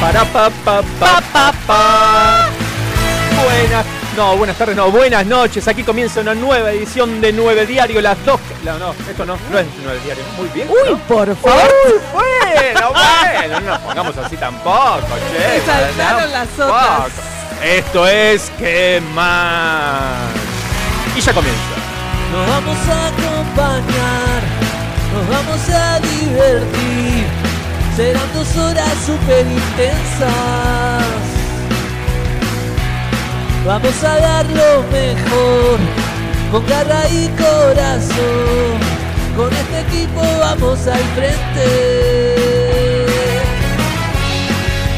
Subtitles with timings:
[0.00, 2.48] Para pa pa pa pa pa.
[3.44, 3.84] Buenas,
[4.16, 5.66] no, buenas tardes, no, buenas noches.
[5.66, 8.40] Aquí comienza una nueva edición de Nueve Diario, las dos.
[8.64, 10.22] No, no, esto no, no es Nueve Diario.
[10.36, 10.68] Muy bien.
[10.68, 10.98] Uy, ¿no?
[10.98, 11.74] por favor.
[11.86, 15.00] Uy, bueno, bueno, no nos pongamos así tampoco,
[15.32, 15.60] che.
[15.66, 17.12] Saltaron las otras.
[17.62, 20.30] Esto es ¿Qué más?
[21.16, 21.60] Y ya comienza.
[22.32, 24.42] Nos vamos a acompañar,
[25.12, 27.37] nos vamos a divertir.
[27.98, 30.30] Serán dos horas súper intensas.
[33.66, 35.80] Vamos a dar lo mejor,
[36.52, 38.78] con garra y corazón.
[39.36, 42.36] Con este equipo vamos al frente.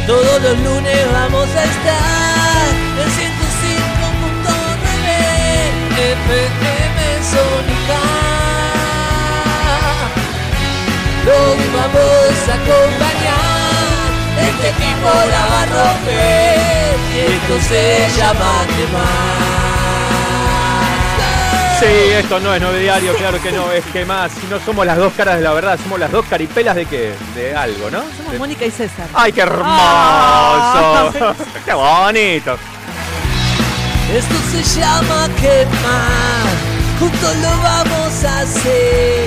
[0.07, 2.69] Todos los lunes vamos a estar
[3.01, 4.45] en 105.9
[5.97, 7.70] FM.
[11.25, 19.51] Los vamos a acompañar, este equipo la va a romper y esto se llama quemar.
[21.79, 24.31] Sí, esto no es Nueve Diario, claro que no, es ¿Qué más?
[24.33, 27.15] Si no somos las dos caras de la verdad, somos las dos caripelas de qué?
[27.35, 28.01] De algo, ¿no?
[28.19, 29.07] Somos De- Mónica y César.
[29.15, 29.65] ¡Ay, qué hermoso!
[29.73, 31.11] Ah.
[31.65, 32.59] ¡Qué bonito!
[34.15, 36.51] Esto se llama quemar,
[36.99, 39.27] juntos lo vamos a hacer,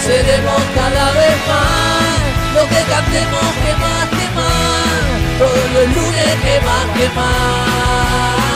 [0.00, 6.60] Seremos cada vez más lo que cantemos que más, que más, todos los lunes que
[6.66, 8.47] más, que más.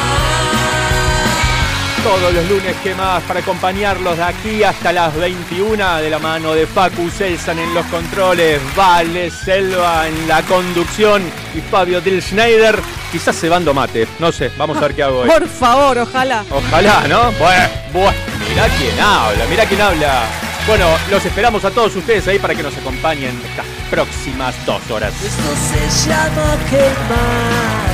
[2.02, 3.22] Todos los lunes, ¿qué más?
[3.22, 7.86] Para acompañarlos de aquí hasta las 21 de la mano de Facu Selsan en los
[7.86, 11.22] controles, Vale Selva en la conducción
[11.54, 12.80] y Fabio Del Schneider,
[13.12, 15.28] quizás cebando mate, no sé, vamos a ver qué hago hoy.
[15.28, 16.44] Por favor, ojalá.
[16.50, 17.30] Ojalá, ¿no?
[17.32, 18.18] Bueno, bueno,
[18.48, 20.24] mirá quién habla, mirá quién habla.
[20.66, 25.12] Bueno, los esperamos a todos ustedes ahí para que nos acompañen estas próximas dos horas.
[25.22, 27.91] Esto se llama quemar,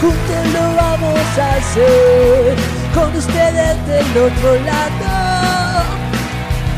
[0.00, 2.56] juntos lo vamos a hacer,
[2.94, 5.84] con ustedes del otro lado,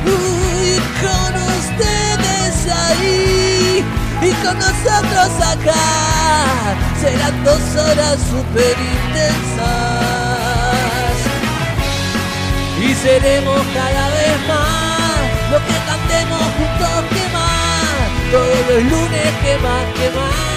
[0.07, 3.85] Uy, con ustedes ahí.
[4.23, 10.17] Y con nosotros acá, serán dos horas super intensas
[12.81, 18.07] y seremos cada vez más lo que cantemos juntos que más.
[18.33, 20.56] Todos los lunes que más que más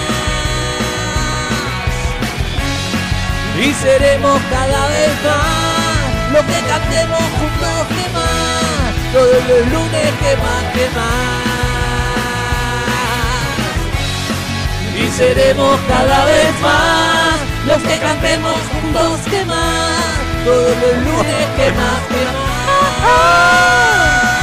[3.61, 10.37] y seremos cada vez más lo que cantemos juntos que más todos los lunes que
[10.37, 11.49] más que más
[14.97, 20.03] y seremos cada vez más los que cantemos juntos que más
[20.45, 22.49] todos los lunes que más que más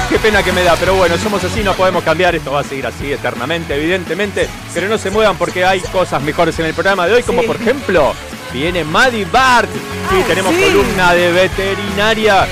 [0.09, 2.65] Qué pena que me da, pero bueno, somos así, no podemos cambiar, esto va a
[2.65, 7.07] seguir así eternamente, evidentemente, pero no se muevan porque hay cosas mejores en el programa
[7.09, 7.47] de hoy, como Sí.
[7.47, 8.15] por ejemplo,
[8.53, 9.69] viene Maddie Bart,
[10.11, 10.63] sí, tenemos sí.
[10.63, 12.47] columna de veterinaria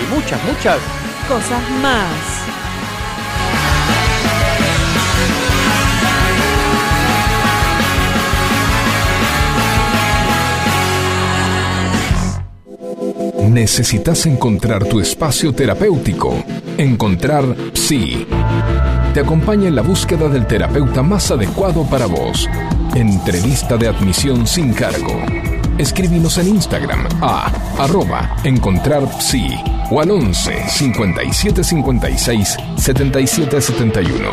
[0.00, 0.78] y muchas, muchas
[1.28, 2.40] Cosas más.
[13.48, 16.34] Necesitas encontrar tu espacio terapéutico.
[16.76, 18.26] Encontrar Psi.
[19.14, 22.48] Te acompaña en la búsqueda del terapeuta más adecuado para vos.
[22.94, 25.22] Entrevista de admisión sin cargo.
[25.78, 27.46] Escríbenos en Instagram a
[27.78, 34.28] arroba encontrar psi o al 11 57 56 77 71.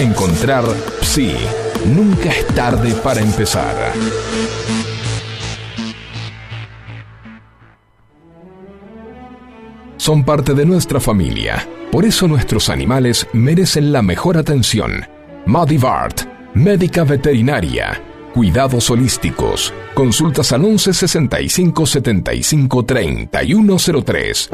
[0.00, 0.64] Encontrar
[1.00, 1.34] Psi.
[1.86, 3.74] Nunca es tarde para empezar.
[9.96, 11.66] Son parte de nuestra familia.
[11.90, 15.06] Por eso nuestros animales merecen la mejor atención.
[15.46, 16.22] Madivart,
[16.54, 18.00] médica veterinaria.
[18.32, 19.72] Cuidados holísticos.
[19.94, 24.50] Consultas al 11 65 75 3103.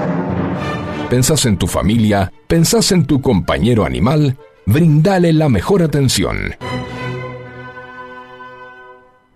[1.08, 2.32] ¿Pensás en tu familia?
[2.47, 4.37] ¿Pensás en tu compañero animal?
[4.67, 6.55] Brindale la mejor atención.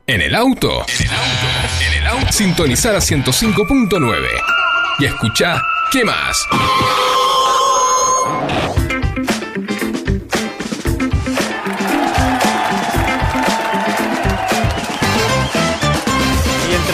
[0.06, 0.84] En el auto.
[0.86, 1.46] En el auto.
[1.80, 2.32] En el auto.
[2.32, 4.16] Sintonizar a 105.9.
[4.98, 5.60] Y escucha,
[5.90, 6.46] ¿qué más?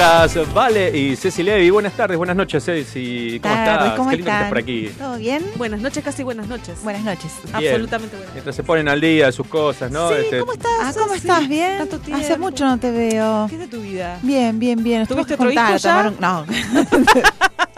[0.01, 3.93] Mientras Vale y Ceci Levi, buenas tardes, buenas noches Ceci, ¿cómo estás?
[3.93, 4.89] ¿cómo Qué lindo que estás por aquí.
[4.99, 5.45] ¿Todo bien?
[5.57, 6.83] Buenas noches, casi buenas noches.
[6.83, 7.31] Buenas noches.
[7.45, 7.55] Bien.
[7.75, 10.09] Absolutamente buenas Mientras se ponen al día de sus cosas, ¿no?
[10.09, 10.73] Sí, Este, ¿cómo estás?
[10.81, 11.47] Ah, ¿cómo estás?
[11.47, 11.77] ¿Bien?
[11.77, 12.25] Tanto tiempo.
[12.25, 13.45] Hace mucho no te veo.
[13.51, 14.19] ¿Qué es de tu vida?
[14.23, 15.01] Bien, bien, bien.
[15.01, 16.13] Nos ¿Tuviste tuvimos que otro juntar hijo a ya?
[16.17, 17.61] tomar un- No.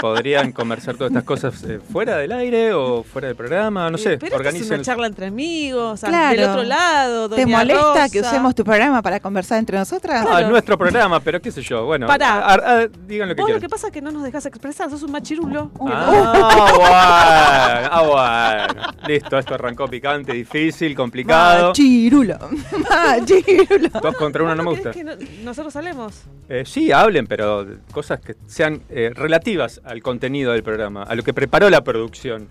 [0.00, 3.88] ¿Podrían conversar todas estas cosas eh, fuera del aire o fuera del programa?
[3.90, 4.74] No sé, Eh, pero esto es organicen.
[4.74, 6.36] una charla entre amigos, Claro.
[6.40, 8.08] del otro lado, ¿Te molesta Rosa.
[8.10, 10.26] que usemos tu programa para conversar entre nosotras?
[10.30, 12.06] Ah, es nuestro programa, pero qué sé yo, bueno.
[12.06, 12.40] Pará.
[12.40, 14.90] a- a- digan lo que Vos lo que pasa es que no nos dejas expresar,
[14.90, 15.70] sos un machirulo.
[15.80, 18.82] Ah, bueno, ah, bueno.
[19.08, 21.68] Listo, esto arrancó picante, difícil, complicado.
[21.68, 22.38] Machirulo.
[22.90, 23.88] Machirulo.
[24.02, 24.90] Dos contra uno no me ¿Querés gusta.
[24.92, 26.14] que no- nosotros hablemos?
[26.48, 31.22] Eh, sí, hablen, pero cosas que sean eh, relativas al contenido del programa, a lo
[31.22, 32.48] que preparó la producción.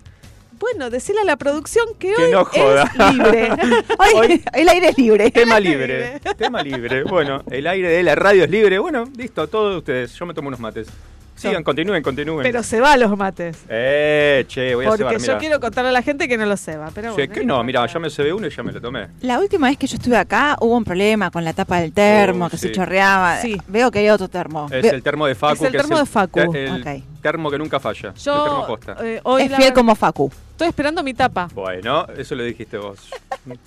[0.58, 2.84] Bueno, decirle a la producción que, Que hoy no joda.
[2.84, 3.50] es libre.
[3.98, 5.30] Hoy, Hoy- el aire es libre.
[5.30, 7.02] Tema libre, tema libre.
[7.04, 8.78] Bueno, el aire de la radio es libre.
[8.78, 10.14] Bueno, listo, todos ustedes.
[10.14, 10.88] Yo me tomo unos mates.
[11.36, 12.42] Sigan, continúen, continúen.
[12.42, 13.58] pero se va a los mates.
[13.68, 16.56] Eh, che, voy a Porque cebar, yo quiero contarle a la gente que no lo
[16.56, 16.90] se va.
[16.94, 18.80] Pero Che, bueno, que no, mira, ya me se ve uno y ya me lo
[18.80, 19.08] tomé.
[19.20, 22.46] La última vez que yo estuve acá hubo un problema con la tapa del termo
[22.46, 22.68] Oh, que sí.
[22.68, 23.36] se chorreaba.
[23.40, 23.56] Sí.
[23.68, 24.66] Veo que hay otro termo.
[24.70, 25.54] Es Veo- el termo de Facu.
[25.54, 26.52] Es el que termo de Facu.
[26.52, 27.02] te- El Ok.
[27.22, 28.08] termo que nunca falla.
[28.10, 28.96] el Yo termo posta.
[29.02, 30.32] eh, hoy es la fiel verdad- como Facu.
[30.56, 31.48] Estoy esperando mi tapa.
[31.52, 33.10] Bueno, eso lo dijiste vos.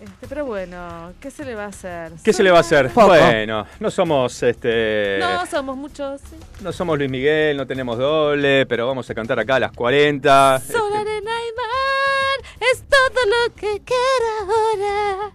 [0.00, 2.12] Este, pero bueno, ¿qué se le va a hacer?
[2.22, 2.90] ¿Qué se le va a hacer?
[2.90, 3.08] Poco.
[3.08, 5.18] Bueno, no somos este.
[5.18, 6.20] No, somos muchos.
[6.20, 6.36] sí.
[6.62, 10.60] No somos Luis Miguel, no tenemos doble, pero vamos a cantar acá a las 40.
[10.60, 15.32] Sol, Este, arena y mar es todo lo que quiero ahora.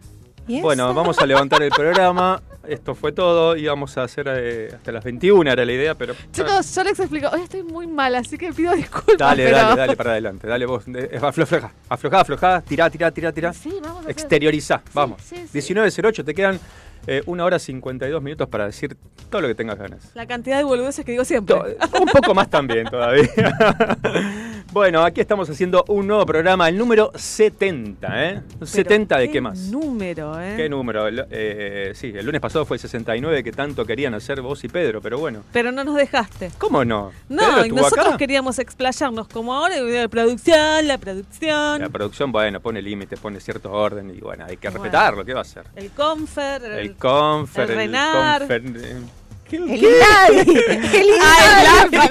[0.48, 2.42] ¿Y bueno, vamos a levantar el programa.
[2.68, 3.56] Esto fue todo.
[3.56, 6.14] Íbamos a hacer eh, hasta las 21, era la idea, pero.
[6.32, 7.28] Chicos, yo les explico.
[7.30, 9.18] Hoy estoy muy mal, así que pido disculpas.
[9.18, 10.48] Dale, pero- dale, dale para adelante.
[10.48, 10.84] Dale vos.
[10.94, 12.62] eh, Afloja, afloja, afloja.
[12.62, 13.54] Tirá, tirá, tirá, tirá.
[13.54, 14.82] Sí, vamos a hacer- Exteriorizá.
[14.94, 15.22] Vamos.
[15.24, 15.74] sí, sí.
[15.74, 16.60] 19.08, te quedan
[17.08, 18.96] eh, una hora 52 minutos para decir
[19.30, 20.12] todo lo que tengas ganas.
[20.14, 21.56] La cantidad de boludeces que digo siempre.
[21.56, 21.66] To-
[22.02, 23.30] Un poco más también todavía.
[24.80, 28.42] bueno, aquí estamos haciendo un nuevo programa, el número 70, ¿eh?
[28.54, 29.60] Pero 70 de qué más.
[29.60, 30.54] número, ¿eh?
[30.56, 31.06] ¿Qué número?
[31.06, 34.70] El- eh, sí, el lunes pasado fue el 69 que tanto querían hacer vos y
[34.70, 35.44] Pedro, pero bueno.
[35.52, 36.52] Pero no nos dejaste.
[36.58, 37.12] ¿Cómo no?
[37.28, 38.18] No, ¿Pedro y estuvo nosotros acá?
[38.18, 43.74] queríamos explayarnos como ahora, la producción, la producción, La producción, bueno, pone límites, pone cierto
[43.74, 44.82] orden y bueno, hay que Bueno.
[44.86, 45.66] respetarlo, ¿qué va a hacer?
[45.76, 48.44] el confer, El confer, el Renar.
[48.48, 49.19] confer- eh, ¿qué-
[49.58, 49.76] El qué?
[49.76, 50.60] Inadi.
[50.94, 52.10] El Ah, el Inadi.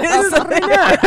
[0.48, 1.00] Renar.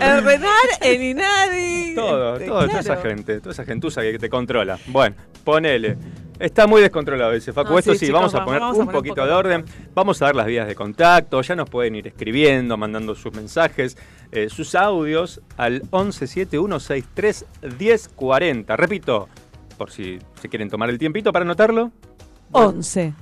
[0.00, 1.94] el Renar, el Inadi.
[1.94, 4.78] Todo, Este, todo, toda esa gente, toda esa gentuza que te controla.
[4.88, 5.14] Bueno,
[5.44, 5.96] ponele.
[6.38, 7.72] Está muy descontrolado ese Facu.
[7.72, 9.64] No, Esto sí, sí, chicos, vamos a poner vamos a un poner poquito de orden.
[9.94, 11.40] Vamos a dar las vías de contacto.
[11.42, 13.98] Ya nos pueden ir escribiendo, mandando sus mensajes,
[14.32, 18.74] eh, sus audios al 1171631040.
[18.76, 19.28] Repito,
[19.76, 21.90] por si se quieren tomar el tiempito para anotarlo.
[22.52, 23.12] 11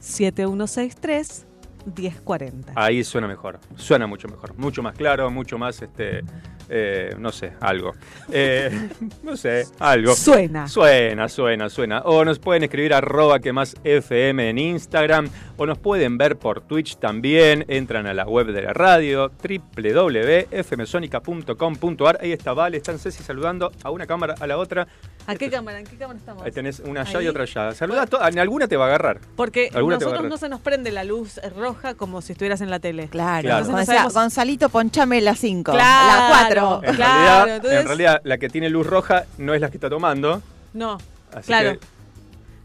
[0.00, 1.46] 7163
[1.86, 2.72] 1040.
[2.74, 6.22] Ahí suena mejor, suena mucho mejor, mucho más claro, mucho más, este,
[6.68, 7.92] eh, no sé, algo.
[8.32, 8.88] Eh,
[9.22, 10.14] no sé, algo.
[10.14, 10.68] Suena.
[10.68, 12.00] Suena, suena, suena.
[12.04, 15.28] O nos pueden escribir arroba que más FM en Instagram.
[15.56, 17.64] O nos pueden ver por Twitch también.
[17.68, 22.18] Entran a la web de la radio, www.fmsonica.com.ar.
[22.20, 24.86] Ahí está Vale, están Ceci saludando a una cámara, a la otra.
[25.26, 25.78] ¿A qué cámara?
[25.80, 26.42] ¿En qué cámara estamos?
[26.42, 27.26] Ahí tenés una allá Ahí.
[27.26, 27.72] y otra allá.
[27.72, 29.20] Saluda a todas, en alguna te va a agarrar.
[29.36, 30.30] Porque a nosotros agarrar.
[30.30, 33.08] no se nos prende la luz roja como si estuvieras en la tele.
[33.08, 33.48] Claro.
[33.48, 35.72] Entonces no sabemos- Gonzalito, ponchame las 5.
[35.72, 36.34] Claro.
[36.34, 36.57] Las 4.
[36.58, 39.76] En, Claro, realidad, entonces- en realidad, la que tiene luz roja no es la que
[39.76, 40.42] está tomando.
[40.74, 40.98] No,
[41.34, 41.72] Así claro.
[41.78, 41.86] que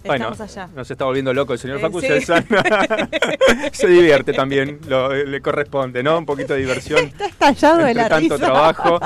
[0.05, 0.67] Bueno, Estamos allá.
[0.75, 2.07] nos está volviendo loco el señor Eh, Facu sí.
[3.71, 6.17] Se divierte también, lo- le corresponde, ¿no?
[6.17, 7.05] Un poquito de diversión.
[7.05, 8.45] Está estallado de la tanto risa.
[8.45, 9.00] trabajo.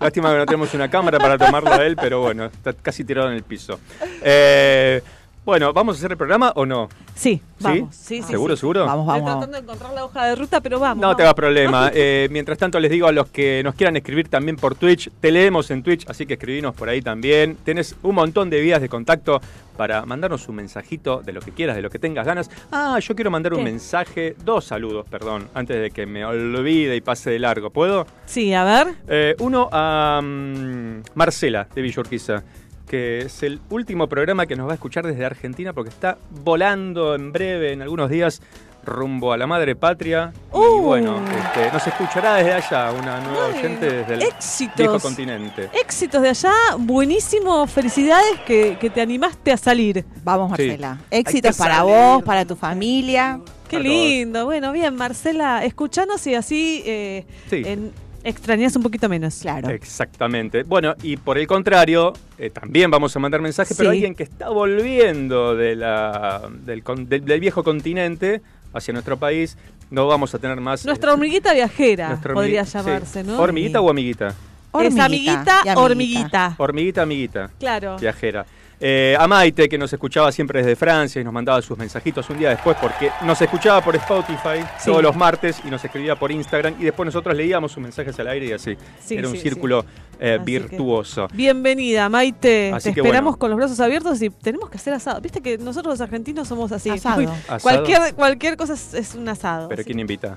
[0.00, 3.28] Lástima que no tenemos una cámara para tomarlo a él, pero bueno, está casi tirado
[3.28, 3.80] en el piso.
[4.22, 5.02] Eh,
[5.46, 6.88] bueno, ¿vamos a hacer el programa o no?
[7.14, 7.94] Sí, vamos.
[7.94, 8.60] Sí, sí, ¿Seguro, sí.
[8.60, 8.84] seguro?
[8.84, 9.30] Vamos, Estoy vamos.
[9.38, 11.00] tratando de encontrar la hoja de ruta, pero vamos.
[11.00, 11.22] No te vamos.
[11.22, 11.90] hagas problema.
[11.98, 15.30] Eh, mientras tanto, les digo a los que nos quieran escribir también por Twitch, te
[15.30, 17.56] leemos en Twitch, así que escribinos por ahí también.
[17.64, 19.40] Tenés un montón de vías de contacto
[19.76, 22.50] para mandarnos un mensajito de lo que quieras, de lo que tengas ganas.
[22.72, 23.64] Ah, yo quiero mandar un ¿Qué?
[23.64, 27.70] mensaje, dos saludos, perdón, antes de que me olvide y pase de largo.
[27.70, 28.06] ¿Puedo?
[28.26, 28.88] Sí, a ver.
[29.08, 32.42] Eh, uno a mm, Marcela de Villorquiza.
[32.88, 37.14] Que es el último programa que nos va a escuchar desde Argentina porque está volando
[37.14, 38.40] en breve, en algunos días,
[38.84, 40.32] rumbo a la madre patria.
[40.52, 40.80] Y Uh.
[40.80, 44.76] bueno, este, nos escuchará desde allá, una nueva Muy oyente desde el Éxitos.
[44.76, 45.68] viejo continente.
[45.72, 50.04] Éxitos de allá, buenísimo, felicidades que, que te animaste a salir.
[50.22, 50.50] Vamos.
[50.50, 50.98] Marcela.
[51.10, 51.92] Éxitos para salir.
[51.92, 53.40] vos, para tu familia.
[53.68, 54.44] Qué lindo.
[54.44, 57.62] Bueno, bien, Marcela, escuchanos y así eh, Sí.
[57.66, 57.92] en-
[58.28, 59.38] extrañas un poquito menos.
[59.40, 59.70] Claro.
[59.70, 60.62] Exactamente.
[60.64, 64.48] Bueno, y por el contrario, eh, también vamos a mandar mensajes, pero alguien que está
[64.50, 68.40] volviendo de la, del, del- del viejo continente
[68.72, 69.56] hacia nuestro país,
[69.90, 70.84] no vamos a tener más...
[70.84, 72.72] Nuestra eh, hormiguita viajera nuestra podría sí.
[72.74, 73.38] llamarse, ¿no?
[73.40, 74.28] ¿Hormiguita o amiguita?
[74.28, 74.34] Es
[74.72, 75.80] Hormiguita amiguita, y amiguita.
[75.80, 76.54] hormiguita.
[76.58, 77.50] Hormiguita, amiguita.
[77.58, 77.96] Claro.
[77.98, 78.44] Viajera.
[78.78, 82.38] Eh, a Maite, que nos escuchaba siempre desde Francia y nos mandaba sus mensajitos un
[82.38, 84.90] día después, porque nos escuchaba por Spotify Sí.
[84.90, 88.28] todos los martes y nos escribía por Instagram y después nosotros leíamos sus mensajes al
[88.28, 88.76] aire y así.
[89.02, 89.86] Sí, Era un sí, círculo
[90.20, 91.26] eh, que- virtuoso.
[91.32, 92.70] Bienvenida, Maite.
[92.74, 93.38] Así Te que esperamos bueno.
[93.38, 95.22] con los brazos abiertos y tenemos que hacer asado.
[95.22, 96.90] Viste que nosotros los argentinos somos así.
[96.90, 97.22] Asado.
[97.62, 99.68] Cualquier, cualquier cosa es, es un asado.
[99.70, 100.36] ¿Pero quién invita?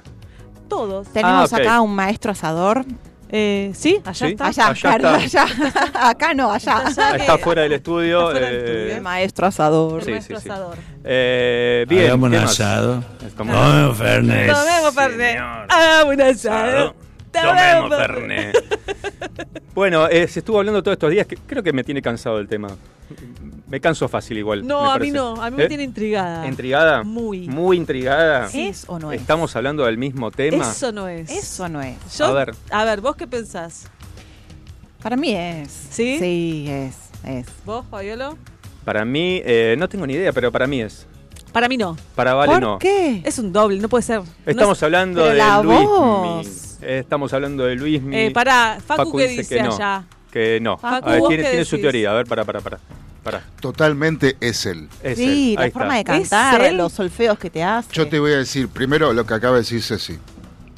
[0.69, 1.09] Todos.
[1.09, 1.61] Tenemos Ah, ok.
[1.61, 2.85] acá un maestro asador.
[3.31, 4.31] Eh, sí, allá Sí.
[4.33, 4.47] está.
[4.47, 5.15] Allá, Allá está.
[5.15, 5.45] allá.
[6.09, 6.83] acá no, allá.
[6.87, 7.17] Está allá.
[7.17, 8.31] Está que- fuera del estudio.
[8.31, 8.95] fuera del eh, estudio.
[8.95, 9.99] El maestro asador.
[9.99, 10.49] El Sí, maestro sí, sí.
[10.49, 10.77] asador.
[11.03, 12.05] eh, bien.
[12.07, 13.03] Hagamos un asado.
[13.37, 14.51] Tomemos Fernet.
[14.51, 15.31] Tomemos Fernet.
[15.33, 15.65] señor.
[15.69, 16.95] Ah, un asado.
[17.31, 18.55] Tomemos Fernet.
[19.75, 22.47] bueno, eh, se estuvo hablando todos estos días, que creo que me tiene cansado el
[22.47, 22.69] tema.
[23.69, 24.65] Me canso fácil igual.
[24.65, 25.41] No, me a mí no.
[25.41, 25.67] A mí me ¿Eh?
[25.67, 26.47] tiene intrigada.
[26.47, 27.03] ¿Intrigada?
[27.03, 27.47] Muy.
[27.47, 28.49] Muy intrigada.
[28.51, 29.21] ¿Es o no es?
[29.21, 30.63] ¿Estamos hablando del mismo tema?
[30.71, 31.29] Eso no es.
[31.29, 31.95] Eso no es.
[32.17, 32.55] Yo- A ver.
[32.71, 33.85] A ver, ¿vos qué pensás?
[35.03, 35.71] Para mí es.
[35.91, 36.17] ¿Sí?
[36.19, 36.95] Sí, es.
[37.23, 37.45] es.
[37.65, 38.37] ¿Vos, Fabiolo?
[38.83, 41.05] Para mí, eh, no tengo ni idea, pero para mí es.
[41.51, 41.95] Para mí no.
[42.15, 42.79] Para Vale ¿Por no.
[42.79, 43.21] qué?
[43.23, 44.19] Es un doble, no puede ser.
[44.19, 45.79] No Estamos hablando pero de la Luis.
[45.87, 46.77] voz.
[46.81, 48.01] Estamos hablando de Luis.
[48.11, 49.75] Eh, pará, Facu, ¿qué dice, que no.
[49.75, 50.03] allá?
[50.31, 50.77] Que no.
[50.77, 52.11] Facu, a ver, ¿vos tiene, qué tiene su teoría.
[52.11, 52.79] A ver, para, para, para.
[53.23, 53.43] Para.
[53.59, 54.87] Totalmente es él.
[55.03, 55.55] Es Sí, él.
[55.59, 56.13] la Ahí forma está.
[56.13, 57.89] de cantar, los solfeos que te hace.
[57.93, 60.17] Yo te voy a decir primero lo que acaba de decir Ceci.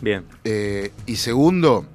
[0.01, 0.23] Bien.
[0.43, 1.85] Eh, y segundo,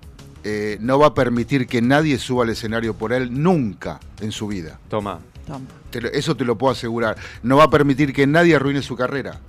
[0.44, 4.46] eh, no va a permitir que nadie suba al escenario por él nunca en su
[4.46, 4.78] vida.
[4.88, 5.18] Toma.
[5.46, 5.60] Toma.
[5.90, 7.16] Te lo- eso te lo puedo asegurar.
[7.42, 9.40] No va a permitir que nadie arruine su carrera.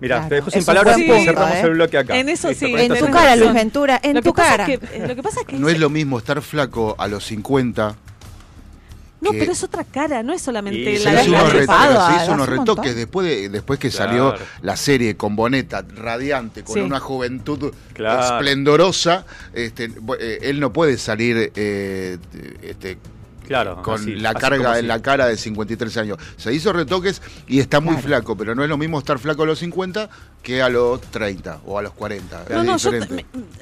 [0.00, 0.28] Mira, Claro.
[0.28, 1.60] te dejo sin palabras y punto, cerramos ¿eh?
[1.62, 2.18] el bloque acá.
[2.18, 3.54] En eso sí, En tu cara, razón.
[3.54, 4.66] Ventura, en lo tu cara.
[4.66, 7.24] Es que, lo que pasa es que No es lo mismo estar flaco a los
[7.24, 7.96] 50.
[9.20, 11.50] No, pero es otra cara, no es solamente Y Se la hizo la
[12.18, 14.10] se hizo unos un retoques después, de, después que Claro.
[14.10, 16.80] salió la serie con Boneta, radiante, con Sí.
[16.80, 18.22] una juventud Claro.
[18.36, 19.24] esplendorosa.
[19.54, 22.18] Este, eh, él no puede salir eh,
[22.62, 22.98] este,
[23.46, 23.80] Claro.
[23.82, 24.86] con así, la carga en así.
[24.86, 26.18] la cara de 53 años.
[26.36, 28.06] Se hizo retoques y está muy Claro.
[28.08, 30.10] flaco, pero no es lo mismo estar flaco a los 50
[30.42, 32.44] que a los 30 o a los 40.
[32.50, 33.06] No, es no, yo,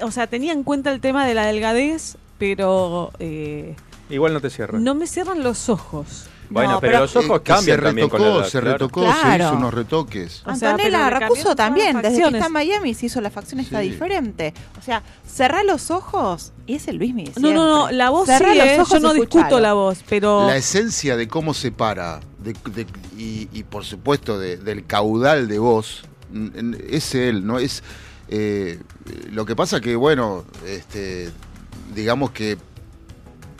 [0.01, 3.75] o sea, tenía en cuenta el tema de la delgadez, pero eh,
[4.09, 4.77] Igual no te cierra.
[4.79, 6.27] no me cierran los ojos.
[6.47, 8.51] Bueno, No, pero, pero- los ojos Eh, cambian se también retocó, con la edad, se
[8.61, 8.71] claro.
[8.73, 9.43] retocó, se Claro.
[9.45, 10.43] hizo unos retoques.
[10.45, 12.33] O sea, Antonella Racuso también, desde que facciones.
[12.35, 13.89] está en Miami se hizo la facción está Sí.
[13.89, 14.53] diferente.
[14.79, 17.33] O sea, cerrá los ojos y es el Luis Miguel.
[17.39, 20.03] No, no, no, la voz sí, Cerrá los eh, ojos yo no discuto la voz,
[20.07, 20.45] pero...
[20.45, 22.85] La esencia de cómo se para de- de-
[23.17, 26.03] y, y, por supuesto de- del caudal de voz
[26.89, 27.57] es él, ¿no?
[27.57, 27.81] Es
[28.27, 28.79] eh,
[29.31, 31.31] lo que pasa que, bueno, este,
[31.95, 32.57] digamos que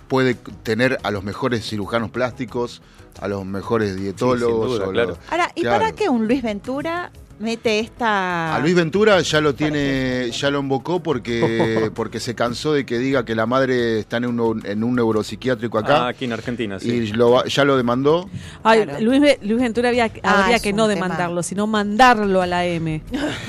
[0.07, 2.81] puede tener a los mejores cirujanos plásticos,
[3.19, 4.71] a los mejores dietólogos.
[4.79, 5.09] duda, o claro.
[5.09, 5.79] los- Ahora, ¿y Claro.
[5.79, 8.55] para qué un Luis Ventura mete esta.
[8.55, 12.97] A Luis Ventura ya lo tiene, ya lo invocó porque, porque se cansó de que
[12.97, 16.79] diga que la madre está en un, en un neuropsiquiátrico Ah, acá aquí en Argentina,
[16.79, 16.89] sí.
[16.89, 18.29] y lo ya lo demandó.
[18.63, 18.99] Ay, Claro.
[19.03, 21.05] Luis, Ve- Luis Ventura había, Ah, habría que no tema.
[21.05, 23.01] demandarlo, sino mandarlo a la M.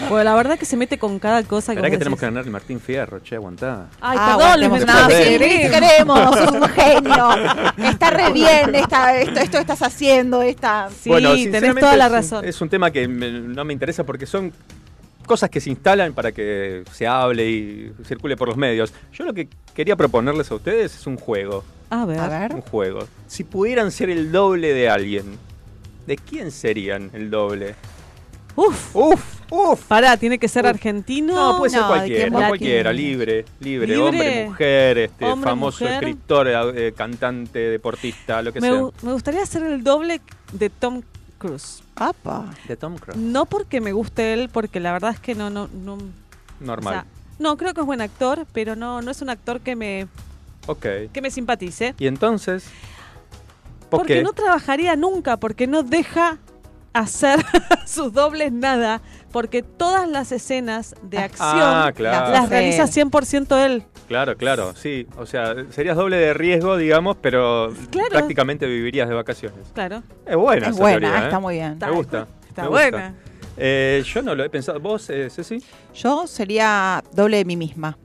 [0.08, 2.44] Porque la verdad que se mete con cada cosa que ¿Verdad que tenemos que ganar
[2.44, 3.20] el Martín Fierro?
[3.20, 3.88] Che, aguantá.
[4.00, 4.72] Ay, Ah, perdón, Luis.
[4.86, 5.06] Ventura.
[5.08, 5.62] Sí, queremos.
[5.62, 7.28] te queremos, sos un genio.
[7.90, 10.88] Está re bien esta, esto, esto que estás haciendo, esta.
[10.90, 12.44] Sí, Bueno, tenés toda la es un- razón.
[12.44, 14.52] Es un tema que me- no me interesa porque son
[15.26, 18.92] cosas que se instalan para que se hable y circule por los medios.
[19.12, 21.64] Yo lo que quería proponerles a ustedes es un juego.
[21.90, 22.18] A ver.
[22.18, 22.54] A ver.
[22.54, 23.06] Un juego.
[23.26, 25.38] Si pudieran ser el doble de alguien,
[26.06, 27.74] ¿de quién serían el doble?
[28.56, 28.96] Uf.
[28.96, 29.84] Uf, uf.
[29.84, 30.70] Pará, tiene que ser Uf.
[30.70, 31.34] argentino.
[31.34, 35.84] No, puede ser no, ¿de cualquiera, cualquiera, libre, libre, Libre, hombre, mujer, este, hombre, famoso
[35.84, 36.04] mujer.
[36.04, 38.80] escritor, eh, cantante, deportista, lo que me, sea.
[39.02, 41.02] me gustaría ser el doble de Tom
[41.38, 41.82] Cruise.
[41.94, 42.46] Apa.
[42.66, 43.18] De Tom Cruise.
[43.18, 45.98] No porque me guste él, porque la verdad es que no, no, no.
[46.60, 46.94] Normal.
[46.94, 47.06] o sea,
[47.38, 50.08] no, creo que es buen actor, pero no, no es un actor que me,
[50.66, 50.86] ok.
[51.12, 51.94] que me simpatice.
[51.98, 52.64] Y entonces,
[53.90, 54.22] ¿por Porque qué?
[54.22, 56.38] no trabajaría nunca, porque no deja
[56.92, 57.44] hacer
[57.86, 59.02] sus dobles nada,
[59.36, 62.32] porque todas las escenas de acción Ah, claro.
[62.32, 62.50] las Sí.
[62.50, 63.82] realiza 100% él.
[64.08, 65.06] Claro, claro, sí.
[65.18, 68.08] O sea, serías doble de riesgo, digamos, pero Claro.
[68.08, 69.58] prácticamente vivirías de vacaciones.
[69.74, 70.02] Claro.
[70.24, 71.24] Es buena Es esa buena, teoría, ¿eh?
[71.24, 71.76] está muy bien.
[71.78, 72.26] Me gusta.
[72.48, 73.08] Está me buena.
[73.10, 73.14] gusta.
[73.58, 74.80] Eh, yo no lo he pensado.
[74.80, 75.62] ¿Vos, eh, Ceci?
[75.94, 77.98] Yo sería doble de mí misma.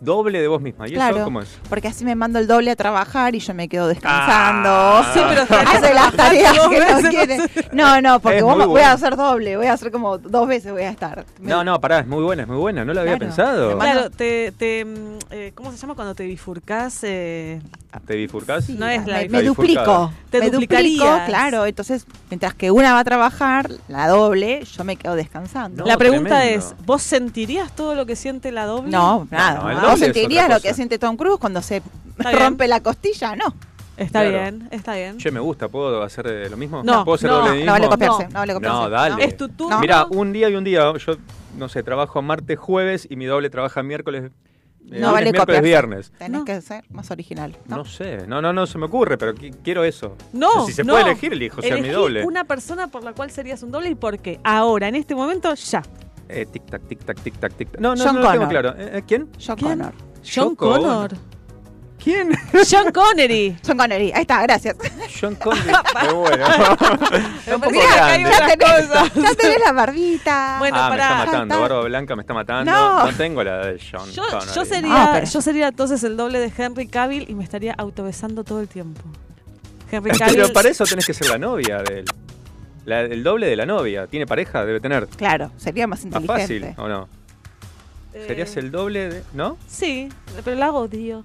[0.00, 0.86] Doble de vos misma.
[0.88, 1.24] ¿Y eso Claro.
[1.24, 1.58] cómo es?
[1.68, 4.68] Porque así me mando el doble a trabajar y yo me quedo descansando.
[4.70, 5.10] Ah.
[5.14, 7.38] Sí, pero hace las tareas que no veces, quiere.
[7.72, 7.90] no.
[7.90, 8.94] No, no, porque vos muy voy a bueno.
[8.94, 11.24] hacer doble, voy a hacer como dos veces voy a estar.
[11.40, 12.84] No, no, pará, es muy buena, es muy buena.
[12.84, 13.26] No lo había Claro.
[13.26, 13.78] pensado.
[13.78, 16.98] Claro, te, te, mm, eh, ¿cómo se llama cuando te bifurcás?
[17.02, 17.60] Eh,
[18.06, 18.66] ¿Te bifurcás?
[18.66, 20.12] Sí, No es la me, me duplico.
[20.30, 21.66] Te me duplico, claro.
[21.66, 25.82] Entonces, mientras que una va a trabajar, la doble, yo me quedo descansando.
[25.82, 26.66] No, la pregunta tremendo.
[26.68, 28.90] es, ¿vos sentirías todo lo que siente la doble?
[28.92, 29.60] No, nada.
[29.62, 31.82] no, el ¿Vos sentirías lo que siente Tom Cruise cuando se
[32.18, 32.38] bien.
[32.38, 33.34] rompe la costilla?
[33.36, 33.54] No.
[33.96, 34.30] Está Claro.
[34.30, 35.18] bien, está bien.
[35.18, 36.82] Che, me gusta, ¿puedo hacer eh, lo mismo?
[36.82, 38.22] No, ¿Puedo hacer no, doble No vale copiarse.
[38.24, 38.30] No.
[38.30, 38.78] No vale copiarse.
[38.80, 39.24] No, dale.
[39.24, 39.74] Es tu turno.
[39.76, 39.80] No.
[39.80, 40.90] Mira, un día y un día.
[40.96, 41.16] Yo,
[41.58, 44.30] no sé, trabajo martes, jueves y mi doble trabaja miércoles,
[44.90, 45.60] eh, No vale miércoles, copiarse.
[45.68, 46.12] viernes.
[46.16, 46.44] Tenés No.
[46.46, 47.54] que ser más original.
[47.66, 47.76] ¿no?
[47.76, 47.84] ¿no?
[47.84, 50.16] sé, no, no, no se me ocurre, pero qui- quiero eso.
[50.32, 50.94] No, Si se no.
[50.94, 52.24] puede elegir, elijo ser mi doble.
[52.24, 54.40] una persona por la cual serías un doble y por qué.
[54.44, 55.82] Ahora, en este momento, ya.
[56.32, 57.80] Eh, tic tac, tic tac, tic tac, tic tac.
[57.80, 58.62] No, no, John no lo tengo Connor.
[58.62, 58.74] claro.
[58.78, 59.28] Eh, eh, ¿Quién?
[59.44, 59.78] John ¿Quién?
[59.78, 59.92] Connor.
[60.22, 61.10] John John Connor.
[62.02, 62.30] ¿Quién?
[62.70, 63.56] John Connery.
[63.66, 64.10] John Connery.
[64.14, 64.74] Ahí está, gracias.
[65.20, 65.70] John Connery.
[66.00, 66.46] Qué bueno.
[66.46, 68.30] Está un poco Mirá, acá hay grande.
[68.30, 69.14] Ya tenés, cosas.
[69.14, 70.56] ya tenés la barbita.
[70.60, 71.60] Bueno, ah, me está matando.
[71.60, 72.72] Barba Blanca me está matando.
[72.72, 73.04] No.
[73.04, 74.52] No, tengo la de John Yo, Connery.
[74.54, 77.74] yo sería, No, pero- yo sería entonces el doble de Henry Cavill y me estaría
[77.76, 79.02] autobesando todo el tiempo.
[79.90, 82.04] Henry Pero para eso tenés que ser la novia de él.
[82.84, 84.06] La- el doble de la novia.
[84.06, 84.64] ¿Tiene pareja?
[84.64, 85.06] Debe tener.
[85.08, 86.60] Claro, sería más Más inteligente.
[86.72, 87.08] fácil, ¿o no?
[88.14, 89.22] eh, Serías el doble de...
[89.34, 89.56] ¿No?
[89.68, 90.08] Sí,
[90.44, 91.22] pero la odio.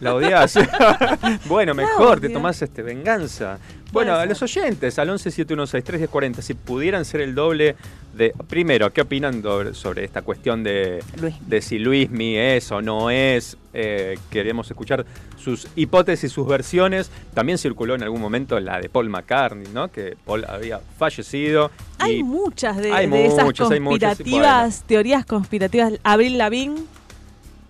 [0.00, 0.58] La odias.
[1.46, 3.58] bueno, mejor, te tomás este, venganza.
[3.92, 7.76] Bueno, a los oyentes, al 1171631040, si pudieran ser el doble
[8.14, 8.32] de...
[8.48, 9.42] Primero, ¿qué opinan
[9.74, 11.34] sobre esta cuestión de, Luis.
[11.46, 13.56] de si Luismi es o no es?
[13.74, 15.04] Eh, queremos escuchar
[15.36, 17.10] sus hipótesis, sus versiones.
[17.34, 19.90] También circuló en algún momento la de Paul McCartney, ¿no?
[19.90, 21.70] Que Paul había fallecido.
[21.98, 25.94] Hay muchas de, Hay de esas muchas, hay muchas, conspirativas, teorías conspirativas.
[26.04, 26.80] Abril Lavigne,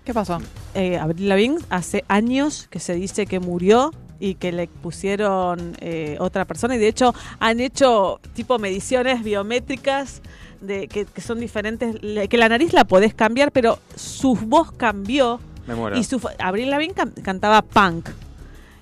[0.05, 0.41] ¿Qué pasó?
[0.75, 6.17] Eh, Avril Lavigne hace años que se dice que murió y que le pusieron eh,
[6.21, 10.21] otra persona y de hecho han hecho tipo mediciones biométricas
[10.61, 11.97] de que, que son diferentes,
[12.29, 15.97] que la nariz la podés cambiar, pero su voz cambió me muero.
[15.97, 18.11] y su Avril Lavigne can- cantaba punk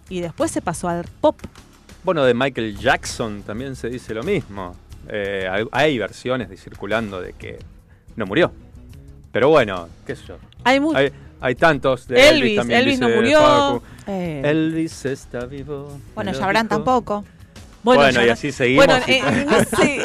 [0.08, 1.36] y después se pasó al pop.
[2.02, 4.74] Bueno, de Michael Jackson también se dice lo mismo.
[5.08, 7.58] Eh, hay, versiones de circulando de que
[8.16, 8.50] no murió.
[9.32, 10.36] Pero bueno, qué sé yo.
[10.64, 12.80] Hay Hay, hay tantos de Elvis, Elvis, también.
[12.80, 13.82] Elvis no murió.
[14.06, 15.98] Eh, Elvis está vivo.
[16.14, 16.46] bueno, dijo.
[16.68, 17.24] tampoco.
[17.82, 18.86] Bueno, y así seguimos.
[18.86, 19.96] Bueno, y- en, en ese,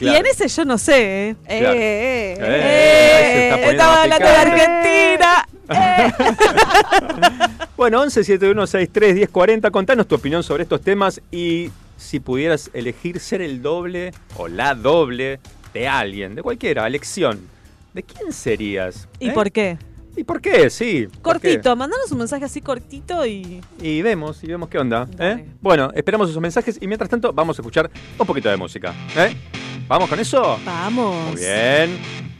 [0.00, 1.36] y en ese yo no sé, ¿eh?
[1.46, 1.72] Claro.
[1.74, 4.36] Eh, eh, Eh, estaba hablando de.
[4.36, 5.48] Argentina.
[7.76, 14.12] Bueno, 1171631040, contanos tu opinión sobre estos temas y si pudieras elegir ser el doble
[14.36, 15.40] o la doble
[15.72, 17.40] de alguien, de cualquiera, elección.
[17.92, 19.08] ¿De quién serías?
[19.18, 19.32] ¿Y ¿Eh?
[19.32, 19.76] por qué?
[20.16, 20.70] ¿Y por qué?
[20.70, 21.08] Sí.
[21.22, 21.48] ¿por qué?
[21.48, 23.60] Cortito, mandanos un mensaje así cortito y.
[23.80, 25.08] Y vemos, y vemos qué onda.
[25.18, 25.46] ¿eh?
[25.60, 28.94] Bueno, esperamos esos mensajes y mientras tanto vamos a escuchar un poquito de música.
[29.16, 29.36] ¿eh?
[29.88, 30.58] ¿Vamos con eso?
[30.64, 31.32] Vamos.
[31.32, 32.33] Muy bien.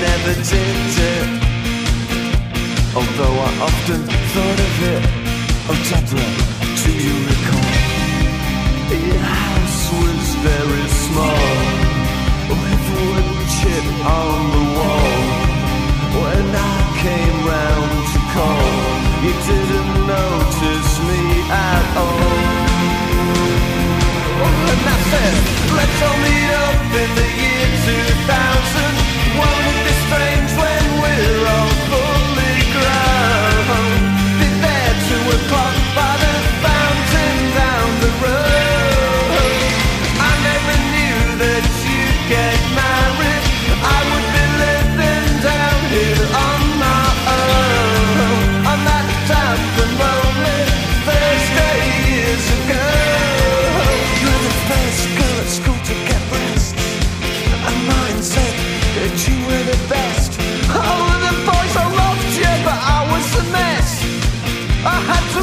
[0.00, 1.28] Never did it.
[2.94, 4.00] Although I often
[4.32, 5.04] thought of it.
[5.68, 6.32] Oh, Deborah,
[6.82, 7.92] do you recall?
[8.92, 11.48] Your house was very small
[12.50, 15.16] With wood chip on the wall
[16.20, 18.68] When I came round to call
[19.24, 22.52] You didn't notice me at all
[24.68, 25.34] And I said,
[25.72, 27.66] let's all meet up in the year
[28.26, 29.11] 2000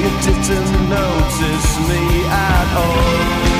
[0.00, 3.58] you didn't notice me at all.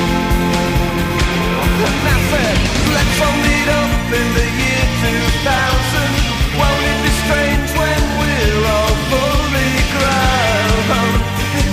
[2.29, 2.59] Said,
[2.93, 6.29] let's all meet up in the year 2000.
[6.61, 11.09] Won't it be strange when we're all fully grown?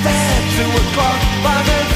[0.06, 0.72] There
[1.44, 1.95] by the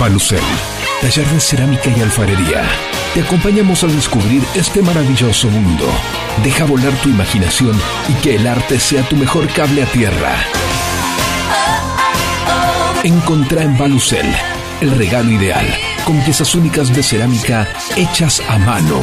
[0.00, 0.40] Balucel,
[1.02, 2.62] taller de cerámica y alfarería.
[3.12, 5.84] Te acompañamos a descubrir este maravilloso mundo.
[6.42, 10.34] Deja volar tu imaginación y que el arte sea tu mejor cable a tierra.
[13.04, 14.26] Encontrá en Balucel
[14.80, 15.66] el regalo ideal,
[16.06, 19.00] con piezas únicas de cerámica hechas a mano.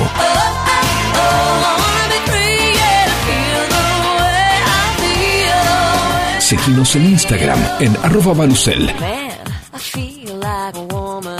[6.39, 8.91] Seguinos en Instagram en arroba Balucel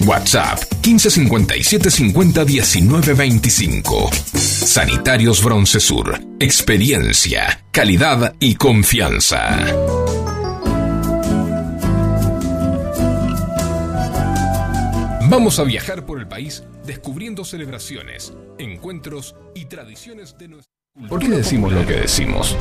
[0.00, 4.10] WhatsApp 1557 50 19 25.
[4.34, 6.20] Sanitarios Broncesur.
[6.38, 9.56] Experiencia, calidad y confianza.
[15.30, 21.28] Vamos a viajar por el país descubriendo celebraciones, encuentros y tradiciones de nuestra ¿Por qué
[21.28, 22.56] decimos lo que decimos?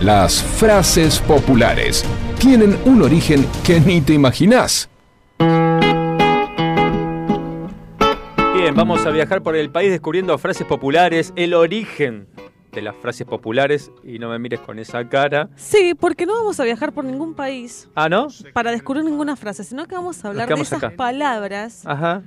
[0.00, 2.04] Las frases populares
[2.38, 4.88] tienen un origen que ni te imaginás.
[8.62, 12.28] Bien, vamos a viajar por el país descubriendo frases populares, el origen
[12.70, 15.48] de las frases populares y no me mires con esa cara.
[15.56, 18.28] Sí, porque no vamos a viajar por ningún país Ah, ¿no?
[18.52, 20.94] para descubrir ninguna frase, sino que vamos a hablar de esas acá.
[20.96, 22.22] palabras Ajá.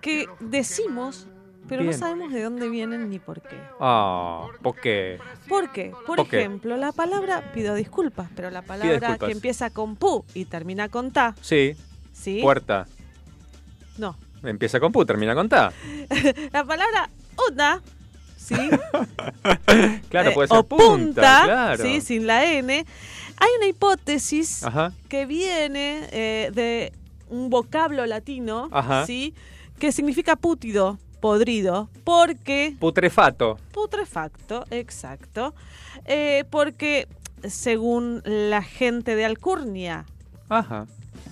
[0.00, 1.28] que decimos,
[1.68, 1.92] pero Bien.
[1.92, 3.56] no sabemos de dónde vienen ni por qué.
[3.78, 5.18] Ah, ¿por qué?
[5.50, 5.92] ¿Por qué?
[6.06, 6.38] Por ¿Por qué?
[6.40, 11.10] ejemplo, la palabra, pido disculpas, pero la palabra que empieza con pu y termina con
[11.10, 11.76] ta, Sí,
[12.12, 12.40] ¿sí?
[12.40, 12.86] puerta.
[13.98, 15.72] No, Empieza con pu, termina con ta.
[16.52, 17.08] La palabra
[17.50, 17.82] una,
[18.36, 18.54] ¿sí?
[20.08, 21.82] Claro, Eh, puede ser o punta, claro.
[21.82, 22.00] ¿sí?
[22.00, 22.72] Sin la N.
[23.36, 24.92] Hay una hipótesis Ajá.
[25.08, 26.92] que viene eh, de
[27.28, 29.06] un vocablo latino, Ajá.
[29.06, 29.34] ¿sí?
[29.78, 33.58] Que significa pútido, podrido, porque Putrefato.
[33.72, 35.54] putrefacto, exacto,
[36.04, 37.08] eh, porque
[37.42, 40.04] según la gente de Alcurnia,
[40.48, 40.86] Ajá.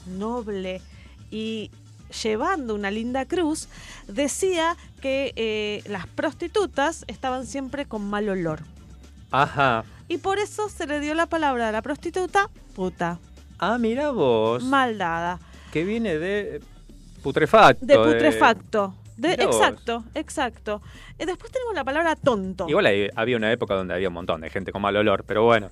[0.06, 0.82] noble
[1.30, 1.70] y
[2.12, 3.68] llevando una linda cruz,
[4.08, 8.60] decía que eh, las prostitutas estaban siempre con mal olor.
[9.30, 9.84] Ajá.
[10.08, 13.18] Y por eso se le dio la palabra a la prostituta puta,
[13.58, 14.62] Ah, mira vos.
[14.64, 15.38] mal dada,
[15.72, 16.60] Que viene de
[17.22, 17.84] putrefacto.
[17.86, 18.94] de putrefacto.
[19.16, 19.56] De, Mirá vos.
[19.56, 20.82] exacto, exacto.
[21.18, 22.66] Eh, después tenemos la palabra tonto.
[22.68, 25.70] Igual había una época donde había un montón de gente con mal olor, pero bueno.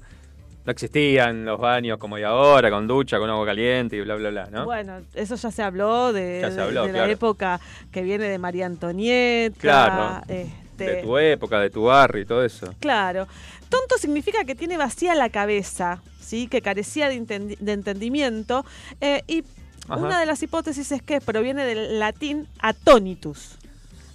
[0.64, 4.28] No existían los baños como hay ahora, con ducha, con agua caliente y bla, bla,
[4.30, 4.64] bla, ¿no?
[4.66, 7.12] Bueno, eso ya se habló de, Ya se de- habló, de la claro.
[7.12, 9.58] época que viene de María Antonieta.
[9.58, 10.22] Claro.
[10.28, 10.50] este,
[10.84, 12.74] De tu época, de tu barrio y todo eso.
[12.78, 13.26] Claro.
[13.70, 16.46] Tonto significa que tiene vacía la cabeza, ¿sí?
[16.46, 18.64] que carecía de, entendi- de entendimiento.
[19.00, 19.44] eh, y
[19.88, 19.96] Ajá.
[20.00, 23.56] una de las hipótesis es que proviene del latín atonitus.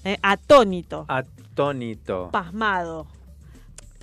[0.03, 2.29] eh, atónito, Atónito.
[2.31, 3.07] pasmado.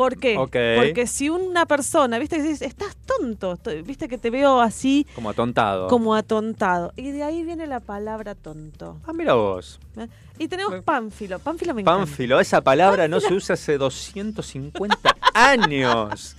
[0.02, 0.34] ¿Por qué?
[0.76, 5.30] Porque si una persona, viste, que dices, estás tonto, viste que te veo así Como
[5.30, 5.88] atontado.
[5.88, 6.92] como atontado.
[6.96, 9.00] Y de ahí viene la palabra tonto.
[9.06, 9.78] Ah, mira vos.
[9.96, 10.08] ¿eh?
[10.38, 11.38] Y tenemos pánfilo.
[11.38, 12.00] Pánfilo me encanta.
[12.06, 14.96] Pánfilo, esa palabra no se usa hace 250
[15.34, 16.36] años.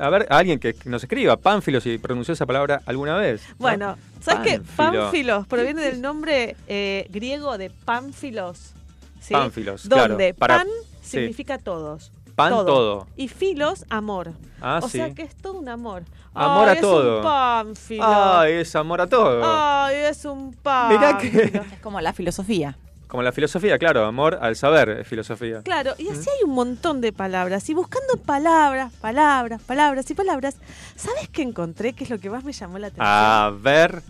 [0.00, 3.42] A ver, alguien que nos escriba, Pánfilo, si pronunció esa palabra alguna vez.
[3.50, 3.54] ¿no?
[3.58, 4.60] Bueno, ¿sabes qué?
[4.76, 5.02] Pánfilo.
[5.04, 8.72] Pánfilos proviene del nombre eh, griego de pánfilos.
[9.20, 9.32] ¿sí?
[9.32, 10.66] Pánfilos, claro, Donde para- pan
[11.04, 11.18] sí.
[11.18, 12.10] significa todos.
[12.34, 13.06] Pan todo.
[13.16, 14.32] Y filos, amor.
[14.60, 14.98] Ah, o sí.
[14.98, 16.02] sea que es todo un amor.
[16.34, 17.16] Amor Ay, a es todo.
[17.18, 18.04] un pánfilo.
[18.04, 19.40] Ay, es amor a todo.
[19.44, 21.00] Ay, es un pánfilo.
[21.00, 21.62] Mirá que.
[21.74, 22.76] Es como la filosofía.
[23.06, 25.62] Como la filosofía, claro, amor al saber es filosofía.
[25.62, 27.68] Claro, y así hay un montón de palabras.
[27.70, 30.56] Y buscando palabras, palabras, palabras y palabras,
[30.96, 31.92] ¿sabes qué encontré?
[31.92, 33.06] ¿Qué es lo que más me llamó la atención?
[33.08, 34.02] A ver.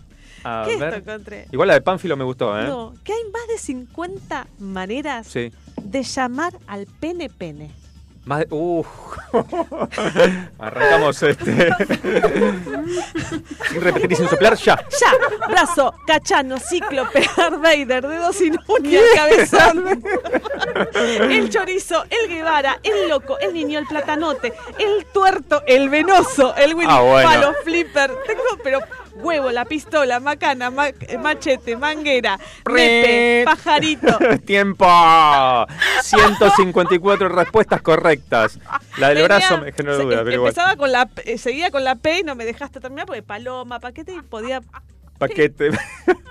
[0.47, 0.93] A ¿Qué ver.
[0.93, 1.47] esto encontré?
[1.51, 2.65] Igual la de Pánfilo me gustó, ¿eh?
[2.67, 5.51] No, que hay más de 50 maneras Sí.
[5.81, 7.71] de llamar al pene pene.
[8.25, 8.47] Más de.
[8.51, 8.87] Uf.
[10.59, 11.69] Arrancamos este.
[13.69, 14.77] sin repetir y sin soplar, ya.
[14.99, 20.03] Ya, brazo, cachano, cíclope, Darth Vader, dedo sin uña, cabezón.
[21.29, 26.73] el chorizo, el Guevara, el loco, el niño, el platanote, el tuerto, el venoso, el
[26.73, 27.29] Willy Ah, bueno.
[27.29, 28.11] Palo, flipper.
[28.25, 28.79] Tengo, pero
[29.15, 34.17] huevo, la pistola, macana, ma- machete, manguera, nepe, pajarito.
[34.45, 34.85] ¡Tiempo!
[36.01, 38.59] 154 respuestas correctas.
[38.97, 40.49] La del Tenía- brazo me generó duda, pero igual.
[40.49, 43.79] Empezaba con la eh, seguía con la P y no me dejaste terminar porque paloma,
[43.79, 44.61] paquete y podía
[45.17, 45.69] Paquete.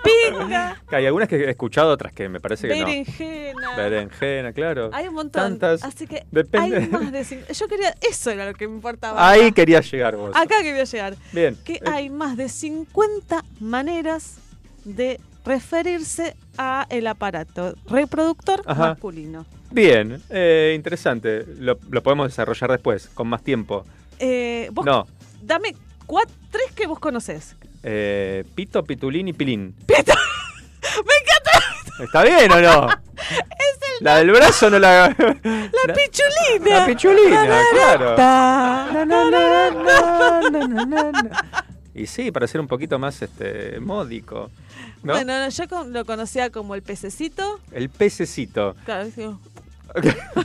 [0.03, 2.85] pinga, Hay algunas que he escuchado, otras que me parece que no.
[2.85, 3.75] berenjena.
[3.75, 4.89] Berenjena, claro.
[4.93, 5.57] Hay un montón.
[5.59, 5.83] Tantas.
[5.83, 6.77] Así que Depende.
[6.77, 9.27] hay más de Yo quería, eso era lo que me importaba.
[9.29, 10.31] Ahí querías llegar vos.
[10.35, 11.15] Acá quería llegar.
[11.31, 11.57] Bien.
[11.63, 14.37] Que Eh, hay más de 50 maneras
[14.83, 18.89] de referirse a el aparato reproductor Ajá.
[18.89, 19.45] masculino.
[19.71, 21.43] Bien, eh, interesante.
[21.59, 23.83] Lo, lo podemos desarrollar después, con más tiempo.
[24.19, 25.05] Eh, vos No.
[25.41, 27.55] dame cuatro, tres que vos conocés.
[27.87, 29.75] Eh, pito, pitulín y pilín.
[29.85, 30.13] ¡Pito!
[30.81, 32.03] ¡Me encanta!
[32.03, 32.89] ¿Está bien o no?
[33.19, 33.29] es
[33.99, 34.03] el...
[34.03, 35.09] La del brazo no la...
[35.09, 35.15] la...
[35.87, 36.79] La, pichulina.
[36.79, 38.15] La pichulina, claro.
[41.93, 44.49] Y sí, para ser un poquito más este, módico.
[45.03, 45.13] ¿no?
[45.13, 47.59] Bueno, no, yo lo conocía como el pececito.
[47.71, 48.75] El pececito.
[48.83, 49.09] Claro,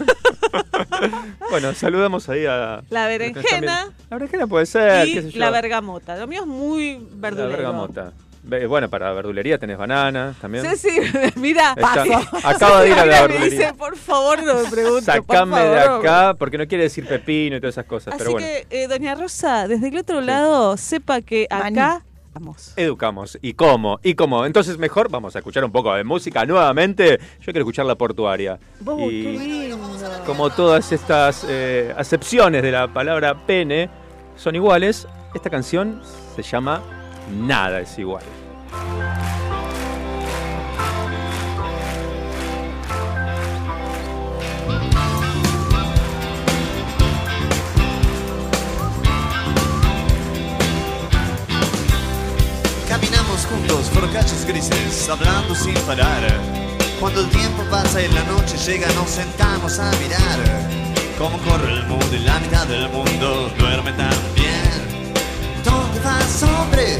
[1.50, 2.82] Bueno, saludamos ahí a.
[2.90, 5.40] la berenjena La berenjena puede ser, y qué sé yo.
[5.40, 6.16] la bergamota.
[6.16, 7.50] Lo mío es muy La verdulero.
[7.50, 8.12] bergamota.
[8.42, 10.64] Ve- Bueno, para verdulería tenés banana también.
[10.76, 11.00] Sí, sí,
[11.36, 11.74] mira.
[11.76, 12.04] Está-
[12.48, 13.58] acaba de ir a la me verdulería.
[13.68, 15.04] dice, por favor, no me pregunte.
[15.04, 18.14] Sacame por de acá, porque no quiere decir pepino y todas esas cosas.
[18.14, 21.78] Así pero bueno, que, eh, doña Rosa, desde el otro lado, sepa que Maní.
[21.78, 22.02] acá
[22.76, 23.38] Educamos.
[23.42, 23.98] ¿Y cómo?
[24.02, 24.46] ¿Y cómo?
[24.46, 27.18] Entonces, mejor vamos a escuchar un poco de música nuevamente.
[27.40, 28.58] Yo quiero escuchar la portuaria.
[28.84, 29.78] Oh, qué y lindo.
[30.26, 33.90] como todas estas eh, acepciones de la palabra pene
[34.36, 36.00] son iguales, esta canción
[36.34, 36.82] se llama
[37.30, 38.24] Nada es igual.
[53.50, 56.22] Juntos por calles grises, hablando sin parar.
[57.00, 60.38] Cuando el tiempo pasa y la noche llega, nos sentamos a mirar
[61.18, 64.70] cómo corre el mundo y la mitad del mundo duerme también.
[65.64, 66.98] ¿Dónde vas, hombre?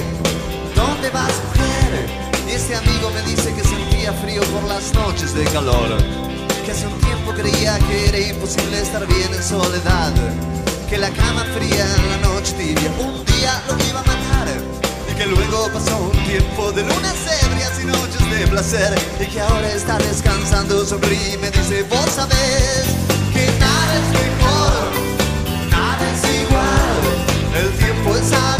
[0.74, 2.06] ¿Dónde vas, mujer?
[2.48, 5.96] Y este amigo me dice que sentía frío por las noches de calor.
[6.64, 10.12] Que hace un tiempo creía que era imposible estar bien en soledad.
[10.88, 13.29] Que la cama fría en la noche tibia un
[15.68, 18.98] Pasó un tiempo de lunas ebrias y noches de placer.
[19.20, 22.86] Y que ahora está descansando sobre y me dice, vos sabés
[23.34, 27.62] que nada es mejor, nada es igual.
[27.62, 28.59] El tiempo es algo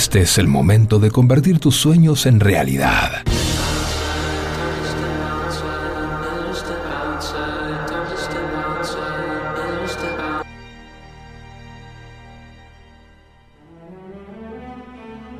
[0.00, 3.22] Este es el momento de convertir tus sueños en realidad.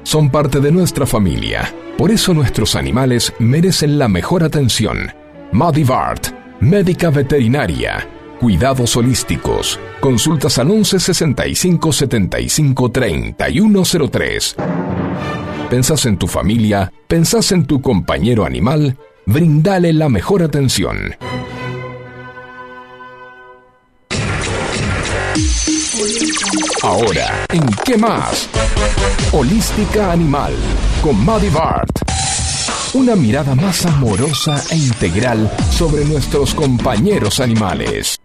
[0.02, 1.74] Son parte de nuestra familia.
[1.96, 5.10] Por eso nuestros animales merecen la mejor atención.
[5.52, 8.19] Madivart, médica veterinaria.
[8.40, 9.78] Cuidados holísticos.
[10.00, 14.56] Consultas al 11 65 75 3103.
[15.68, 16.90] ¿Pensás en tu familia?
[17.06, 18.96] ¿Pensás en tu compañero animal?
[19.26, 21.16] Brindale la mejor atención.
[26.82, 28.48] Ahora, ¿en qué más?
[29.32, 30.54] Holística Animal,
[31.02, 31.90] con Maddie Bart.
[32.94, 38.18] Una mirada más amorosa e integral sobre nuestros compañeros animales.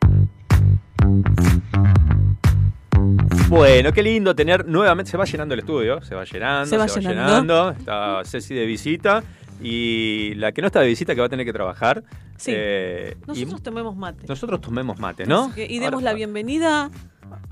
[3.50, 5.12] Bueno, qué lindo tener nuevamente.
[5.12, 7.72] Se va llenando el estudio, se va llenando, Se va llenando.
[7.72, 9.24] Está Ceci de visita
[9.62, 12.04] y la que no está de visita que va a tener que trabajar.
[12.38, 12.52] Sí.
[12.54, 14.26] eh, y Nosotros tomemos mate.
[14.28, 15.54] nosotros tomemos mate, ¿no?
[15.54, 16.90] Que- y demos Ahora- la bienvenida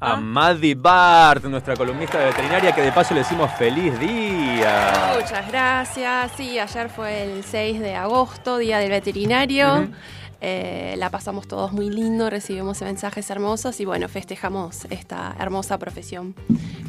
[0.01, 5.13] a Maddie Bart, nuestra columnista de veterinaria, que de paso le decimos feliz día.
[5.21, 6.31] Muchas gracias.
[6.35, 9.73] Sí, ayer fue el 6 de agosto, Día del Veterinario.
[9.83, 9.91] Ujú.
[10.45, 16.35] Eh, la pasamos todos muy lindo, recibimos mensajes hermosos y bueno, festejamos esta hermosa profesión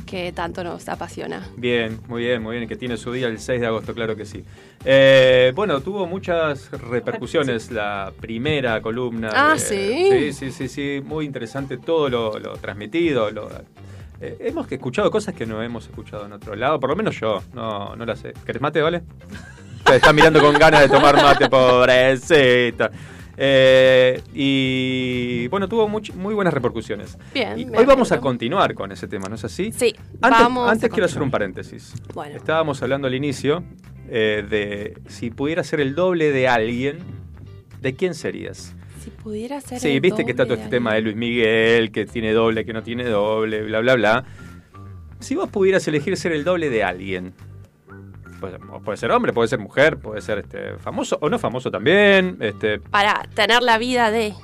[0.06, 1.46] que tanto nos apasiona.
[1.56, 4.26] Bien, muy bien, muy bien, que tiene su día el 6 de agosto, claro que
[4.26, 4.42] sí.
[4.84, 9.30] Eh, bueno, tuvo muchas repercusiones la primera columna.
[9.32, 10.08] Ah, de- ¿sí?
[10.10, 13.30] Sí, sí, sí, sí, muy interesante todo lo, lo transmitido.
[13.30, 13.48] lo-
[14.20, 17.40] eh, hemos escuchado cosas que no hemos escuchado en otro lado, por lo menos yo,
[17.52, 18.32] no, no las sé.
[18.44, 19.04] ¿Querés mate, vale?
[19.84, 22.90] Te está mirando con ganas de tomar mate, pobrecita.
[23.36, 27.18] Eh, y bueno, tuvo muy buenas repercusiones.
[27.32, 29.72] Bien, Y hoy vamos a continuar con ese tema, ¿no es así?
[29.72, 30.70] Sí, Antes, vamos.
[30.70, 31.94] antes quiero hacer un paréntesis.
[32.14, 32.36] Bueno.
[32.36, 33.64] Estábamos hablando al inicio
[34.08, 36.98] eh, de si pudieras ser el doble de alguien,
[37.80, 38.74] ¿de quién serías?
[39.02, 39.80] Si pudiera ser.
[39.80, 42.64] Sí, el viste que está todo este de tema de Luis Miguel, que tiene doble,
[42.64, 44.24] que no tiene doble, bla, bla, bla.
[45.20, 47.34] Si vos pudieras elegir ser el doble de alguien,
[48.50, 52.36] puede, puede ser hombre, puede ser mujer, puede ser este, famoso o no famoso también,
[52.40, 54.34] este, Para tener la vida de.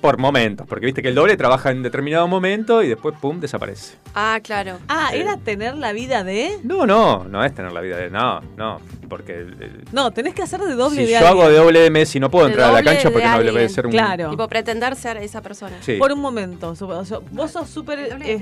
[0.00, 3.96] por momentos, porque viste que el doble trabaja en determinado momento y después, pum, desaparece.
[4.14, 4.78] Ah, claro.
[4.88, 5.20] Ah, Eh.
[5.20, 6.58] ¿era tener la vida de...?
[6.62, 8.08] No, no, no es tener la vida de...
[8.10, 11.32] No, no, porque el- No, tenés que hacer de doble si de yo alguien.
[11.42, 13.26] hago de doble de Messi no puedo De entrar a la doble cancha de porque
[13.28, 13.66] no le voy a alguien.
[13.66, 13.92] hacer un...
[13.92, 14.30] Claro.
[14.30, 15.76] Tipo, pretender ser esa persona.
[15.80, 15.96] Sí.
[15.98, 16.74] Por un momento.
[16.76, 17.98] su- o sea, Vos sos súper...
[18.22, 18.40] eh,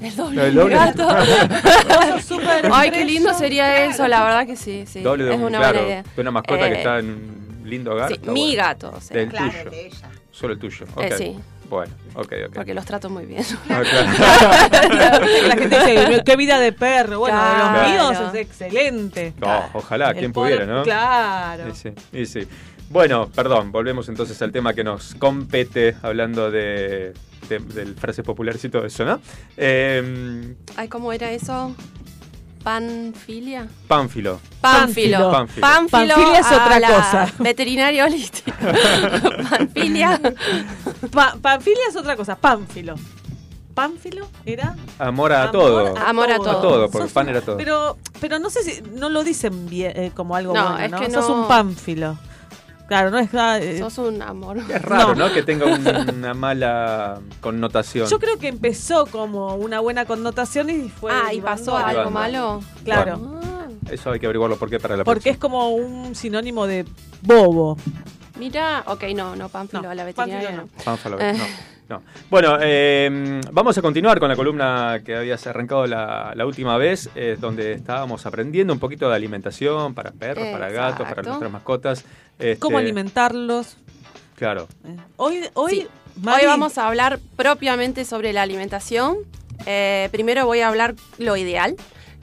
[0.00, 0.74] El doble, El doble.
[0.76, 1.08] gato.
[2.72, 5.00] Ay, qué lindo sería eso, la verdad que sí, sí.
[5.00, 6.04] Doble de es un- una claro, buena idea.
[6.16, 8.08] de una mascota que Eh, está en un lindo hogar.
[8.10, 8.62] Sí, mi bueno.
[8.62, 9.70] gato, o sea, Del Claro, tuyo.
[9.70, 10.08] de ella.
[10.30, 10.86] Solo el tuyo.
[10.86, 11.14] Eh, ok.
[11.18, 11.38] sí.
[11.68, 12.54] Bueno, ok, ok.
[12.54, 13.44] porque los trato muy bien.
[13.68, 13.82] Ah.
[15.46, 17.20] La gente dice, qué vida de perro.
[17.20, 17.82] Bueno, de Claro.
[17.82, 17.88] los
[18.18, 19.34] míos es excelente.
[19.38, 20.82] No, ojalá, El quien pudiera, ¿no?
[20.82, 21.68] Claro.
[21.68, 22.48] Y sí, y sí.
[22.90, 27.14] Bueno, perdón, volvemos entonces al tema que nos compete, hablando de,
[27.48, 29.20] de, del frases populares y todo eso, ¿no?
[29.56, 31.72] Eh, Ay, ¿cómo era eso?
[32.64, 33.68] Panfilia.
[33.88, 34.40] Pánfilo.
[34.60, 35.30] Pánfilo.
[35.60, 36.14] Pánfilo.
[36.34, 37.32] Es a otra la cosa.
[37.38, 38.50] Veterinario holístico.
[39.50, 40.20] Panfilia.
[41.12, 42.36] Pa- Panfilia es otra cosa.
[42.36, 42.96] Pánfilo.
[43.72, 44.74] ¿Pánfilo era?
[44.98, 45.96] Amor a Amor todo.
[45.96, 46.60] a Amor a A todo.
[46.60, 47.56] todo, porque Sos pan era todo.
[47.56, 50.90] Pero, pero no sé si no lo dicen bien, eh, como algo No, bueno, es
[50.90, 50.98] ¿no?
[51.00, 51.42] que Sos no.
[51.42, 52.18] un pánfilo.
[52.90, 54.58] Claro, no es nada, eh, Sos un amor.
[54.58, 55.28] Es raro, No.
[55.28, 55.32] ¿no?
[55.32, 55.86] Que tenga un-
[56.16, 58.08] una mala connotación.
[58.08, 61.12] Yo creo que empezó como una buena connotación y fue.
[61.12, 62.10] Ah, y derivando pasó a- algo Derivando.
[62.10, 62.60] malo.
[62.84, 63.40] Claro.
[63.44, 65.60] Ah, Eso hay que averiguarlo por qué para la Porque es próxima.
[65.62, 66.84] como un sinónimo de
[67.22, 67.76] bobo.
[68.40, 70.84] Mira, ok, no, no, Pánfilo, No, a la veterinaria Pánfilo no.
[70.84, 71.32] Pánfalo, Eh.
[71.34, 71.44] no,
[71.90, 72.02] no.
[72.30, 77.10] Bueno, eh, vamos a continuar con la columna que habías arrancado la, la última vez,
[77.14, 82.04] eh, donde estábamos aprendiendo un poquito de alimentación para perros, para gatos, para nuestras mascotas.
[82.38, 83.76] Este, Cómo alimentarlos.
[84.36, 84.68] Claro.
[84.86, 85.88] Eh, Hoy, hoy, Sí.
[86.22, 89.18] Mari- Hoy vamos a hablar propiamente sobre la alimentación.
[89.66, 91.76] Eh, primero voy a hablar lo ideal,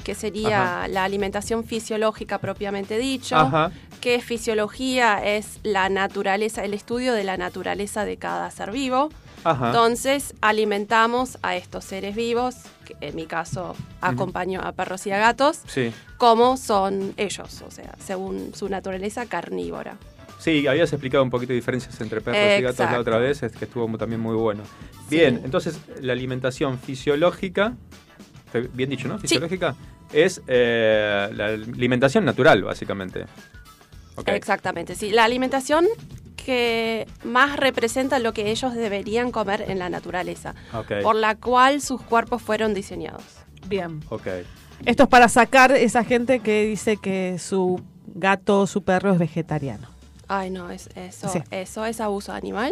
[0.03, 3.35] que sería la alimentación fisiológica propiamente dicho.
[3.35, 3.71] Ajá.
[4.01, 9.09] que es fisiología, es la naturaleza, el estudio de la naturaleza de cada ser vivo.
[9.43, 9.67] Ajá.
[9.67, 15.17] Entonces alimentamos a estos seres vivos, que en mi caso acompaño a perros y a
[15.17, 15.91] gatos, Sí.
[16.17, 19.97] como son ellos, o sea, según su naturaleza carnívora.
[20.39, 23.51] Sí, habías explicado un poquito de diferencias entre perros y gatos la otra vez, es
[23.53, 24.63] que estuvo también muy bueno.
[25.09, 25.41] Bien, Sí.
[25.45, 27.73] entonces la alimentación fisiológica,
[28.51, 29.17] ¿fue bien dicho, ¿no?
[29.17, 29.75] Fisiológica,
[30.13, 33.25] es eh, la alimentación natural, básicamente.
[34.25, 35.11] Exactamente, sí.
[35.11, 35.85] La alimentación
[36.47, 40.55] que más representa lo que ellos deberían comer en la naturaleza,
[41.03, 43.21] por la cual sus cuerpos fueron diseñados.
[43.67, 43.99] Bien.
[44.07, 44.27] Ok.
[44.85, 47.81] Esto es para sacar esa gente que dice que su
[48.15, 49.89] gato o su perro es vegetariano.
[50.29, 51.39] Ay, no, es, eso, Sí.
[51.51, 52.71] eso es abuso animal.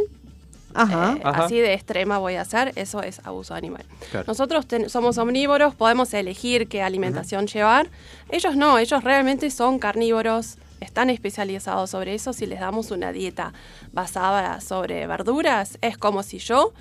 [0.74, 1.16] Ajá.
[1.18, 1.44] Eh, Ajá.
[1.46, 3.84] Así de extrema voy a hacer, eso es abuso animal.
[4.10, 4.26] Claro.
[4.26, 7.90] Nosotros ten- somos omnívoros, podemos elegir qué alimentación llevar.
[8.30, 12.34] Ellos no, ellos realmente son carnívoros, están especializados sobre eso.
[12.34, 13.54] Si les damos una dieta
[13.92, 16.74] basada sobre verduras, es como si yo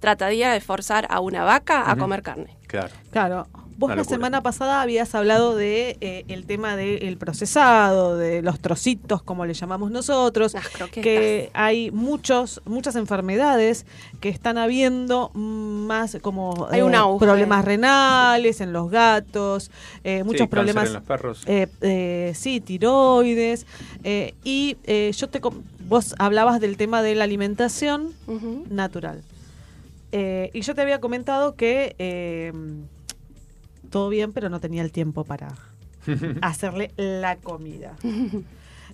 [0.00, 2.56] trataría de forzar a una vaca a comer carne.
[2.66, 2.94] Claro.
[3.10, 3.46] Claro.
[3.78, 9.22] Vos la semana pasada habías hablado de eh, el tema del procesado, de los trocitos,
[9.22, 11.04] como le llamamos nosotros, Las croquetas.
[11.04, 13.86] que hay muchos, muchas enfermedades
[14.20, 17.24] que están habiendo más como Hay un auge.
[17.24, 19.70] problemas renales en los gatos,
[20.02, 21.42] eh, Sí, muchos cáncer problemas en los perros.
[21.46, 23.64] eh, eh, sí, tiroides.
[24.02, 25.40] eh, y eh, yo te
[25.88, 28.12] vos hablabas del tema de la alimentación
[28.70, 29.22] natural.
[30.10, 32.52] Eh, y yo te había comentado que eh,
[33.88, 35.48] todo bien, pero no tenía el tiempo para
[36.42, 37.96] hacerle la comida.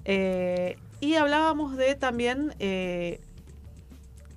[0.05, 3.21] Eh, y hablábamos de también eh,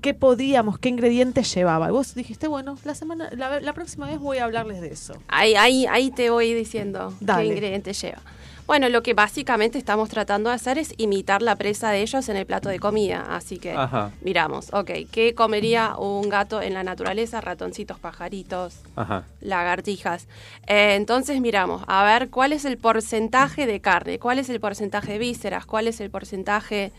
[0.02, 1.90] qué podíamos, qué ingredientes llevaba.
[1.90, 5.14] Y vos dijiste, bueno, la semana, la, la próxima vez voy a hablarles de eso.
[5.28, 7.44] Ahí, ahí, ahí te voy diciendo Dale.
[7.44, 8.22] qué ingredientes lleva.
[8.68, 12.36] Bueno, lo que básicamente estamos tratando de hacer es imitar la presa de ellos en
[12.36, 13.26] el plato de comida.
[13.30, 14.12] Así que Ajá.
[14.22, 17.40] miramos, ok, ¿qué comería un gato en la naturaleza?
[17.40, 19.24] Ratoncitos, pajaritos, Ajá.
[19.40, 20.28] lagartijas.
[20.68, 25.14] Eh, entonces miramos, a ver cuál es el porcentaje de carne, cuál es el porcentaje
[25.14, 26.92] de vísceras, cuál es el porcentaje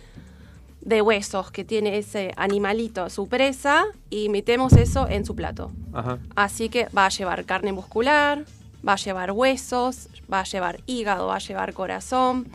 [0.80, 5.70] de huesos que tiene ese animalito, su presa, y metemos eso en su plato.
[5.92, 6.18] Ajá.
[6.34, 8.46] Así que va a llevar carne muscular,
[8.86, 12.46] va a llevar huesos, va a llevar hígado, va a llevar corazón,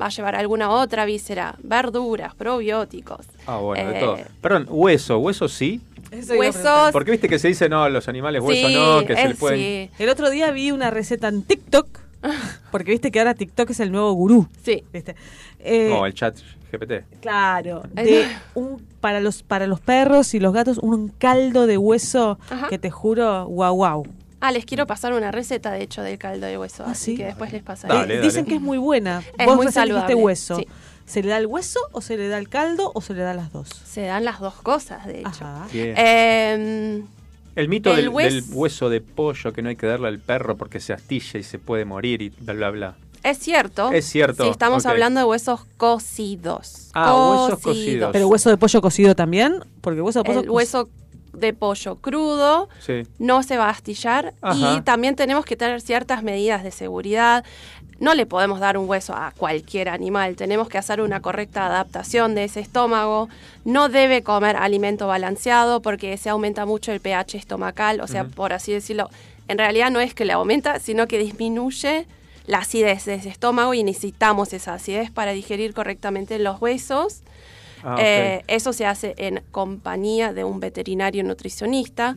[0.00, 3.26] va a llevar alguna otra víscera, verduras, probióticos.
[3.46, 4.18] Ah, bueno, de Eh, todo.
[4.40, 5.80] Perdón, hueso, hueso sí.
[6.36, 9.28] Huesos, Porque viste que se dice, no, los animales huesos sí, no, que se eh,
[9.28, 9.58] le pueden...
[9.58, 9.90] sí.
[10.02, 11.86] El otro día vi una receta en TikTok
[12.70, 14.46] Porque viste que ahora TikTok es el nuevo gurú.
[14.62, 14.84] Sí.
[14.92, 15.14] ¿viste?
[15.60, 16.36] Eh, No, el chat
[16.72, 17.04] GPT.
[17.20, 22.38] Claro, de un para los para los perros y los gatos un caldo de hueso
[22.50, 22.68] Ajá.
[22.68, 24.06] que te juro, guau guau.
[24.40, 26.84] Ah, les quiero pasar una receta, de hecho, del caldo de hueso.
[26.86, 27.16] ¿Ah, así sí?
[27.16, 27.92] que después les pasaré.
[27.94, 28.26] Dale, Eh, dale.
[28.28, 29.22] Dicen que es muy buena.
[29.38, 30.56] Es Vos muy saludable, hueso.
[30.56, 30.66] sí.
[31.06, 33.34] ¿Se le da el hueso o se le da el caldo o se le da
[33.34, 33.68] las dos?
[33.68, 35.28] Se dan las dos cosas, de hecho.
[35.44, 35.66] Ajá.
[35.72, 37.02] Eh,
[37.56, 40.20] El mito el del, hues- del hueso de pollo que no hay que darle al
[40.20, 42.94] perro porque se astilla y se puede morir y bla, bla, bla.
[43.24, 43.90] es cierto.
[43.90, 46.90] Es cierto, Si estamos hablando de huesos cocidos.
[46.94, 47.14] Ah,
[47.44, 48.10] huesos cocidos.
[48.12, 50.88] Pero hueso de pollo cocido también, porque hueso de pollo El hueso
[51.32, 53.02] de pollo crudo Sí.
[53.18, 54.76] no se va a astillar Ajá.
[54.76, 57.44] y también tenemos que tener ciertas medidas de seguridad.
[57.98, 62.34] No le podemos dar un hueso a cualquier animal, tenemos que hacer una correcta adaptación
[62.34, 63.28] de ese estómago.
[63.64, 68.54] No debe comer alimento balanceado porque se aumenta mucho el pH estomacal, o sea, por
[68.54, 69.10] así decirlo,
[69.48, 72.06] en realidad no es que le aumenta, sino que disminuye
[72.46, 77.20] la acidez de ese estómago y necesitamos esa acidez para digerir correctamente los huesos.
[77.84, 77.96] Ah.
[77.98, 82.14] Eh, eso se hace en compañía de un veterinario nutricionista.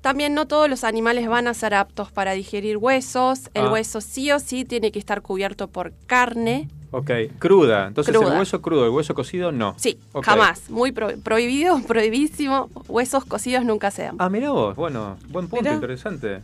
[0.00, 3.50] También no todos los animales van a ser aptos para digerir huesos.
[3.54, 3.72] El Ah.
[3.72, 6.68] hueso sí o sí tiene que estar cubierto por carne.
[6.92, 7.10] Ok,
[7.40, 7.88] cruda.
[7.88, 9.74] Entonces el hueso crudo, el hueso cocido, no.
[9.78, 10.70] Sí, jamás.
[10.70, 12.70] Muy pro- prohibido, prohibísimo.
[12.86, 14.14] Huesos cocidos nunca sean.
[14.20, 14.76] Ah, mirá vos.
[14.76, 15.74] Bueno, buen punto, Mirá.
[15.74, 16.42] interesante.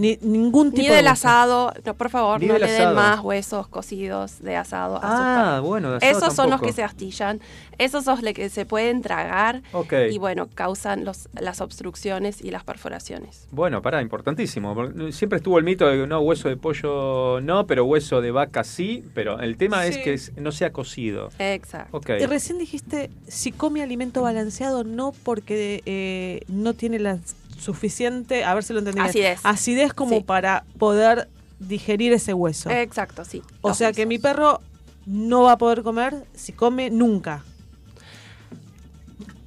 [0.00, 2.94] Ni, ningún tipo Ni de del asado, no, por favor, Ni no del le den
[2.94, 7.40] más huesos cocidos de asado Ah, bueno, de asado Esos son los que se astillan,
[7.76, 9.62] esos son los que se pueden tragar
[10.10, 13.46] y bueno, causan los, las obstrucciones y las perforaciones.
[13.50, 14.74] Bueno, pará, importantísimo.
[14.74, 18.30] porque Siempre estuvo el mito de que no, hueso de pollo no, pero hueso de
[18.30, 19.04] vaca sí.
[19.14, 21.30] Pero el tema es que es- no sea cocido.
[21.38, 22.00] Exacto.
[22.18, 27.18] Y recién dijiste, si come alimento balanceado, no porque eh, no tiene la
[27.60, 29.40] suficiente, a ver si lo entendí bien, Acidez.
[29.44, 30.22] acidez como Sí.
[30.24, 32.70] para poder digerir ese hueso.
[32.70, 33.42] Exacto, sí.
[33.60, 34.60] o sea que mi perro
[35.06, 37.42] no va a poder comer si come nunca.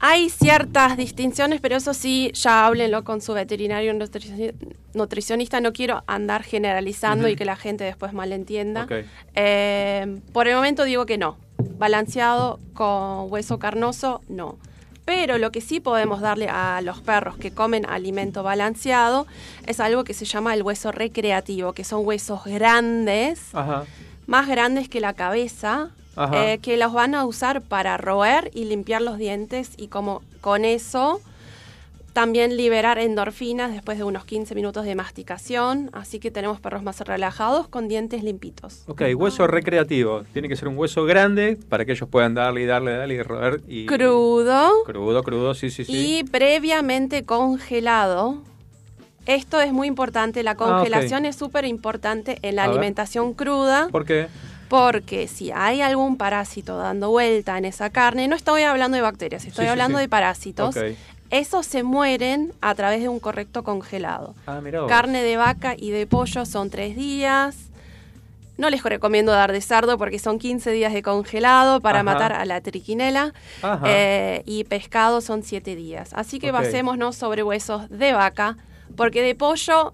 [0.05, 4.53] Hay ciertas distinciones, pero eso sí, ya háblenlo con su veterinario nutrici-
[4.93, 5.61] nutricionista.
[5.61, 8.84] No quiero andar generalizando y que la gente después malentienda.
[8.84, 8.91] Ok.
[9.36, 11.38] Eh, por el momento digo que no.
[11.78, 14.57] Balanceado con hueso carnoso, no.
[15.06, 19.28] Pero lo que sí podemos darle a los perros que comen alimento balanceado
[19.68, 23.84] es algo que se llama el hueso recreativo, que son huesos grandes, Ajá.
[24.28, 25.89] más grandes que la cabeza,
[26.34, 30.64] eh, que los van a usar para roer y limpiar los dientes y como con
[30.64, 31.22] eso
[32.14, 36.99] también liberar endorfinas después de unos 15 minutos de masticación, así que tenemos perros más
[37.01, 38.84] relajados con dientes limpitos.
[38.88, 40.24] Ok, hueso recreativo.
[40.32, 43.22] Tiene que ser un hueso grande para que ellos puedan darle y darle, darle y
[43.24, 43.61] roer.
[43.68, 46.20] Y, Crudo Crudo, crudo, sí, sí, sí.
[46.20, 48.43] y previamente congelado.
[49.26, 52.76] Esto es muy importante, la Ah, congelación es súper importante en la A ver.
[52.78, 53.88] alimentación cruda.
[53.89, 54.28] ¿Por qué?
[54.70, 59.45] Porque si hay algún parásito dando vuelta en esa carne, no estoy hablando de bacterias,
[59.45, 60.03] estoy Sí, hablando sí.
[60.03, 60.84] de parásitos, Ok.
[61.34, 64.36] Esos se mueren a través de un correcto congelado.
[64.46, 64.90] Ah, mirá vos.
[64.90, 67.58] Carne de vaca y de pollo son tres días.
[68.56, 72.04] No les recomiendo dar de cerdo porque son 15 días de congelado para Ajá.
[72.04, 73.34] matar a la triquinela.
[73.64, 73.84] Ajá.
[73.88, 76.12] Eh, y pescado son 7 días.
[76.14, 76.58] Así que Ok.
[76.58, 78.58] basémonos sobre huesos de vaca,
[78.96, 79.92] porque de pollo,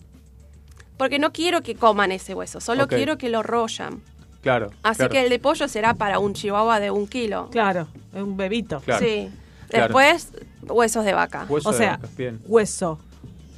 [0.97, 4.01] porque no quiero que coman ese hueso, solo quiero que lo rollan.
[4.41, 4.71] Claro.
[4.83, 5.11] Así claro.
[5.13, 7.47] que el de pollo será para un chihuahua de un kilo.
[7.49, 8.81] Claro, es un bebito.
[8.81, 9.05] Claro.
[9.05, 9.29] Sí.
[9.69, 9.93] Claro.
[10.67, 11.45] Huesos de vaca.
[11.47, 12.39] Hueso o sea, vaca, bien.
[12.47, 12.99] hueso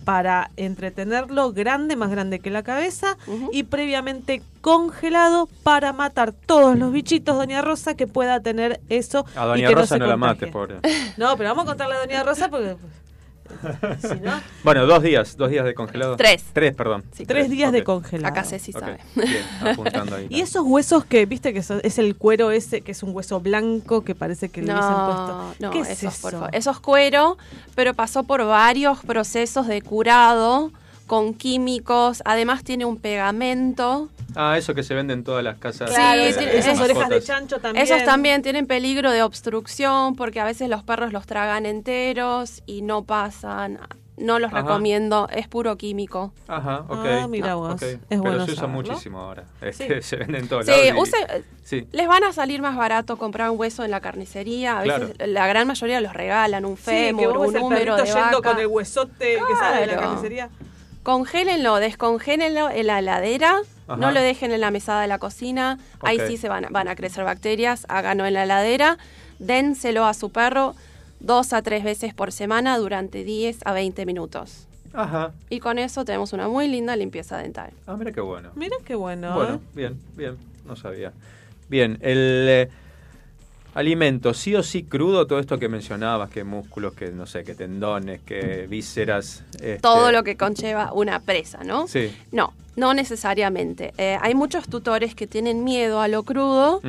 [0.03, 3.17] para entretenerlo grande, más grande que la cabeza,
[3.51, 9.25] y previamente congelado para matar todos los bichitos, doña Rosa, que pueda tener eso.
[9.35, 10.79] A y Doña que Rosa se no, la mate, pobre.
[11.17, 12.93] No, pero vamos a contarle a doña Rosa porque pues,
[13.99, 16.15] si no, Bueno, dos días, dos días de congelado.
[16.17, 16.43] Tres.
[16.53, 17.03] Tres, perdón.
[17.13, 17.25] Sí.
[17.25, 18.31] tres días de congelado.
[18.31, 18.99] Acá Ceci Ok, sabe.
[19.15, 20.27] Bien, apuntando ahí.
[20.31, 24.03] Y esos huesos que, viste, que es el cuero ese, que es un hueso blanco
[24.03, 25.55] que parece que le hubiesen No, puesto.
[25.59, 26.39] no, ¿Qué es eso, por eso?
[26.39, 26.49] favor.
[26.55, 27.37] Eso es cuero,
[27.75, 30.71] pero pasó por varios procesos de curado
[31.11, 32.21] con químicos.
[32.23, 34.07] Además tiene un pegamento.
[34.33, 35.89] Ah, eso que se vende en todas las casas.
[35.89, 37.83] Claro, de- esas es- orejas de chancho también.
[37.83, 42.81] Esos también tienen peligro de obstrucción porque a veces los perros los tragan enteros y
[42.81, 43.77] no pasan.
[44.15, 44.61] No los Ajá.
[44.61, 46.31] recomiendo, es puro químico.
[46.47, 47.05] Ajá, ok.
[47.05, 47.73] Ah, mira vos.
[47.73, 47.81] ok.
[47.81, 48.81] Es Pero bueno se usa saberlo.
[48.91, 49.43] muchísimo ahora.
[49.59, 49.87] Es Sí.
[49.87, 50.85] que se vende en todos Sí, lados.
[50.87, 51.87] y- use- Sí.
[51.91, 54.79] les van a salir más barato comprar un hueso en la carnicería.
[54.79, 58.03] A veces la gran mayoría los regalan, un Sí, que fémur, vos un número de
[58.03, 58.49] perrito yendo vaca.
[58.53, 60.07] con el huesote que sale de la Claro.
[60.07, 60.49] carnicería.
[61.03, 63.55] Congélenlo, descongélenlo en la heladera,
[63.87, 63.97] Ajá.
[63.99, 66.87] no lo dejen en la mesada de la cocina, ahí sí se van, a- van
[66.87, 68.97] a crecer bacterias, háganlo en la heladera,
[69.39, 70.75] dénselo a su perro
[71.19, 74.67] dos a tres veces por semana durante 10 a 20 minutos.
[74.93, 75.31] Ajá.
[75.49, 77.71] Y con eso tenemos una muy linda limpieza dental.
[77.87, 78.49] Ah, mira qué bueno.
[78.55, 79.33] Mira qué bueno.
[79.35, 79.59] Bueno, ¿eh?
[79.73, 81.13] bien, bien, no sabía.
[81.69, 82.69] Bien, el eh,
[83.73, 87.55] alimento, sí o sí crudo, todo esto que mencionabas, que músculos, que no sé, que
[87.55, 89.43] tendones, que vísceras.
[89.55, 91.87] este, Todo lo que conlleva una presa, ¿no?
[91.87, 92.13] Sí.
[92.31, 93.93] No, no necesariamente.
[93.97, 96.81] Eh, hay muchos tutores que tienen miedo a lo crudo.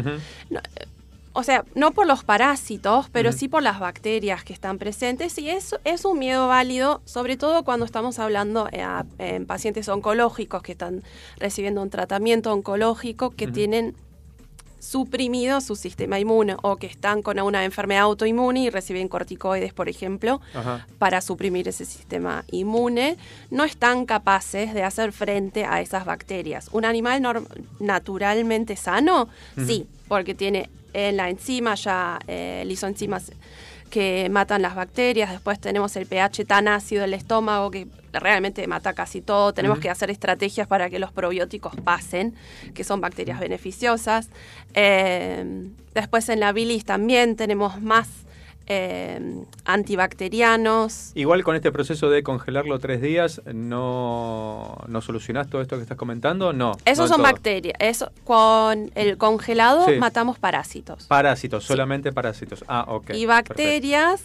[0.50, 0.86] No, eh,
[1.34, 5.38] o sea, no por los parásitos, pero sí por las bacterias que están presentes.
[5.38, 9.88] Y eso es un miedo válido, sobre todo cuando estamos hablando eh, a- en pacientes
[9.88, 11.02] oncológicos que están
[11.38, 13.94] recibiendo un tratamiento oncológico que tienen
[14.82, 19.88] suprimido su sistema inmune o que están con una enfermedad autoinmune y reciben corticoides, por
[19.88, 20.86] ejemplo, Ajá.
[20.98, 23.16] para suprimir ese sistema inmune,
[23.50, 26.68] no están capaces de hacer frente a esas bacterias.
[26.72, 27.22] Un animal
[27.78, 33.30] naturalmente sano, sí, porque tiene en la enzima ya eh, lisoenzimas
[33.92, 38.94] que matan las bacterias, después tenemos el pH tan ácido del estómago que realmente mata
[38.94, 42.34] casi todo, tenemos que hacer estrategias para que los probióticos pasen,
[42.72, 44.30] que son bacterias beneficiosas.
[44.72, 48.08] Eh, después en la bilis también tenemos más
[48.74, 51.12] eh, antibacterianos.
[51.14, 55.98] Igual con este proceso de congelarlo tres días, ¿no, no solucionás todo esto que estás
[55.98, 56.52] comentando?
[56.52, 56.72] No.
[56.84, 57.74] Esos no son bacterias.
[57.78, 59.96] Eso, con el congelado Sí.
[59.98, 61.06] matamos parásitos.
[61.06, 62.64] Parásitos, solamente parásitos.
[62.68, 63.10] Ah, ok.
[63.14, 64.22] y bacterias,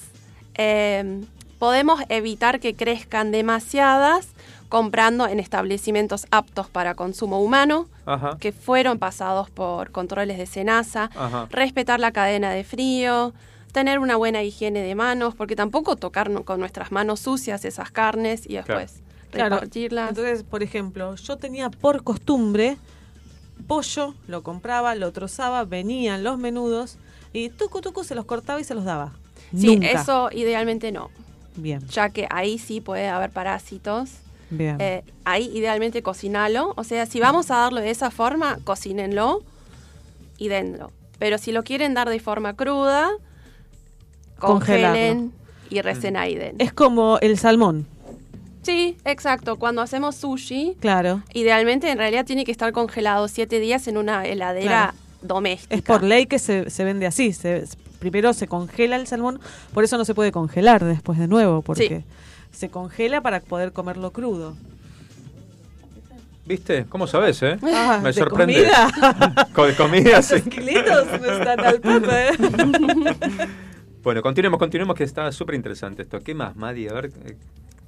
[0.55, 1.21] eh,
[1.59, 4.29] podemos evitar que crezcan demasiadas
[4.69, 8.37] comprando en establecimientos aptos para consumo humano, Ajá.
[8.39, 10.45] que fueron pasados por controles de
[11.15, 11.47] Ajá.
[11.49, 13.33] respetar la cadena de frío,
[13.77, 18.49] tener una buena higiene de manos, porque tampoco tocar con nuestras manos sucias esas carnes
[18.49, 19.57] y después Claro.
[19.57, 20.09] repartirlas.
[20.09, 22.77] Entonces, por ejemplo, yo tenía por costumbre
[23.67, 26.97] pollo, lo compraba, lo trozaba, venían los menudos
[27.33, 29.13] y tucu tucu se los cortaba y se los daba.
[29.55, 29.91] Sí, Nunca.
[29.91, 31.11] eso idealmente no.
[31.55, 31.85] Bien.
[31.87, 34.09] ya que ahí sí puede haber parásitos.
[34.49, 34.77] Bien.
[34.79, 36.73] Eh, ahí idealmente cocinalo.
[36.77, 39.43] O sea, si vamos a darlo de esa forma, cocínenlo
[40.39, 40.91] y denlo.
[41.19, 43.09] Pero si lo quieren dar de forma cruda,
[44.39, 45.31] congelen
[45.69, 46.55] y recen ahí den.
[46.59, 47.85] Es como el salmón.
[48.63, 49.55] Sí, exacto.
[49.57, 51.21] Cuando hacemos sushi, Claro.
[51.33, 54.93] idealmente en realidad tiene que estar congelado siete días en una heladera Claro.
[55.21, 55.75] doméstica.
[55.75, 57.31] Es por ley que se, se vende así.
[57.33, 57.65] Se,
[57.99, 59.39] primero se congela el salmón,
[59.73, 62.03] por eso no se puede congelar después de nuevo, porque
[62.51, 64.55] se congela para poder comerlo crudo.
[66.45, 66.85] ¿Viste?
[66.87, 67.57] ¿Cómo sabes, eh?
[67.63, 68.53] Ah, Me ¿de sorprende.
[68.53, 69.47] comida?
[69.53, 70.35] Co- de comida, sí.
[70.45, 72.31] No están al ¿eh?
[74.07, 76.21] Bueno, continuemos, continuemos, que está súper interesante esto.
[76.21, 76.87] ¿Qué más, Madi?
[76.87, 77.11] A ver,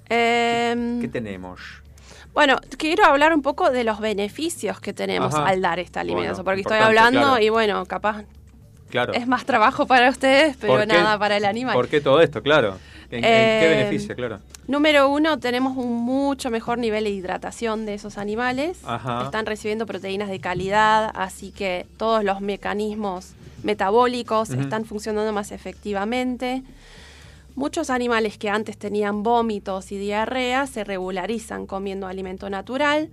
[0.09, 1.61] eh, Em, ¿qué tenemos?
[2.33, 5.45] Bueno, quiero hablar un poco de los beneficios que tenemos Ajá.
[5.47, 7.41] al dar esta alimentación, Bueno, porque estoy hablando claro.
[7.41, 8.25] y bueno, capaz
[8.89, 9.13] Claro.
[9.13, 11.73] es más trabajo para ustedes, pero nada para el animal.
[11.73, 12.43] ¿Por qué todo esto?
[12.43, 12.75] Claro.
[13.11, 14.13] ¿En, en qué beneficia?
[14.13, 14.39] Claro.
[14.67, 18.81] Número uno, tenemos un mucho mejor nivel de hidratación de esos animales.
[18.83, 19.23] Ajá.
[19.23, 26.63] Están recibiendo proteínas de calidad, así que todos los mecanismos metabólicos están funcionando más efectivamente.
[27.55, 33.09] Muchos animales que antes tenían vómitos y diarrea se regularizan comiendo alimento natural.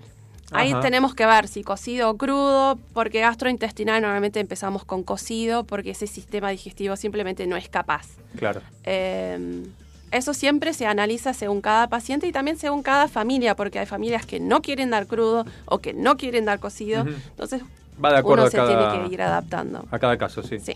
[0.52, 5.90] Ahí tenemos que ver si cocido o crudo, porque gastrointestinal normalmente empezamos con cocido, porque
[5.90, 8.06] ese sistema digestivo simplemente no es capaz.
[8.36, 8.60] Claro.
[8.84, 9.64] Eh,
[10.12, 14.24] eso siempre se analiza según cada paciente y también según cada familia, porque hay familias
[14.24, 17.04] que no quieren dar crudo o que no quieren dar cocido.
[17.30, 17.62] Entonces,
[18.02, 19.84] Va de acuerdo uno a se cada, tiene que ir adaptando.
[19.90, 20.58] a cada caso, sí.
[20.60, 20.74] Sí.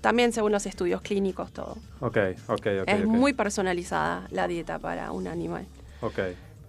[0.00, 1.76] También según los estudios clínicos, todo.
[2.00, 2.16] Ok,
[2.48, 2.88] ok, ok.
[2.88, 5.64] es muy personalizada la dieta para un animal.
[6.00, 6.18] Ok.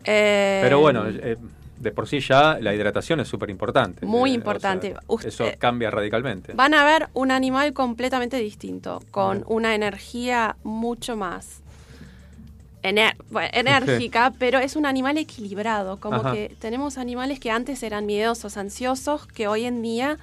[0.06, 1.38] Eh, Pero bueno, eh,
[1.80, 4.06] de por sí ya la hidratación es súper importante.
[4.06, 4.91] Muy Eh, o importante.
[4.91, 6.54] sea, Usted- eso cambia radicalmente.
[6.54, 11.62] Van a ver un animal completamente distinto, con una energía mucho más
[12.84, 15.98] ener- bueno, enérgica, pero es un animal equilibrado.
[16.00, 16.34] Como Ajá.
[16.34, 20.18] que tenemos animales que antes eran miedosos, ansiosos, que hoy en día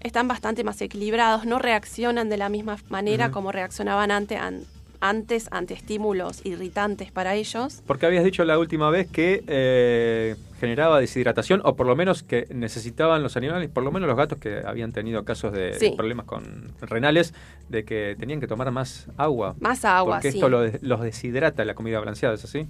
[0.00, 4.64] están bastante más equilibrados, no reaccionan de la misma manera como reaccionaban ante, an-
[5.00, 7.82] antes ante estímulos irritantes para ellos.
[7.86, 12.46] Porque habías dicho la última vez que eh, generaba deshidratación, o por lo menos que
[12.54, 15.92] necesitaban los animales, por lo menos los gatos que habían tenido casos de Sí.
[15.96, 17.34] problemas con renales,
[17.68, 19.54] de que tenían que tomar más agua.
[19.58, 20.38] Más agua, Porque sí.
[20.38, 22.66] esto los deshidrata la comida balanceada, ¿es así?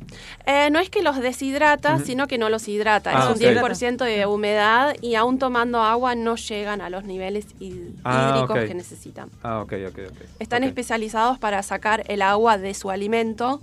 [0.46, 3.10] Eh, no es que los deshidrata, sino que no los hidrata.
[3.14, 3.62] Ah, es un ok.
[3.62, 7.46] 10% de humedad y aún tomando agua no llegan a los niveles
[8.04, 9.28] Ah, hídricos que necesitan.
[9.42, 10.16] Ah, ok, ok, ok.
[10.38, 13.60] Están especializados para sacar el agua de su alimento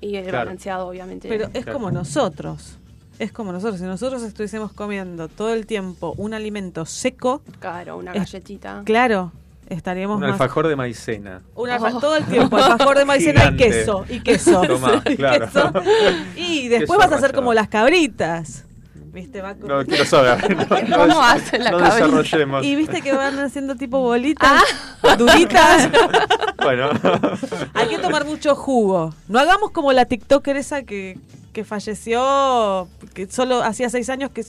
[0.00, 0.38] y el Claro.
[0.46, 1.28] balanceado, obviamente.
[1.28, 2.78] Pero es como nosotros.
[3.18, 3.78] Es como nosotros.
[3.78, 8.82] Si nosotros estuviésemos comiendo todo el tiempo un alimento seco, Claro, una es- galletita.
[8.84, 9.32] claro,
[9.68, 10.32] estaríamos Un más...
[10.32, 11.40] alfajor de maicena.
[11.54, 14.60] Un alfa- todo el tiempo, alfajor de maicena y queso, y queso.
[14.66, 15.46] Tomá, Y claro.
[15.46, 15.72] queso.
[16.36, 18.64] Y después Queso vas a hacer como las cabritas.
[19.12, 19.42] ¿Viste?
[19.42, 20.56] Va con- No quiero saber.
[20.88, 22.06] No, no- ¿Cómo hacen la no cabrita?
[22.06, 22.64] desarrollemos.
[22.64, 24.62] Y viste que van haciendo tipo bolitas,
[25.18, 25.90] duritas.
[26.62, 26.88] Bueno,
[27.74, 29.14] Hay que tomar mucho jugo.
[29.28, 31.18] No hagamos como la TikToker esa que,
[31.52, 34.44] que falleció, que solo hacía seis años que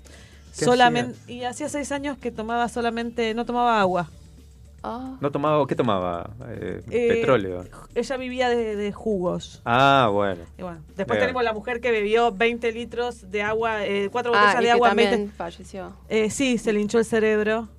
[0.52, 4.10] solamente y hacía seis años que tomaba solamente, no tomaba agua.
[4.86, 5.16] Ah.
[5.22, 6.30] no tomaba, ¿qué tomaba?
[6.50, 7.64] Eh, Eh, petróleo.
[7.96, 9.62] Ella vivía de, de jugos.
[9.64, 10.42] Ah, bueno.
[10.58, 11.20] Y bueno, después Bien.
[11.22, 14.66] tenemos la mujer que bebió 20 litros de agua, eh, cuatro Ah, botellas y de
[14.66, 15.36] que agua también 20.
[15.38, 15.94] falleció.
[16.10, 17.70] Eh, sí, se le hinchó el cerebro.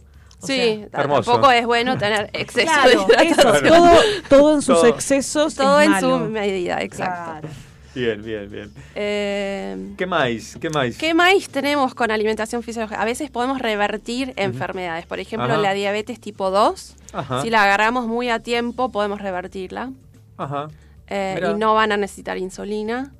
[0.41, 0.57] O Sí,
[0.91, 1.31] sea, Hermoso.
[1.33, 3.68] tampoco es bueno tener exceso claro, de eso, hidratación.
[3.68, 3.91] todo,
[4.31, 5.55] todo en sus Todo- excesos.
[5.57, 6.18] Todo es en malo.
[6.18, 7.33] su medida, exacto.
[7.33, 7.49] Claro.
[7.95, 8.72] Bien, bien, bien.
[8.95, 10.57] Eh, ¿Qué más?
[10.61, 10.97] ¿Qué más?
[10.99, 13.01] ¿Qué más tenemos con alimentación fisiológica?
[13.01, 15.07] A veces podemos revertir enfermedades.
[15.07, 15.59] Por ejemplo, Ajá.
[15.62, 17.42] la diabetes tipo 2, Ajá.
[17.42, 19.90] si la agarramos muy a tiempo, podemos revertirla.
[20.36, 20.68] Ajá.
[21.07, 23.12] eh, y no van a necesitar insulina.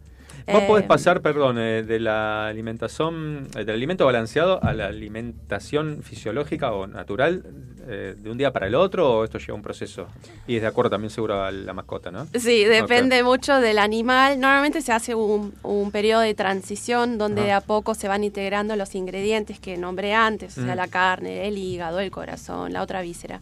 [0.47, 4.87] Vos Eh, podés pasar, perdón, eh, de la alimentación, eh, del alimento balanceado a la
[4.87, 7.43] alimentación fisiológica o natural
[7.87, 10.07] eh, de un día para el otro o esto lleva un proceso?
[10.47, 12.27] Y es de acuerdo también seguro a la mascota, ¿no?
[12.39, 14.39] Sí, depende mucho del animal.
[14.41, 18.75] Normalmente se hace un, un periodo de transición donde de a poco se van integrando
[18.77, 20.77] los ingredientes que nombré antes, o sea, Mm.
[20.77, 23.41] la carne, el hígado, el corazón, la otra víscera.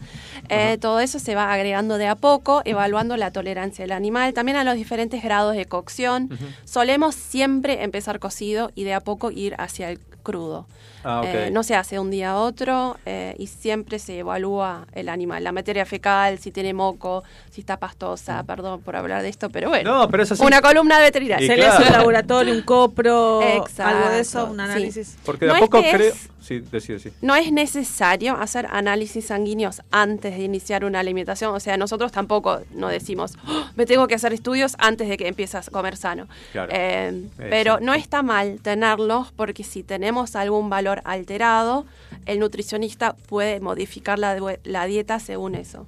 [0.81, 4.65] Todo eso se va agregando de a poco, evaluando la tolerancia del animal, también a
[4.65, 6.29] los diferentes grados de cocción.
[6.65, 10.67] Solemos siempre empezar cocido y de a poco ir hacia el crudo.
[11.05, 11.23] Ah.
[11.25, 15.09] Eh, no se hace de un día a otro eh, y siempre se evalúa el
[15.09, 19.51] animal, la materia fecal, si tiene moco, si está pastosa, perdón por hablar de esto,
[19.51, 19.99] pero bueno.
[19.99, 20.23] No, pero.
[20.41, 21.47] Una columna de veterinaria.
[21.47, 24.61] Se le hace un laboratorio, un copro, Exacto, algo de eso, un sí.
[24.63, 25.17] análisis.
[25.25, 26.31] Porque de No a es poco es-.
[26.61, 27.13] Sí, decide, sí.
[27.21, 31.55] No es necesario hacer análisis sanguíneos antes de iniciar una alimentación.
[31.55, 35.29] O sea, nosotros tampoco no decimos, "Oh, me tengo que hacer estudios antes de que
[35.29, 36.29] empieces a comer sano.
[36.53, 36.71] Claro.
[36.75, 41.87] Eh, pero no está mal tenerlos porque si tenemos algún valor alterado,
[42.27, 45.87] el nutricionista puede modificar la, dieta según eso.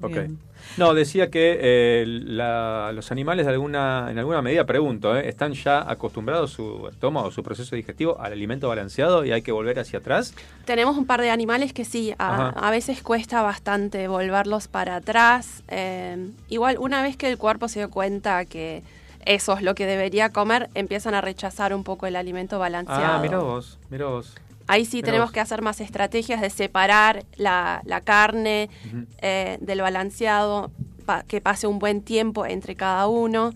[0.00, 0.12] Ok.
[0.12, 0.47] Bien.
[0.76, 5.28] No, decía que eh, la- los animales de alguna, en alguna medida, pregunto, ¿eh?
[5.28, 9.78] ¿están ya acostumbrados su estómago, su proceso digestivo al alimento balanceado y hay que volver
[9.78, 10.34] hacia atrás?
[10.64, 15.62] Tenemos un par de animales que sí, a, veces cuesta bastante volverlos para atrás.
[15.68, 18.82] Eh, igual, una vez que el cuerpo se dio cuenta que
[19.24, 23.16] eso es lo que debería comer, empiezan a rechazar un poco el alimento balanceado.
[23.16, 24.34] Ah, mira vos, mira vos.
[24.68, 25.32] Ahí sí tenemos vos.
[25.32, 28.68] que hacer más estrategias de separar la, la carne
[29.20, 30.70] eh, del balanceado,
[31.06, 33.52] pa- que pase un buen tiempo entre cada uno.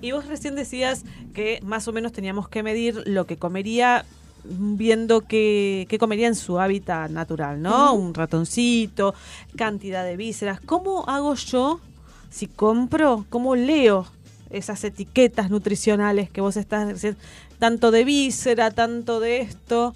[0.00, 4.04] Y vos recién decías que más o menos teníamos que medir lo que comería
[4.42, 7.92] viendo qué qué comería en su hábitat natural, ¿no?
[7.92, 9.14] Un ratoncito,
[9.56, 10.58] cantidad de vísceras.
[10.60, 11.78] ¿Cómo hago yo
[12.30, 13.26] si compro?
[13.28, 14.06] ¿Cómo leo
[14.48, 17.20] esas etiquetas nutricionales que vos estás diciendo?
[17.58, 19.94] Tanto de víscera, tanto de esto.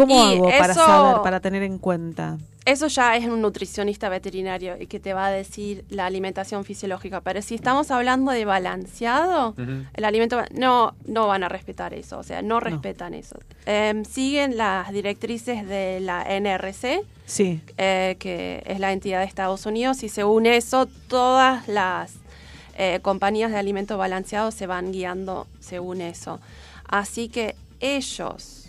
[0.00, 2.38] ¿Cómo Y hago para eso- saber, para tener en cuenta?
[2.66, 7.20] Eso ya es un nutricionista veterinario y que te va a decir la alimentación fisiológica.
[7.22, 9.54] Pero si estamos hablando de balanceado,
[9.94, 13.36] el alimento no no van a respetar eso, o sea, no respetan eso.
[13.66, 17.60] Em, siguen las directrices de la NRC, Sí.
[17.78, 22.12] eh, que es la entidad de Estados Unidos, y según eso, todas las
[22.82, 26.40] eh, compañías de alimento balanceado se van guiando según eso.
[26.88, 28.59] Así que ellos,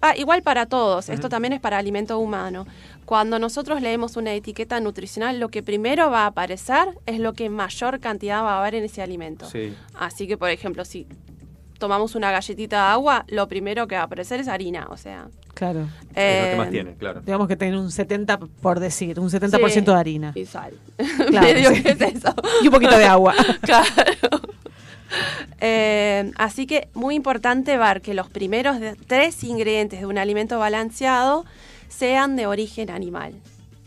[0.00, 2.66] ah, igual para todos, esto también es para alimento humano.
[3.04, 7.50] Cuando nosotros leemos una etiqueta nutricional, lo que primero va a aparecer es lo que
[7.50, 9.48] mayor cantidad va a haber en ese alimento.
[9.48, 9.74] Sí.
[9.94, 11.06] Así que, por ejemplo, si
[11.80, 15.28] tomamos una galletita de agua, lo primero que va a aparecer es harina, o sea.
[15.54, 15.80] Claro.
[15.80, 17.20] Es lo que eh, más tiene, claro.
[17.22, 20.32] Digamos que tiene un 70, por decir, un 70% Sí, de harina.
[20.36, 20.74] Y sal.
[21.28, 21.82] Claro, Medio sí.
[21.82, 22.32] que es eso.
[22.62, 23.34] Y un poquito de agua.
[23.62, 24.40] claro.
[25.62, 31.44] Eh, así que muy importante ver que los primeros tres ingredientes de un alimento balanceado
[31.88, 33.34] sean de origen animal.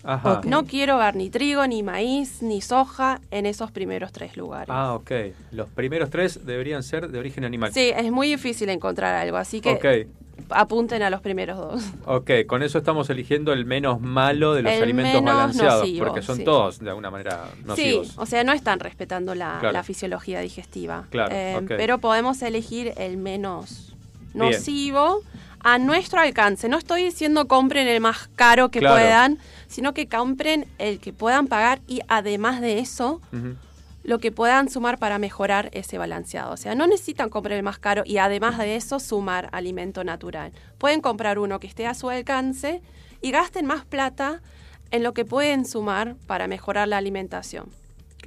[0.03, 0.41] Ajá.
[0.45, 4.67] No quiero ver ni trigo, ni maíz, ni soja en esos primeros tres lugares.
[4.69, 5.11] Ah, ok.
[5.51, 7.71] Los primeros tres deberían ser de origen animal.
[7.73, 10.07] Sí, es muy difícil encontrar algo, así que
[10.49, 11.83] apunten a los primeros dos.
[12.05, 16.05] Ok, con eso estamos eligiendo el menos malo de los El alimentos menos balanceados, nocivo,
[16.05, 16.43] porque son sí.
[16.43, 18.07] todos de alguna manera nocivos.
[18.09, 19.71] Sí, o sea, no están respetando la, Claro.
[19.73, 21.05] la fisiología digestiva.
[21.11, 21.61] Claro, Eh.
[21.67, 23.93] Pero podemos elegir el menos
[24.33, 24.49] Bien.
[24.49, 25.21] nocivo
[25.61, 26.67] a nuestro alcance.
[26.67, 28.95] No estoy diciendo compren el más caro que Claro.
[28.95, 29.37] puedan,
[29.73, 33.21] sino que compren el que puedan pagar y además de eso,
[34.03, 36.53] lo que puedan sumar para mejorar ese balanceado.
[36.53, 40.51] O sea, no necesitan comprar el más caro y además de eso sumar alimento natural.
[40.77, 42.83] Pueden comprar uno que esté a su alcance
[43.19, 44.41] y gasten más plata
[44.91, 47.65] en lo que pueden sumar para mejorar la alimentación.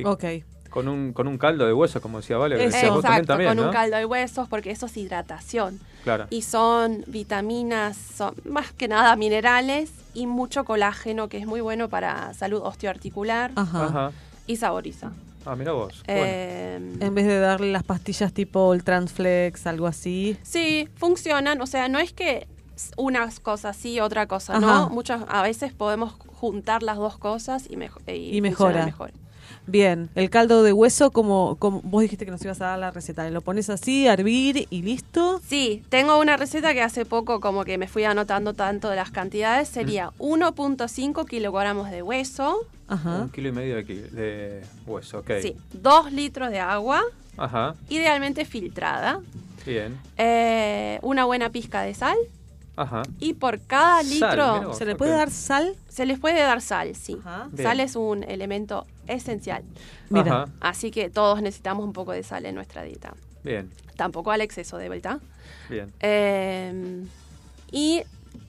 [0.04, 0.24] Ok.
[0.68, 2.62] Con un, con un caldo de hueso, como decía Vale.
[2.62, 5.78] Exacto, también, con un caldo de huesos, porque eso es hidratación.
[6.06, 6.28] Claro.
[6.30, 11.88] Y son vitaminas, son más que nada minerales y mucho colágeno, que es muy bueno
[11.88, 13.84] para salud osteoarticular Ajá.
[13.86, 14.12] Ajá.
[14.46, 15.10] y saboriza.
[15.44, 16.04] Ah, mira vos.
[16.06, 16.22] Bueno.
[16.24, 20.36] Eh, En vez de darle las pastillas tipo el Transflex, algo así.
[20.44, 21.60] Sí, funcionan.
[21.60, 22.46] O sea, no es que
[22.96, 24.60] una cosa sí, otra cosa Ajá.
[24.66, 24.88] no.
[24.90, 28.84] Muchas, a veces podemos juntar las dos cosas y, mejo- y, Y mejora.
[28.84, 29.10] mejor.
[29.68, 32.90] Bien, el caldo de hueso, como, como vos dijiste que nos ibas a dar la
[32.92, 35.40] receta, lo pones así, a hervir y listo.
[35.46, 39.10] Sí, tengo una receta que hace poco como que me fui anotando tanto de las
[39.10, 39.68] cantidades.
[39.68, 42.58] Sería 1.5 kilogramos de hueso,
[42.88, 43.22] Ajá.
[43.22, 45.30] Un kilo y medio de, de hueso, ok.
[45.42, 47.02] sí, 2 litros de agua,
[47.36, 49.20] Ajá, idealmente filtrada,
[49.66, 49.98] bien.
[50.16, 52.16] eh, una buena pizca de sal
[52.76, 53.02] Ajá.
[53.18, 55.74] y por cada Sal, litro vos, ¿Se le puede dar sal?
[55.88, 57.16] se les puede dar sal, sí.
[57.24, 57.48] Ajá.
[57.60, 59.62] Sal es un elemento esencial.
[60.10, 60.42] Mira.
[60.42, 63.14] Ajá, Así que todos necesitamos un poco de sal en nuestra dieta.
[63.44, 65.20] bien, Tampoco al exceso de vuelta.
[65.70, 65.92] bien.
[66.00, 67.04] Eh,
[67.72, 68.02] y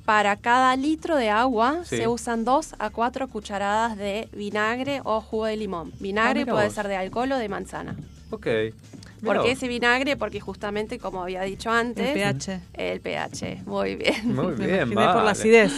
[0.06, 1.98] para cada litro de agua Sí.
[1.98, 5.92] se usan 2 a 4 cucharadas de vinagre o jugo de limón.
[6.00, 6.74] Vinagre Ah, puede vos.
[6.76, 7.96] ser de alcohol o de manzana.
[8.32, 8.48] Ok.
[9.24, 10.16] ¿Por qué ese vinagre?
[10.16, 12.60] Porque justamente, como había dicho antes, El pH.
[12.74, 13.64] el pH.
[13.66, 14.36] Muy bien.
[14.36, 15.32] Muy Me bien, imaginé por la vale.
[15.32, 15.74] acidez.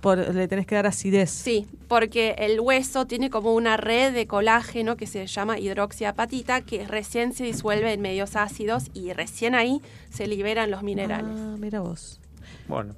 [0.00, 1.30] Por- le tenés que dar acidez.
[1.30, 6.86] Sí, porque el hueso tiene como una red de colágeno que se llama hidroxiapatita que
[6.86, 9.80] recién se disuelve en medios ácidos y recién ahí
[10.10, 11.34] se liberan los minerales.
[11.36, 12.20] Ah, mira vos.
[12.68, 12.94] Bueno.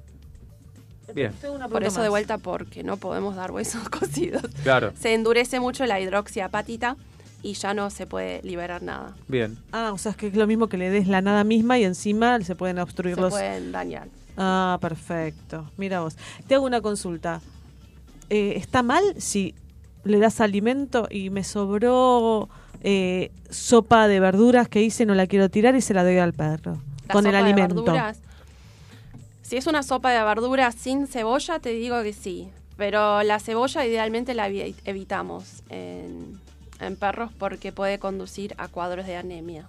[1.13, 1.31] Bien,
[1.69, 4.41] Por eso de vuelta, porque no podemos dar huesos cocidos.
[4.63, 6.95] claro, Se endurece mucho la hidroxiapatita
[7.43, 9.15] y ya no se puede liberar nada.
[9.27, 9.57] bien.
[9.71, 11.83] Ah, o sea, es que es lo mismo que le des la nada misma y
[11.83, 13.33] encima se pueden obstruir Se los...
[13.33, 14.07] pueden dañar.
[14.37, 15.69] Ah, perfecto.
[15.77, 16.15] Mira vos.
[16.47, 17.41] Te hago una consulta.
[18.29, 19.53] Eh, ¿Está mal si
[20.03, 22.49] le das alimento y me sobró
[22.81, 26.33] eh, sopa de verduras que hice, no la quiero tirar y se la doy al
[26.33, 26.77] perro?
[27.07, 27.75] La con el de alimento.
[27.75, 28.19] verduras,
[29.41, 32.49] si es una sopa de verduras sin cebolla, te digo que sí.
[32.75, 36.39] Pero la cebolla idealmente la evi- evitamos en,
[36.79, 39.67] en perros porque puede conducir a cuadros de anemia.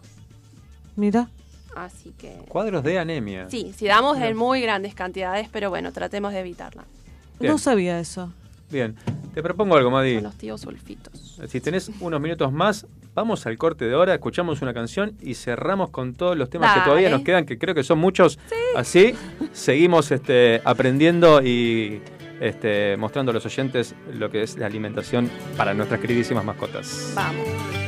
[0.97, 1.29] Mira.
[1.77, 2.33] Así que...
[2.49, 3.49] Cuadros de anemia.
[3.51, 6.85] Sí, si damos en muy grandes cantidades, pero bueno, tratemos de evitarla.
[7.41, 7.53] Bien.
[7.53, 8.33] No sabía eso.
[8.71, 8.97] Bien.
[9.35, 10.15] Te propongo algo, Madi.
[10.15, 11.41] Con los tíos sulfitos.
[11.49, 15.91] Si tenés unos minutos más, vamos al corte de hora, escuchamos una canción y cerramos
[15.91, 18.39] con todos los temas que todavía nos quedan, que creo que son muchos.
[18.77, 19.15] Así
[19.53, 22.01] seguimos este, aprendiendo y
[22.41, 27.13] este, mostrando a los oyentes lo que es la alimentación para nuestras queridísimas mascotas.
[27.15, 27.84] Vamos.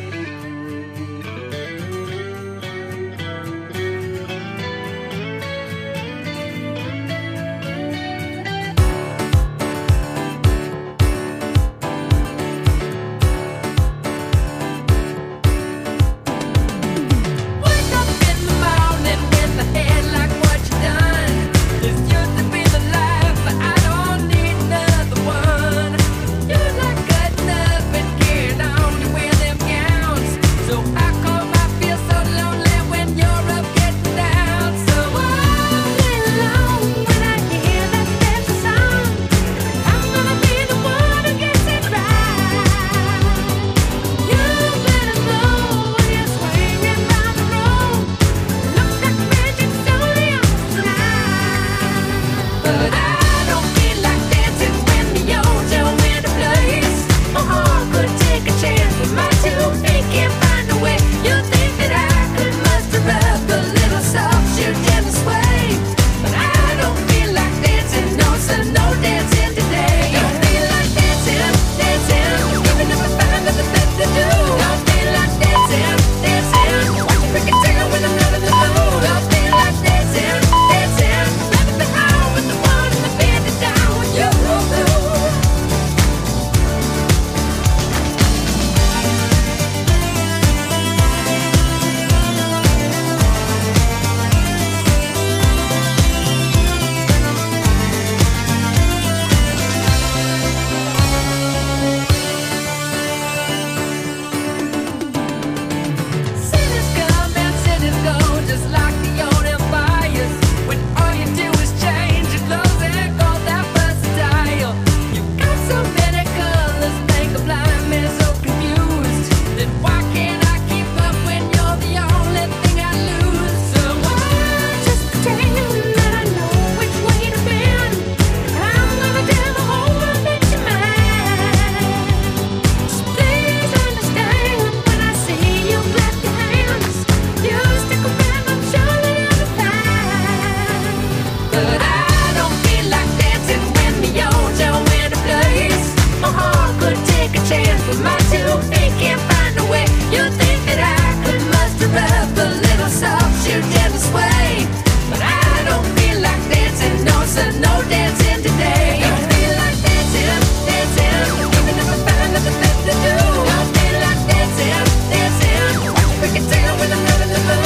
[167.44, 167.65] The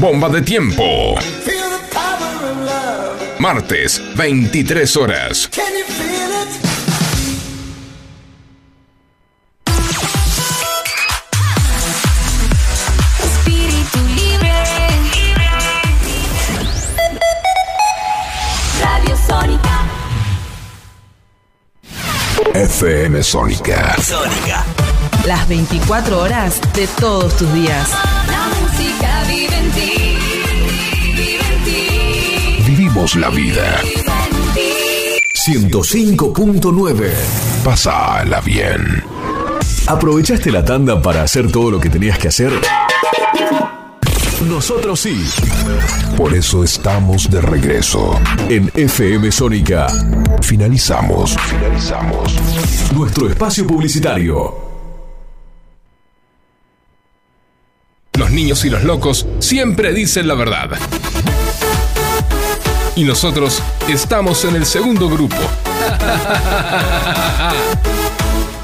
[0.00, 1.16] Bomba de tiempo.
[1.44, 3.40] Feel the power of love.
[3.40, 5.50] Martes, 23 horas.
[22.54, 23.96] FM Sónica.
[24.00, 24.77] Sónica.
[25.28, 27.90] Las 24 horas de todos tus días.
[28.30, 30.18] La música vive en ti.
[31.14, 32.62] Vive en ti.
[32.66, 33.78] Vivimos la vida.
[33.82, 35.70] Vive en ti.
[35.70, 37.12] 105.9.
[37.62, 39.04] Pásala bien.
[39.86, 42.50] ¿Aprovechaste la tanda para hacer todo lo que tenías que hacer?
[44.48, 45.28] Nosotros sí.
[46.16, 48.18] Por eso estamos de regreso.
[48.48, 49.88] En FM Sónica
[50.40, 51.36] Finalizamos.
[51.38, 52.34] Finalizamos.
[52.94, 54.67] nuestro espacio publicitario.
[58.38, 60.70] Niños y los locos siempre dicen la verdad.
[62.94, 65.34] Y nosotros estamos en el segundo grupo.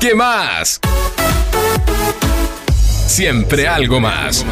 [0.00, 0.78] ¿Qué más?
[3.08, 4.44] Siempre algo más.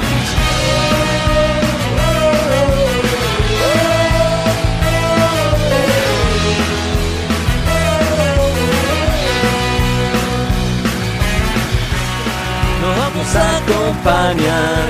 [13.32, 14.88] Vamos a acompañar,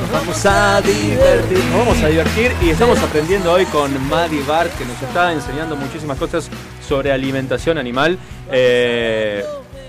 [0.00, 1.58] nos vamos a divertir.
[1.70, 5.76] Nos vamos a divertir y estamos aprendiendo hoy con Madi Bart, que nos está enseñando
[5.76, 6.50] muchísimas cosas
[6.86, 8.18] sobre alimentación animal.
[8.50, 9.42] Eh,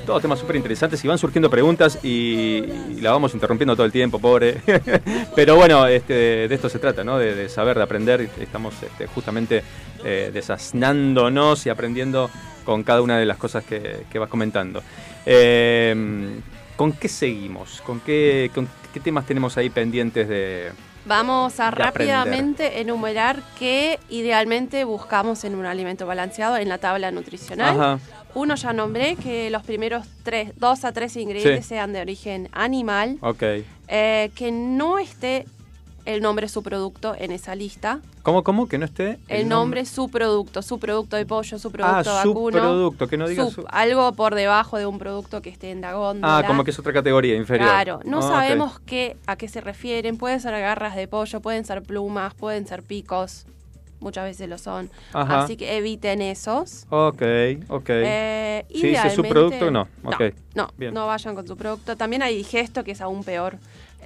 [0.05, 2.61] todos temas súper interesantes y van surgiendo preguntas y,
[3.01, 4.61] la vamos interrumpiendo todo el tiempo, pobre.
[5.35, 7.17] Pero bueno, este, de esto se trata, ¿no?
[7.17, 8.29] De, saber, de aprender.
[8.39, 9.63] Estamos este, justamente
[10.03, 10.31] eh,
[11.65, 12.29] y aprendiendo
[12.63, 14.81] con cada una de las cosas que, que vas comentando.
[15.25, 16.39] Eh,
[16.75, 17.81] ¿Con qué seguimos?
[17.81, 20.71] ¿Con qué, con qué temas tenemos ahí pendientes de...?
[21.07, 22.15] Vamos a de aprender?
[22.15, 27.79] rápidamente enumerar qué idealmente buscamos en un alimento balanceado en la tabla nutricional.
[27.79, 27.99] Ajá.
[28.33, 31.69] Uno ya nombré que los primeros tres, dos a tres ingredientes Sí.
[31.69, 33.43] sean de origen animal, Ok.
[33.87, 35.45] eh, que no esté
[36.05, 37.99] el nombre su producto en esa lista.
[38.23, 38.67] ¿Cómo, cómo?
[38.67, 39.19] Que no esté...
[39.27, 42.57] El, nombre su producto, su producto de pollo, su producto Ah, vacuno.
[42.59, 45.81] subproducto, que no diga Sub- su- Algo por debajo de un producto que esté en
[45.81, 46.37] la góndola.
[46.39, 47.67] Ah, como que es otra categoría inferior.
[47.69, 50.17] Claro, no Ah, sabemos qué, a qué se refieren.
[50.17, 53.45] Pueden ser garras de pollo, pueden ser plumas, pueden ser picos.
[53.99, 54.91] Muchas veces lo son.
[55.13, 55.43] Ajá.
[55.43, 56.85] Así que eviten esos.
[56.89, 57.21] Ok,
[57.69, 57.89] ok.
[57.89, 59.87] Eh, si dice idealmente- subproducto, no.
[60.03, 60.21] Ok.
[60.53, 60.93] No, Bien.
[60.93, 61.95] no vayan con su producto.
[61.95, 63.57] También hay digesto, que es aún peor.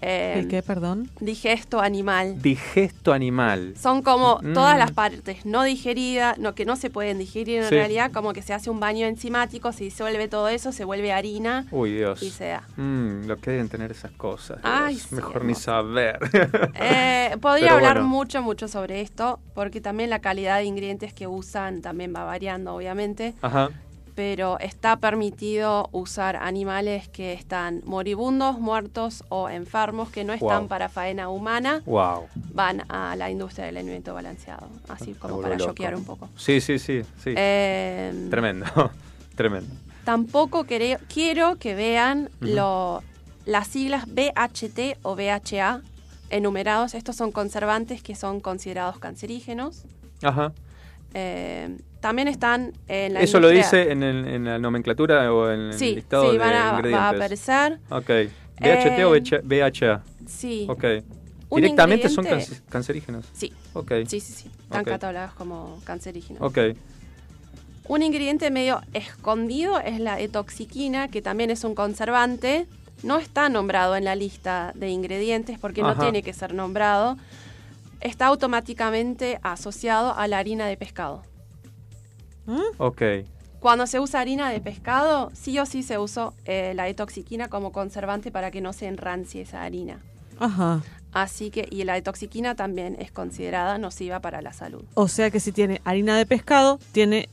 [0.01, 1.09] Eh, ¿El qué, perdón?
[1.19, 2.41] Digesto animal.
[2.41, 3.73] Digesto animal.
[3.79, 4.53] Son como Mm.
[4.53, 7.75] todas las partes no digeridas, no, que no se pueden digerir en Sí.
[7.75, 11.65] realidad, como que se hace un baño enzimático, se disuelve todo eso, se vuelve harina
[11.71, 12.21] Uy, Dios.
[12.23, 12.63] y se da.
[12.77, 14.59] Mm, lo que deben tener esas cosas.
[14.63, 16.17] Ay, sí, Mejor ni saber.
[16.75, 18.07] Eh, podría Pero hablar bueno.
[18.09, 22.73] mucho, mucho sobre esto, porque también la calidad de ingredientes que usan también va variando,
[22.75, 23.69] obviamente, Ajá.
[24.19, 30.67] Pero está permitido usar animales que están moribundos, muertos o enfermos, que no están Wow.
[30.67, 32.27] para faena humana, Wow.
[32.53, 36.27] van a la industria del alimento balanceado, así como para choquear un poco.
[36.35, 37.03] Sí, sí, sí.
[37.23, 37.33] sí.
[37.37, 38.65] Eh, Tremendo.
[39.35, 39.73] Tremendo.
[40.03, 43.01] Tampoco quiero que vean lo-
[43.45, 45.79] las siglas BHT o BHA
[46.29, 46.93] enumerados.
[46.93, 49.83] Estos son conservantes que son considerados cancerígenos.
[50.21, 50.51] Ajá.
[51.13, 55.73] Eh, también están en la ¿Eso lo dice en, el- en la nomenclatura o en
[55.73, 57.15] Sí, el listado sí, de van a- va a ingredientes?
[57.15, 57.79] aparecer.
[57.89, 58.09] Ok.
[58.61, 60.03] ¿BHT o Eh, BH- BHA?
[60.27, 60.65] Sí.
[60.69, 60.83] Ok.
[61.55, 62.25] ¿Directamente son
[62.69, 63.25] cancerígenos?
[63.33, 63.51] Sí.
[63.73, 63.91] Ok.
[64.07, 64.51] Sí, sí, sí.
[64.63, 64.87] Están Ok.
[64.89, 66.41] catalogados como cancerígenos.
[66.41, 66.57] Ok.
[67.87, 72.67] Un ingrediente medio escondido es la etoxiquina, que también es un conservante.
[73.01, 77.17] No está nombrado en la lista de ingredientes porque no tiene que ser nombrado.
[78.01, 81.23] Está automáticamente asociado a la harina de pescado.
[82.77, 83.01] Ok.
[83.59, 87.71] Cuando se usa harina de pescado, sí o sí se usa eh, la etoxiquina como
[87.71, 89.99] conservante para que no se enrancie esa harina.
[90.39, 90.81] Ajá.
[91.11, 94.83] Así que, y la etoxiquina también es considerada nociva para la salud.
[94.93, 97.27] O sea que si tiene harina de pescado, tiene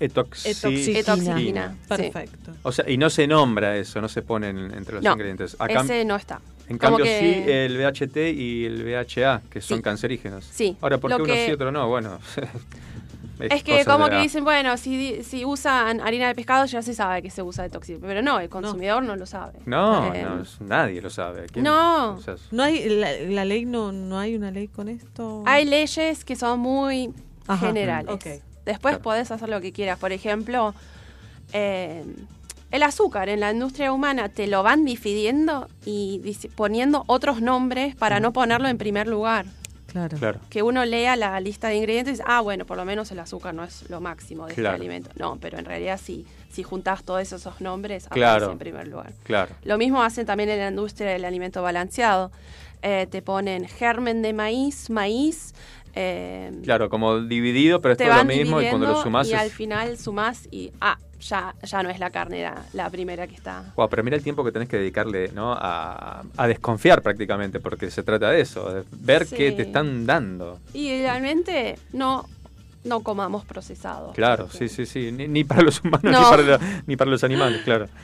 [0.00, 0.98] Etoxi- etoxiquina.
[0.98, 1.88] Etoxiquina, sí.
[1.88, 2.52] Perfecto.
[2.62, 5.56] O sea, y no se nombra eso, no se pone en- entre los No, ingredientes.
[5.58, 6.40] Acá- ese no está.
[6.68, 9.82] En Como cambio, que- sí, el BHT y el BHA, que son Sí.
[9.82, 10.44] cancerígenos.
[10.44, 11.88] Sí, Ahora, ¿por qué lo uno que- sí y otro no?
[11.88, 12.18] Bueno.
[13.48, 16.82] Es que como que la- dicen, bueno, si, di- si usan harina de pescado ya
[16.82, 19.58] se sabe que se usa de tóxico, pero no, el consumidor no, lo sabe.
[19.66, 21.46] No, Eh, no, nadie lo sabe.
[21.52, 22.14] ¿Quién- No.
[22.16, 25.42] o sea, es- ¿No hay la, la ley no, no hay una ley con esto?
[25.46, 27.12] Hay leyes que son muy
[27.46, 27.66] Ajá.
[27.68, 28.18] generales.
[28.64, 29.02] Después Claro.
[29.02, 29.98] podés hacer lo que quieras.
[29.98, 30.74] Por ejemplo,
[31.52, 32.04] eh,
[32.72, 36.20] El azúcar en la industria humana te lo van dividiendo y
[36.54, 39.46] poniendo otros nombres para no ponerlo en primer lugar.
[39.90, 40.16] Claro.
[40.18, 40.40] Claro.
[40.50, 43.18] Que uno lea la lista de ingredientes y dice, ah, bueno, por lo menos el
[43.18, 44.74] azúcar no es lo máximo de Claro.
[44.76, 45.10] este alimento.
[45.16, 48.46] No, pero en realidad si, si juntás todos esos nombres, Claro.
[48.46, 49.12] aparece en primer lugar.
[49.24, 49.54] Claro.
[49.64, 52.30] Lo mismo hacen también en la industria del alimento balanceado.
[52.82, 55.54] Eh, te ponen germen de maíz, maíz.
[55.94, 59.38] eh, Claro, como dividido, pero es todo lo mismo y cuando lo sumás y es...
[59.40, 63.64] al final sumás y ah, ya, ya no es la carne la, primera que está.
[63.76, 65.52] Guau, pero mira el tiempo que tenés que dedicarle ¿no?
[65.52, 69.36] a, a desconfiar prácticamente, porque se trata de eso, de ver Sí.
[69.36, 70.58] qué te están dando.
[70.72, 72.26] Y realmente no,
[72.84, 74.14] no comamos procesados.
[74.14, 75.12] Claro, sí, sí, sí.
[75.12, 76.20] Ni, ni para los humanos, No.
[76.20, 77.88] ni, para la- ni para los animales, claro.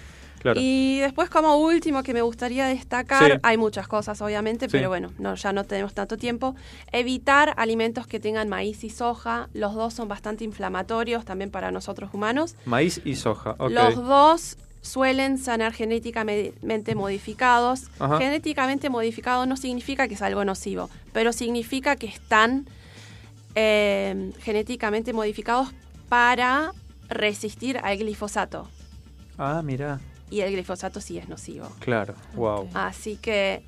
[0.55, 0.61] claro.
[0.63, 3.39] Y después como último que me gustaría destacar, Sí.
[3.43, 4.73] hay muchas cosas obviamente, Sí.
[4.73, 6.55] pero bueno, no, ya no tenemos tanto tiempo.
[6.93, 12.11] Evitar alimentos que tengan maíz y soja, los dos son bastante inflamatorios también para nosotros
[12.13, 12.55] humanos.
[12.65, 13.71] Maíz y soja, ok.
[13.71, 17.91] Los dos suelen ser genéticamente modificados.
[17.99, 18.19] Ajá.
[18.19, 22.67] Genéticamente modificado no significa que es algo nocivo, pero significa que están
[23.57, 25.69] eh, genéticamente modificados
[26.09, 26.73] para
[27.09, 28.69] resistir al glifosato.
[29.39, 29.99] Ah, mira,
[30.31, 31.69] Y el glifosato sí es nocivo.
[31.81, 32.69] claro, wow.
[32.75, 33.65] Así que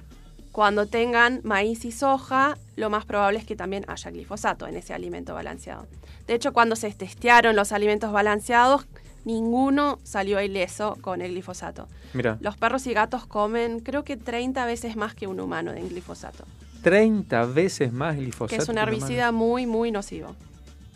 [0.53, 4.93] cuando tengan maíz y soja, lo más probable es que también haya glifosato en ese
[4.93, 5.87] alimento balanceado.
[6.27, 8.87] De hecho, cuando se testearon los alimentos balanceados,
[9.25, 11.87] ninguno salió ileso con el glifosato.
[12.13, 15.83] Mira, Los perros y gatos comen creo que 30 veces más que un humano de
[15.83, 16.45] glifosato,
[16.83, 18.49] 30 veces más glifosato.
[18.57, 20.31] que es un herbicida muy, muy nocivo.
[20.31, 20.45] humano.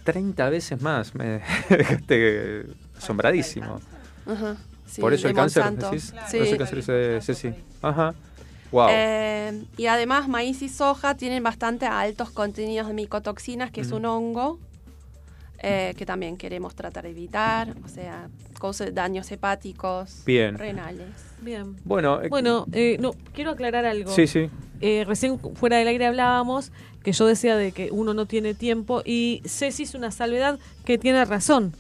[0.05, 2.66] 30 veces más, me dejaste
[2.97, 3.80] asombradísimo.
[4.26, 4.56] Ajá,
[4.93, 6.14] sí, Por eso el cáncer, decís.
[6.28, 6.36] Sí.
[6.36, 7.55] Por eso el cáncer ese, ese sí.
[7.81, 8.14] Ajá.
[8.70, 8.86] Wow.
[8.90, 14.06] Eh, y además maíz y soja tienen bastante altos contenidos de micotoxinas, que es un
[14.06, 14.59] hongo
[15.62, 18.28] eh, que también queremos tratar de evitar, o sea,
[18.59, 20.59] causa daños hepáticos, Bien.
[20.59, 21.09] renales.
[21.40, 21.77] Bien.
[21.85, 24.10] Bueno, eh, Bueno, eh, no, quiero aclarar algo.
[24.10, 24.51] Sí, sí.
[24.81, 26.73] Eh, recién fuera del aire hablábamos
[27.05, 30.98] que yo decía de que uno no tiene tiempo y Ceci hizo una salvedad que
[30.98, 31.74] tiene razón.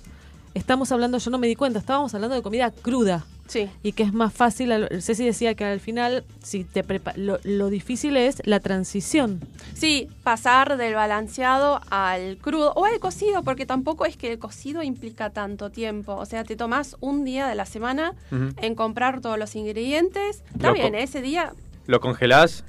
[0.54, 3.24] Estamos hablando, yo no me di cuenta, estábamos hablando de comida cruda.
[3.48, 3.68] Sí.
[3.82, 7.38] Y que es más fácil, al- Ceci decía que al final, si te prepa- lo,
[7.44, 9.40] lo difícil es la transición.
[9.74, 14.82] Sí, pasar del balanceado al crudo o al cocido, porque tampoco es que el cocido
[14.82, 16.14] implica tanto tiempo.
[16.14, 20.42] O sea, te tomas un día de la semana en comprar todos los ingredientes.
[20.54, 21.52] Está Lo bien, ese día
[21.86, 22.64] ¿Lo congelás?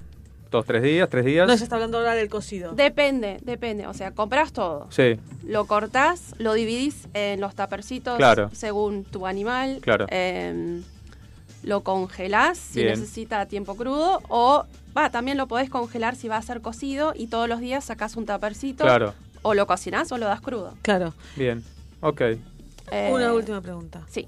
[0.54, 1.10] ¿Dos, tres días?
[1.10, 1.48] ¿Tres días?
[1.48, 2.74] No, ella está hablando ahora del cocido.
[2.74, 3.88] depende, depende.
[3.88, 4.86] O sea, compras todo.
[4.92, 8.52] Sí, Lo cortás, lo dividís en los tapercitos Claro.
[8.54, 9.80] según tu animal.
[9.82, 10.06] Claro.
[10.12, 10.84] em,
[11.64, 13.00] lo congelás si Bien.
[13.00, 14.66] necesita tiempo crudo o
[14.96, 18.16] va, también lo podés congelar si va a ser cocido y todos los días sacás
[18.16, 19.16] un tapercito claro.
[19.42, 20.76] o lo cocinás o lo das crudo.
[20.84, 21.16] Claro.
[21.36, 21.64] Bien.
[22.02, 22.22] Ok.
[22.92, 24.04] Eh, Una última pregunta.
[24.08, 24.28] Sí.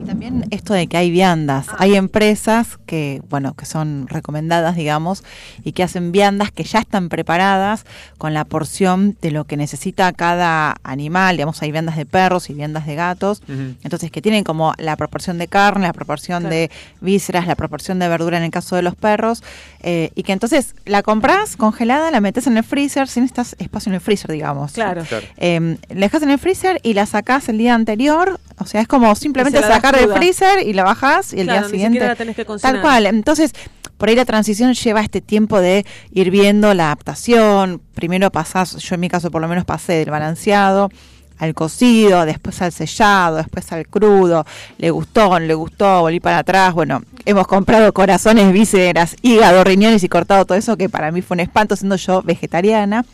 [0.00, 1.66] Y también esto de que hay viandas.
[1.78, 5.24] Hay empresas que, bueno, que son recomendadas, digamos,
[5.64, 7.84] y que hacen viandas que ya están preparadas
[8.18, 11.36] con la porción de lo que necesita cada animal.
[11.36, 13.42] Digamos, hay viandas de perros y viandas de gatos.
[13.82, 16.54] Entonces, que tienen como la proporción de carne, la proporción Claro.
[16.54, 16.70] de
[17.00, 19.42] vísceras, la proporción de verdura en el caso de los perros.
[19.86, 23.90] eh, y que entonces la compras congelada, la metes en el freezer, sin estas espacio
[23.90, 24.72] en el freezer, digamos.
[24.72, 25.02] Claro.
[25.04, 25.26] Claro.
[25.36, 28.40] Eh, la dejas en el freezer y la sacás el día anterior.
[28.58, 31.60] O sea, es como simplemente la sacar del freezer y la bajás y el Claro,
[31.60, 31.94] día ni siguiente.
[31.98, 32.44] siquiera la tenés que.
[32.44, 33.06] Tal cual.
[33.06, 33.52] Entonces,
[33.98, 37.80] por ahí la transición lleva este tiempo de ir viendo la adaptación.
[37.94, 40.90] Primero pasás, yo en mi caso por lo menos pasé del balanceado
[41.38, 44.46] al cocido, después al sellado, después al crudo,
[44.78, 50.04] le gustó, no le gustó, volví para atrás, bueno, hemos comprado corazones, vísceras, hígado, riñones
[50.04, 53.04] y cortado todo eso, que para mí fue un espanto siendo yo vegetariana.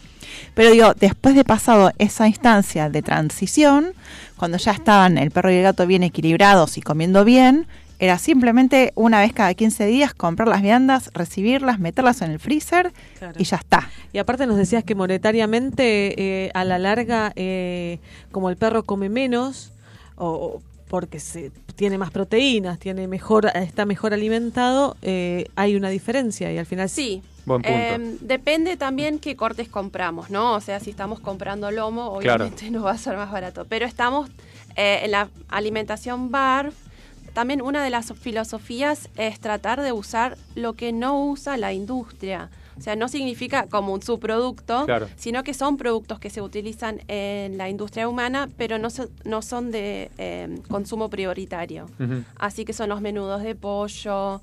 [0.54, 3.94] Pero digo, después de pasado esa instancia de transición,
[4.40, 7.66] cuando ya estaban el perro y el gato bien equilibrados y comiendo bien,
[7.98, 12.90] era simplemente una vez cada 15 días comprar las viandas, recibirlas, meterlas en el freezer
[13.18, 13.34] Claro.
[13.38, 13.90] y ya está.
[14.14, 17.98] Y aparte nos decías que monetariamente, eh, a la larga, eh,
[18.32, 19.72] como el perro come menos,
[20.16, 25.88] o, o porque se, tiene más proteínas, tiene mejor, está mejor alimentado, eh, hay una
[25.90, 27.22] diferencia y al final Sí.
[27.46, 27.76] Buen punto.
[27.78, 30.54] Em, depende también qué cortes compramos, ¿no?
[30.54, 32.44] O sea, si estamos comprando lomo, Claro.
[32.44, 33.64] obviamente no va a ser más barato.
[33.68, 34.28] Pero estamos
[34.76, 36.72] eh, en la alimentación bar.
[37.32, 42.50] También una de las filosofías es tratar de usar lo que no usa la industria.
[42.76, 45.06] O sea, no significa como un subproducto, Claro.
[45.16, 49.42] sino que son productos que se utilizan en la industria humana, pero no, so- no
[49.42, 51.88] son de em, consumo prioritario.
[52.36, 54.40] Así que son los menudos de pollo,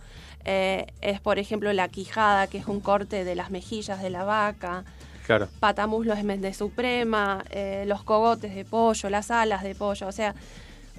[0.47, 4.23] eh, es por ejemplo la quijada, que es un corte de las mejillas de la
[4.23, 4.85] vaca,
[5.25, 5.49] Claro.
[5.59, 10.33] patamuslo es de suprema, eh, los cogotes de pollo, las alas de pollo, o sea,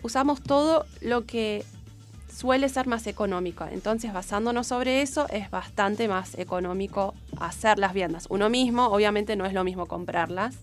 [0.02, 1.64] usamos todo lo que
[2.30, 3.64] suele ser más económico.
[3.64, 8.26] Entonces, basándonos sobre eso, es bastante más económico hacer las viandas.
[8.28, 10.56] Uno mismo, obviamente no es lo mismo comprarlas,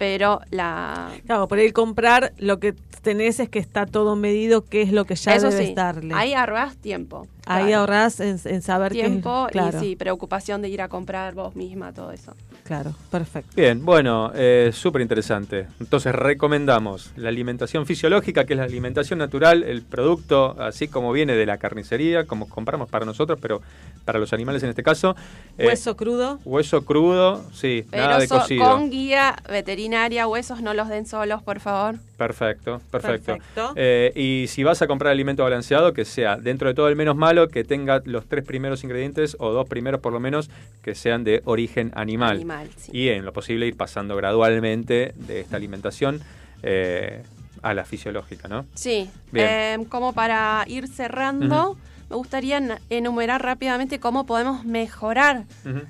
[0.00, 1.10] pero la...
[1.26, 2.72] Claro, por ahí comprar lo que
[3.02, 6.14] tenés es que está todo medido, qué es lo que ya eso debes sí, darle.
[6.14, 7.26] ahí ahorrás tiempo.
[7.44, 7.80] Ahí claro.
[7.80, 11.54] ahorrás en, en saber tiempo qué claro, y sí, preocupación de ir a comprar vos
[11.54, 12.32] misma, todo eso.
[12.70, 13.50] Claro, perfecto.
[13.56, 15.66] Bien, bueno, eh, súper interesante.
[15.80, 21.34] Entonces recomendamos la alimentación fisiológica, que es la alimentación natural, el producto así como viene
[21.34, 23.60] de la carnicería, como compramos para nosotros, pero
[24.04, 25.16] para los animales en este caso.
[25.58, 26.38] Eh, Hueso crudo.
[26.44, 28.64] Hueso crudo, sí, nada Pero de so- cocido.
[28.70, 31.96] con guía veterinaria, huesos no los den solos, por favor.
[32.16, 33.32] Perfecto, perfecto.
[33.32, 33.72] Perfecto.
[33.76, 37.16] Eh, y si vas a comprar alimento balanceado, que sea dentro de todo el menos
[37.16, 40.50] malo, que tenga los tres primeros ingredientes o dos primeros por lo menos,
[40.82, 42.36] que sean de origen animal.
[42.36, 42.90] Animal, sí.
[42.94, 46.20] Y en lo posible ir pasando gradualmente de esta alimentación
[46.62, 47.22] eh,
[47.62, 48.66] a la fisiológica, ¿no?
[48.74, 49.46] Sí, Bien.
[49.48, 51.76] eh, como para ir cerrando,
[52.08, 55.44] me gustaría en- enumerar rápidamente cómo podemos mejorar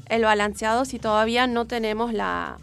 [0.09, 2.59] el balanceado si todavía no tenemos la,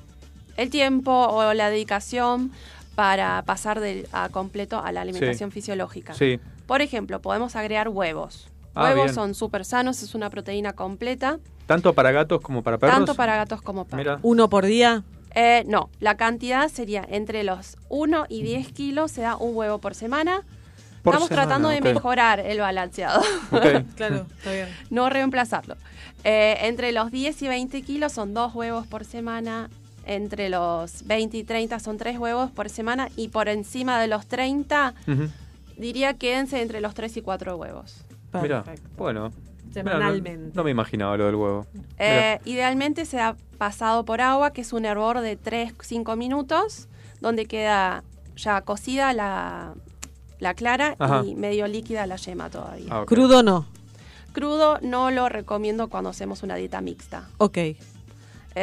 [0.58, 2.52] el tiempo o la dedicación
[2.96, 5.54] para pasar del, a completo a la alimentación Sí.
[5.54, 6.14] fisiológica.
[6.14, 6.40] Sí.
[6.66, 8.48] Por ejemplo, podemos agregar huevos.
[8.78, 12.96] Ah, huevos son súper sanos, es una proteína completa, Tanto para gatos como para perros.
[12.96, 14.20] tanto para gatos como para Mira.
[14.22, 15.04] ¿Uno por día?
[15.36, 19.78] eh, no, la cantidad sería entre los 1 y 10 kilos, se da un huevo
[19.80, 20.44] por semana.
[21.04, 23.22] Por Estamos semana, tratando de mejorar el balanceado.
[23.96, 24.68] Claro, está bien.
[24.90, 25.76] no reemplazarlo.
[26.24, 29.70] Eh, entre los 10 y 20 kilos son dos huevos por semana.
[30.06, 33.10] Entre los 20 y 30 son tres huevos por semana.
[33.16, 35.30] Y por encima de los 30, Ujú.
[35.78, 38.04] diría quédense entre los 3 y 4 huevos.
[38.34, 38.64] Mira,
[38.98, 39.32] bueno.
[40.54, 41.68] No- me imaginaba lo del huevo.
[42.00, 46.88] Eh, idealmente se ha pasado por agua, que es un hervor de 3-5 minutos,
[47.22, 48.04] donde queda
[48.36, 49.74] ya cocida la,
[50.40, 51.24] la clara Ajá.
[51.26, 52.88] y medio líquida la yema todavía.
[52.92, 53.66] Ah, Crudo no.
[54.34, 57.28] Crudo no lo recomiendo cuando hacemos una dieta mixta.
[57.38, 57.58] Ok.
[57.58, 57.78] Eh,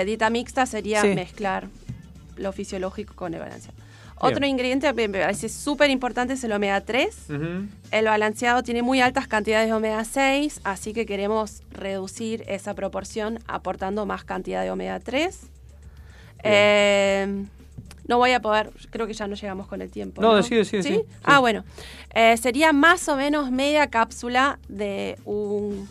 [0.05, 1.09] dieta mixta sería Sí.
[1.15, 1.69] mezclar
[2.37, 3.77] lo fisiológico con el balanceado.
[4.25, 4.35] Bien.
[4.37, 7.17] Otro ingrediente que me parece súper importante es el omega 3.
[7.31, 7.69] Ujú.
[7.91, 13.39] El balanceado tiene muy altas cantidades de omega 6, así que queremos reducir esa proporción
[13.47, 15.41] aportando más cantidad de omega 3.
[16.43, 17.45] Eh,
[18.07, 20.21] no voy a poder, creo que ya no llegamos con el tiempo.
[20.21, 21.03] No, No, decide, decide, sí, sí.
[21.23, 21.65] Ah, bueno.
[22.15, 25.89] Eh, sería más o menos media cápsula de un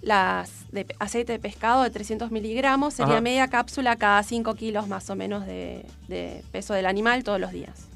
[0.00, 2.94] las de aceite de pescado de 300 miligramos.
[2.94, 3.20] Sería Ajá.
[3.20, 7.52] media cápsula cada 5 kilos más o menos de, de peso del animal todos los
[7.52, 7.86] días.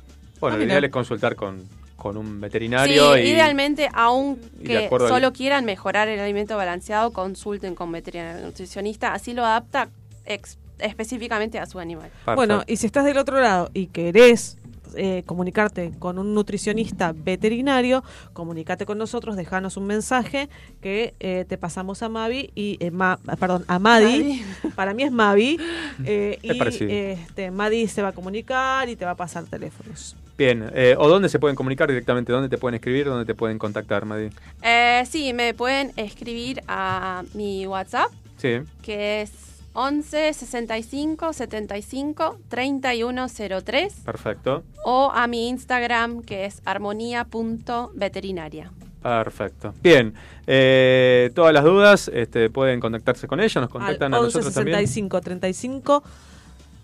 [0.41, 1.63] Bueno, Ah, lo ideal es consultar con,
[1.97, 3.15] con un veterinario.
[3.15, 7.93] Sí, y, idealmente, y de aunque al- solo quieran mejorar el alimento balanceado, consulten con
[7.93, 9.89] veterinario nutricionista, así lo adapta
[10.25, 12.11] ex- específicamente a su animal.
[12.35, 14.57] Bueno, y si estás del otro lado y querés
[14.97, 18.03] eh, comunicarte con un nutricionista veterinario,
[18.33, 20.49] comunícate con nosotros, dejanos un mensaje
[20.81, 24.43] que eh, te pasamos a Mavi y eh, Ma- perdón, a Madi.
[24.75, 25.59] Para mí es Mavi.
[26.05, 30.17] eh, y este, Madi se va a comunicar y te va a pasar teléfonos.
[30.39, 32.33] Bien, eh, ¿o dónde se pueden comunicar directamente?
[32.33, 33.05] ¿Dónde te pueden escribir?
[33.07, 34.31] ¿Dónde te pueden contactar, Madi?
[34.63, 38.61] Eh, sí, me pueden escribir a mi WhatsApp, Sí.
[38.83, 39.31] que es
[39.75, 44.63] 11 65 75 3103, Perfecto.
[44.85, 48.71] o a mi Instagram, que es armonía.veterinaria.
[49.03, 49.75] Perfecto.
[49.83, 50.15] Bien,
[50.47, 54.55] eh, todas las dudas este, pueden contactarse con ella, nos contactan Al a 11 nosotros
[54.55, 54.77] también.
[54.79, 56.05] 65 35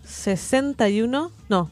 [0.03, 1.71] 61 no.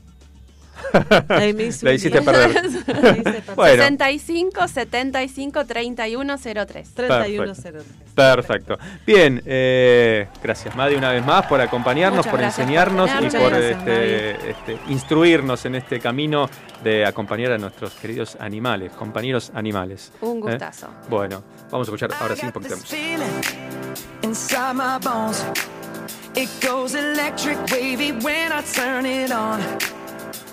[1.30, 2.64] Ahí me hice La un hiciste perder.
[2.64, 3.44] Me hice perder.
[3.56, 3.84] Bueno.
[3.84, 6.94] 65 75 3103.
[6.94, 7.86] 3103.
[8.14, 8.78] Perfecto.
[9.06, 13.72] Bien, eh, gracias Madi una vez más por acompañarnos, Muchas por enseñarnos y por gracias,
[13.72, 16.50] este, este, instruirnos en este camino
[16.84, 20.12] de acompañar a nuestros queridos animales, compañeros animales.
[20.22, 20.42] Un ¿Eh?
[20.42, 20.90] gustazo.
[21.10, 22.82] Bueno, vamos a escuchar ahora sí un poquito de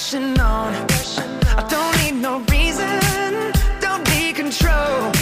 [0.00, 0.72] Rushing on.
[1.58, 3.00] I don't need no reason,
[3.80, 5.12] don't need control.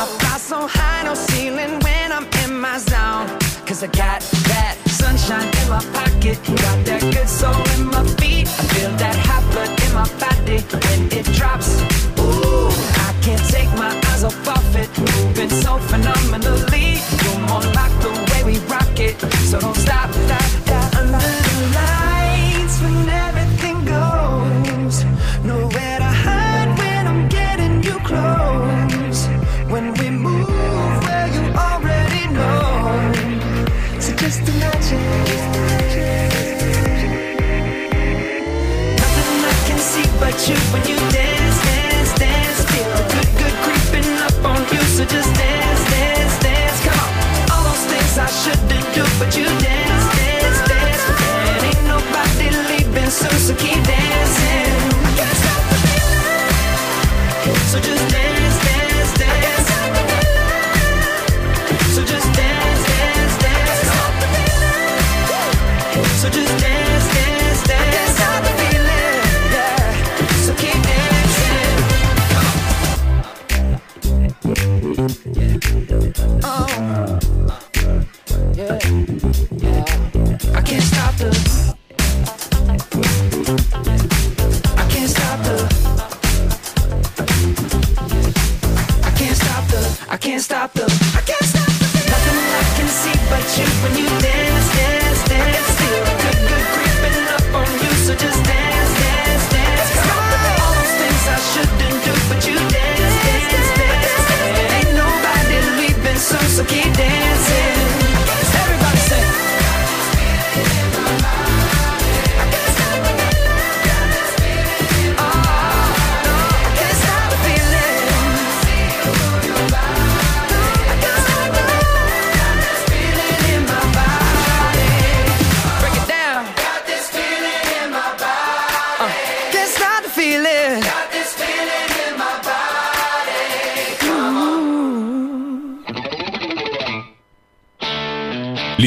[0.00, 3.28] I fly so high, no ceiling when I'm in my zone.
[3.64, 4.20] Cause I got
[4.50, 8.48] that sunshine in my pocket, got that good soul in my feet.
[8.48, 10.58] I feel that hot blood in my body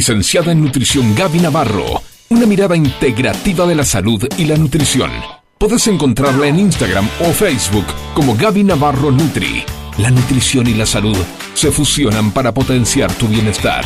[0.07, 2.03] Licenciada en Nutrición Gaby Navarro.
[2.29, 5.09] Una mirada integrativa de la salud y la nutrición.
[5.57, 9.63] Puedes encontrarla en Instagram o Facebook como Gaby Navarro Nutri.
[9.97, 11.17] La nutrición y la salud
[11.55, 13.83] se fusionan para potenciar tu bienestar.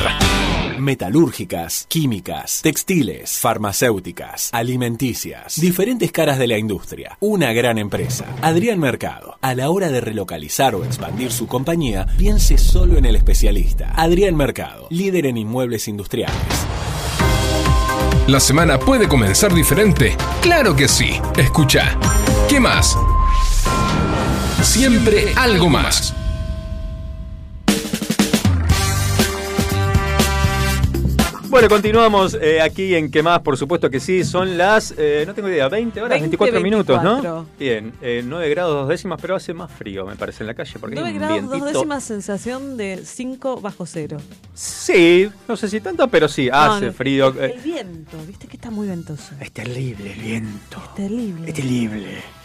[0.82, 7.18] Metalúrgicas, químicas, textiles, farmacéuticas, alimenticias, diferentes caras de la industria.
[7.20, 8.26] Una gran empresa.
[8.42, 9.38] Adrián Mercado.
[9.42, 13.94] A la hora de relocalizar o expandir su compañía, piense solo en el especialista.
[13.96, 16.36] Adrián Mercado, líder en inmuebles industriales.
[18.30, 20.16] La semana puede comenzar diferente.
[20.42, 21.20] Claro que sí.
[21.36, 21.98] Escucha.
[22.48, 22.96] ¿Qué más?
[24.62, 26.14] Siempre algo más.
[31.50, 33.40] Bueno, continuamos eh, aquí en ¿Qué más?
[33.40, 34.24] Por supuesto que sí.
[34.24, 37.14] Son las, eh, no tengo idea, 20 horas, 20, 24 minutos, ¿no?
[37.14, 37.46] 24.
[37.58, 40.74] Bien, eh, 9 grados dos décimas, pero hace más frío, me parece, en la calle.
[40.80, 41.80] Porque hay 9 un grados, dos vientito.
[41.80, 44.18] décimas, sensación de 5 bajo cero.
[44.54, 47.30] Sí, no sé si tanto, pero sí, hace No, no, frío.
[47.30, 49.34] El, eh, el viento, viste que está muy ventoso.
[49.40, 50.78] Es terrible el viento.
[50.84, 51.48] Es terrible.
[51.50, 52.39] Es terrible.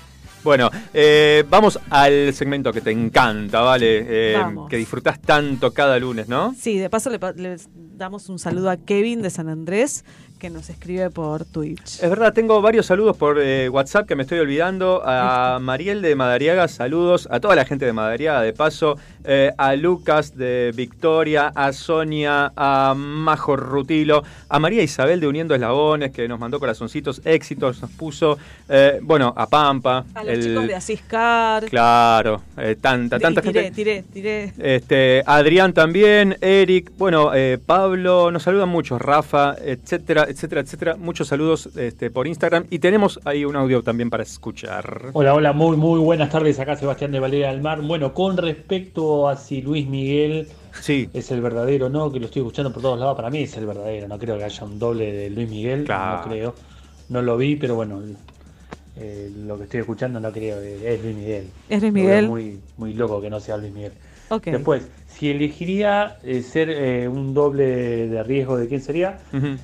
[0.44, 4.04] Bueno, eh, vamos al segmento que te encanta, ¿vale?
[4.06, 4.36] Eh,
[4.68, 6.54] que disfrutás tanto cada lunes, ¿no?
[6.54, 7.56] Sí, de paso le, le
[7.96, 10.04] damos un saludo a Kevin de San Andrés
[10.38, 12.02] que nos escribe por Twitch.
[12.02, 15.02] Es verdad, tengo varios saludos por eh, WhatsApp que me estoy olvidando.
[15.04, 17.28] A Mariel de Madariaga, saludos.
[17.30, 18.98] A toda la gente de Madariaga, de paso.
[19.24, 21.52] Eh, a Lucas de Victoria.
[21.54, 22.52] A Sonia.
[22.56, 24.22] A Majo Rutilo.
[24.48, 27.22] A María Isabel de Uniendo Eslabones, que nos mandó corazoncitos.
[27.24, 28.36] Éxitos nos puso.
[28.68, 30.04] Eh, bueno, a Pampa.
[30.14, 31.64] A los el- chicos de Asiscar.
[31.66, 32.42] Claro,
[32.80, 33.74] tanta, tanta tiré, gente.
[33.74, 34.52] tiré, tiré.
[34.58, 37.30] Este, Adrián también, Eric, bueno,
[37.64, 40.96] Pablo, nos saludan muchos, Rafa, etcétera, etcétera, etcétera.
[40.96, 45.10] Muchos saludos este, por Instagram y tenemos ahí un audio también para escuchar.
[45.12, 46.58] Hola, hola, muy, muy buenas tardes.
[46.58, 47.80] Acá Sebastián de Valeria del Mar.
[47.80, 51.08] Bueno, con respecto a si Luis Miguel sí.
[51.12, 53.56] es el verdadero o no, que lo estoy escuchando por todos lados, para mí es
[53.56, 54.08] el verdadero.
[54.08, 55.84] No creo que haya un doble de Luis Miguel.
[55.84, 56.18] Claro.
[56.18, 56.54] No creo.
[57.08, 58.02] No lo vi, pero bueno,
[58.96, 61.50] eh, lo que estoy escuchando no creo que es Luis Miguel.
[61.68, 62.28] ¿Es Luis Miguel?
[62.28, 63.92] Muy, muy loco que no sea Luis Miguel.
[64.30, 64.46] Ok.
[64.46, 69.18] Después, si elegiría eh, ser eh, un doble de riesgo, ¿de quién sería?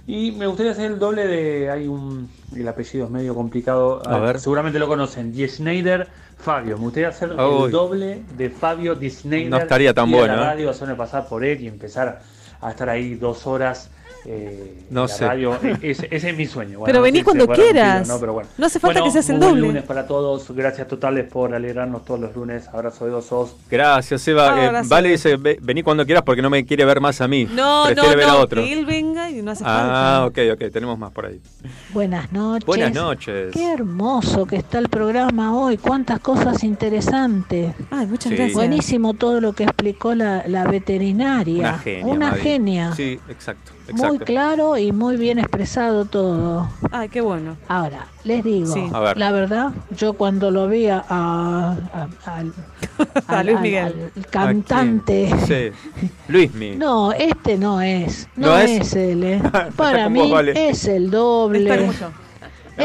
[0.06, 1.70] Y me gustaría ser el doble de.
[1.70, 2.30] Hay un.
[2.54, 4.00] El apellido es medio complicado.
[4.06, 4.38] A ver.
[4.38, 5.32] Seguramente lo conocen.
[5.32, 6.06] Die Schneider
[6.38, 6.78] Fabio.
[6.78, 7.36] Me gustaría ser el
[7.70, 9.50] doble de Fabio Die Schneider.
[9.50, 10.44] No estaría tan bueno, la ¿eh?
[10.46, 12.20] radio, hacerme pasar por él y empezar
[12.60, 13.90] a estar ahí dos horas
[14.26, 15.26] eh, No sé.
[15.26, 15.56] radio.
[15.62, 16.80] E- Ese, ese es mi sueño.
[16.84, 18.06] Pero no cuando quieras.
[18.08, 18.48] No, pero bueno.
[18.58, 19.66] No hace falta Bueno, que seas el muy buen doble.
[19.68, 20.50] lunes para todos.
[20.54, 22.68] Gracias totales por alegrarnos todos los lunes.
[22.68, 23.56] Abrazo de dos os.
[23.70, 24.62] Gracias, Eva.
[24.62, 24.88] Eh, Abrazo.
[24.88, 27.44] vale dice, "Ve- vení cuando quieras porque no me quiere ver más a mí.
[27.50, 28.62] No, Prefiere no, ver a no, otro.
[28.62, 30.52] que él venga y no hace Ah, falta.
[30.52, 31.40] ok, ok, tenemos más por ahí.
[31.92, 32.66] Buenas noches.
[32.66, 33.52] Buenas noches.
[33.52, 37.74] Qué hermoso que está el programa hoy, cuántas cosas interesantes.
[37.90, 38.36] Ay, muchas Sí.
[38.36, 38.54] gracias.
[38.54, 41.60] Buenísimo todo lo que explicó la, la veterinaria.
[41.70, 42.06] Una genia.
[42.06, 42.40] Una Mavi.
[42.40, 42.92] genia.
[42.94, 46.68] Sí, exacto, Muy claro y muy bien expresado todo.
[46.90, 47.56] Ay, qué bueno.
[47.68, 48.88] Ahora, les digo, Sí.
[48.92, 49.16] A ver.
[49.18, 52.52] la verdad, yo cuando lo vi a, a- a- al,
[53.26, 54.10] A Luis al- Miguel.
[54.16, 55.30] al cantante.
[55.46, 56.04] Sí.
[56.28, 56.76] Luismi.
[56.76, 58.28] No, este no es.
[58.36, 58.70] No, ¿No es?
[58.80, 58.94] es?
[58.96, 59.24] él.
[59.24, 59.42] eh.
[59.76, 60.68] Para mí vos, Vale.
[60.70, 61.90] es el doble.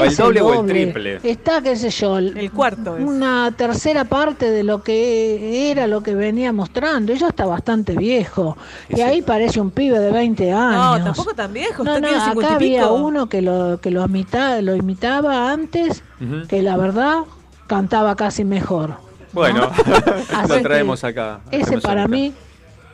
[0.04, 0.32] Está como yo.
[0.32, 1.20] ¿El doble o el triple?
[1.24, 3.04] Está, qué sé yo, El cuarto es.
[3.04, 7.14] una tercera parte de lo que era lo que venía mostrando.
[7.14, 8.58] Ella está bastante viejo.
[8.90, 10.60] Y ahí parece un pibe de 20 No,
[10.94, 11.06] años.
[11.06, 11.84] tampoco tan viejo.
[11.84, 12.84] No, está no, tiene 50 acá y pico.
[12.86, 16.04] había uno que lo que lo imitaba, lo imitaba antes,
[16.48, 17.20] que la verdad
[17.68, 18.96] cantaba casi mejor.
[19.34, 19.70] Bueno,
[20.48, 21.42] lo traemos acá.
[21.52, 22.34] Ese para mí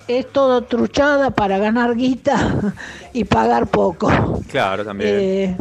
[0.07, 2.73] es todo truchada para ganar guita
[3.14, 4.10] y pagar poco.
[4.49, 5.10] Claro, también.
[5.19, 5.57] Eh,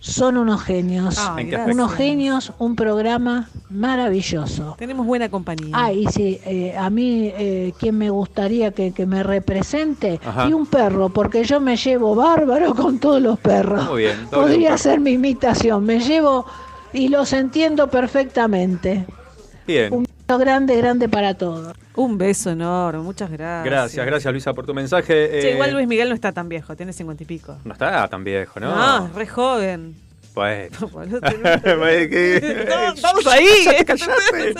[0.00, 1.18] son unos genios.
[1.18, 1.74] Ay, ¿En qué gracias.
[1.74, 4.74] unos genios, un programa maravilloso.
[4.78, 5.70] Tenemos buena compañía.
[5.72, 10.18] Ah, y sí, eh, a mí, eh, ¿quién me gustaría que, que me represente?
[10.24, 10.48] Ajá.
[10.48, 13.88] Y un perro, porque yo me llevo bárbaro con todos los perros.
[13.90, 16.46] Muy bien, Podría ser mi imitación, me llevo
[16.94, 19.06] y los entiendo perfectamente.
[19.66, 19.92] Bien.
[19.92, 20.06] Un
[20.38, 21.74] grande, grande para todos.
[21.96, 23.64] Un beso enorme, muchas gracias.
[23.64, 25.28] Gracias, gracias Luisa por tu mensaje.
[25.30, 27.56] Che, Eh, igual Luis Miguel no está tan viejo, tiene 50 y pico.
[27.64, 28.74] No está tan viejo, ¿no?
[28.74, 29.94] No, es re joven.
[30.34, 30.70] Bueno.
[30.78, 33.46] Tenés- Bueno, que- No, Estamos ahí.
[33.64, 34.54] Cállate, cállate.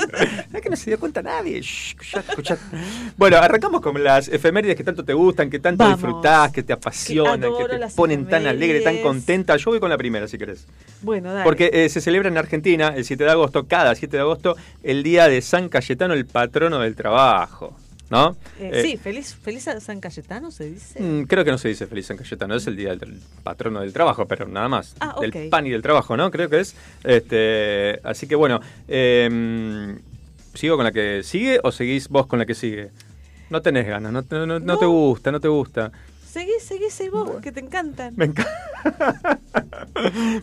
[0.55, 1.60] Es que no se dio cuenta nadie.
[1.60, 1.94] Shh.
[3.16, 5.98] Bueno, arrancamos con las efemérides que tanto te gustan, que tanto Vamos.
[5.98, 9.56] disfrutás, que te apasionan, Que te ponen tan alegre, tan contenta.
[9.56, 10.66] Yo voy con la primera, si querés.
[11.02, 11.44] Bueno, dale.
[11.44, 15.02] Porque eh, se celebra en Argentina el 7 de agosto, cada 7 de agosto, el
[15.02, 17.76] día de San Cayetano, el patrono del trabajo.
[18.10, 18.36] ¿No?
[18.58, 21.00] Eh, Eh, sí, feliz, feliz San Cayetano se dice.
[21.00, 23.92] Mm, Creo que no se dice feliz San Cayetano, es el día del patrono del
[23.92, 24.96] trabajo, pero nada más.
[25.00, 25.22] Ah, ok.
[25.30, 26.30] Del pan y del trabajo, ¿no?
[26.30, 26.74] Creo que es.
[27.04, 29.96] Este, así que bueno, eh,
[30.54, 32.90] ¿sigo con la que sigue o seguís vos con la que sigue?
[33.48, 35.92] No tenés ganas, no, no, no- no te gusta, no te gusta.
[36.28, 38.14] Seguí, seguí, seguí vos, que te encantan.
[38.16, 38.50] Me encanta.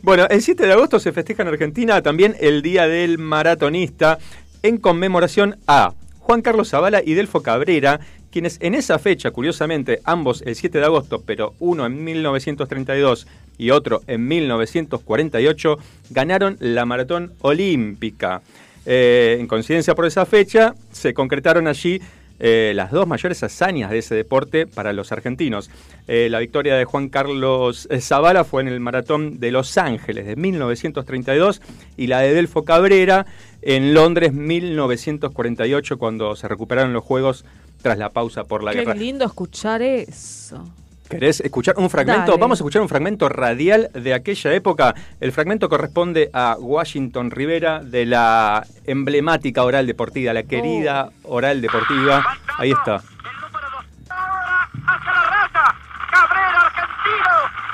[0.02, 4.19] Bueno, el 7 de agosto se festeja en Argentina también el Día del Maratonista
[4.64, 5.94] en conmemoración a
[6.28, 8.02] Juan Carlos Zavala y Delfo Cabrera,
[8.32, 13.28] quienes en esa fecha, curiosamente, ambos el 7 de agosto, pero uno en 1932
[13.58, 15.78] y otro en 1948,
[16.10, 18.41] ganaron la maratón olímpica.
[18.86, 22.02] Eh, en coincidencia por esa fecha, se concretaron allí
[22.40, 25.70] eh, las dos mayores hazañas de ese deporte para los argentinos.
[26.08, 30.26] Eh, la victoria de Juan Carlos eh, Zavala fue en el maratón de Los Ángeles
[30.26, 31.62] de 1932
[31.98, 33.26] y la de Delfo Cabrera
[33.62, 37.46] en Londres 1948 cuando se recuperaron los Juegos
[37.82, 38.94] tras la pausa por la Qué guerra.
[38.96, 40.64] lindo escuchar eso.
[41.10, 42.32] ¿Querés escuchar un fragmento?
[42.32, 42.42] Dale.
[42.42, 44.94] Vamos a escuchar un fragmento radial de aquella época.
[45.20, 52.26] El fragmento corresponde a Washington Rivera de la emblemática oral deportiva, la querida oral deportiva.
[52.58, 53.02] Ahí está.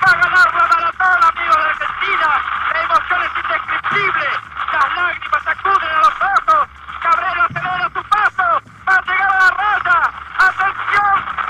[0.04, 2.30] Va a ganar la maratón, amigos de Argentina.
[2.74, 4.28] La emoción es indescriptible.
[4.74, 6.64] Las lágrimas acuden a los ojos.
[7.02, 8.48] Cabrera acelera su paso.
[8.88, 9.98] Va a llegar a la raya.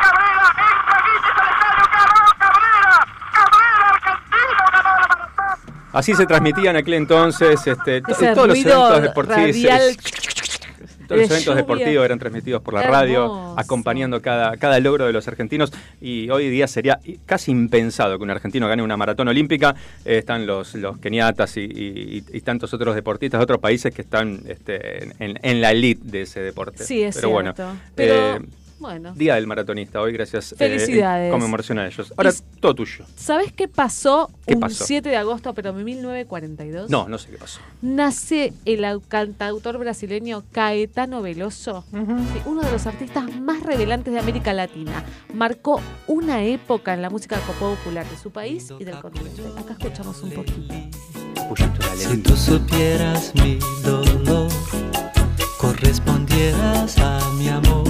[0.04, 1.86] Cabrera entra Guinness al estadio.
[1.94, 2.96] Ganó Cabrera.
[3.34, 5.74] Cabrera argentino ganó la maratón.
[5.94, 9.56] Así se transmitía en aquel entonces este, Ese todos los eventos deportivos.
[11.08, 11.56] Todos los eventos lluvia.
[11.56, 15.72] deportivos eran transmitidos por la radio, acompañando cada, cada logro de los argentinos.
[16.02, 19.76] Y hoy día sería casi impensado que un argentino gane una maratón olímpica.
[20.06, 24.02] Eh, están los, los keniatas y, y- y tantos otros deportistas de otros países que
[24.02, 26.84] están este, en, en la elite de ese deporte.
[26.86, 27.74] Sí, es Pero bueno, cierto.
[27.96, 28.40] Pero, eh,
[28.80, 29.14] bueno.
[29.14, 30.52] Día del maratonista hoy, gracias.
[30.54, 31.26] eh, Felicidades.
[31.28, 32.14] en conmemoración a ellos.
[32.18, 33.06] Ahora, Y- todo tuyo.
[33.16, 34.84] ¿Sabes qué pasó ¿Qué un pasó?
[34.86, 36.90] 7 de agosto, pero en 1942?
[36.90, 37.60] No, no sé qué pasó.
[37.82, 41.86] Nace el au- cantautor brasileño Caetano Veloso,
[42.46, 45.04] uno de los artistas más revelantes de América Latina.
[45.34, 49.42] Marcó una época en la música popular de su país y del continente.
[49.58, 50.74] Acá escuchamos un poquito.
[51.96, 54.50] Si tú supieras mi dolor,
[55.60, 57.84] correspondieras a mi amor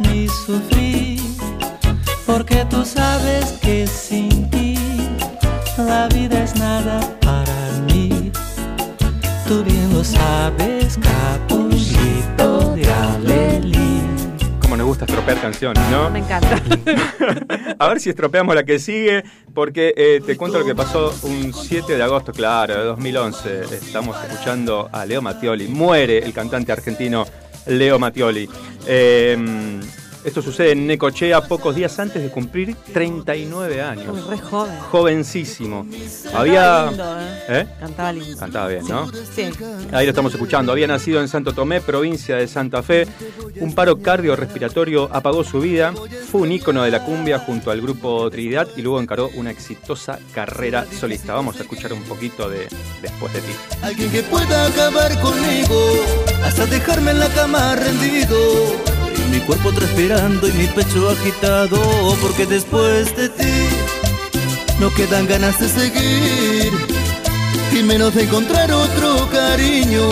[0.00, 1.20] mi sufrir,
[2.26, 4.78] porque tú sabes que sin ti
[5.76, 7.54] la vida es nada para
[7.86, 8.30] mí.
[9.46, 14.02] Tú bien lo sabes, capullito de Alelí.
[14.60, 16.10] Como nos gusta estropear canciones, ¿no?
[16.10, 16.60] Me encanta.
[17.78, 21.52] A ver si estropeamos la que sigue, porque eh, te cuento lo que pasó un
[21.52, 23.64] 7 de agosto, claro, de 2011.
[23.74, 25.68] Estamos escuchando a Leo Mattioli.
[25.68, 27.26] Muere el cantante argentino
[27.66, 28.48] Leo Mattioli.
[28.86, 29.36] Eh,
[30.24, 34.06] esto sucede en Necochea pocos días antes de cumplir 39 años.
[34.12, 34.78] Uy, re joven.
[34.90, 35.86] Jovencísimo.
[36.24, 36.86] Cantaba Había...
[36.86, 37.44] lindo, ¿eh?
[37.48, 37.66] ¿Eh?
[37.80, 38.36] Cantaba lindo.
[38.38, 39.10] Cantaba bien, ¿no?
[39.12, 39.50] Sí.
[39.92, 40.72] Ahí lo estamos escuchando.
[40.72, 43.06] Había nacido en Santo Tomé, provincia de Santa Fe.
[43.60, 45.92] Un paro cardiorrespiratorio apagó su vida.
[46.30, 50.18] Fue un ícono de la cumbia junto al grupo Trinidad y luego encaró una exitosa
[50.32, 51.34] carrera solista.
[51.34, 52.68] Vamos a escuchar un poquito de
[53.00, 53.52] Después de ti.
[53.82, 55.74] Alguien que pueda acabar conmigo
[56.44, 58.91] hasta dejarme en la cama rendido.
[59.46, 61.78] Cuerpo transpirando y mi pecho agitado.
[62.20, 63.52] Porque después de ti
[64.80, 66.72] no quedan ganas de seguir.
[67.72, 70.02] Y menos de encontrar otro cariño.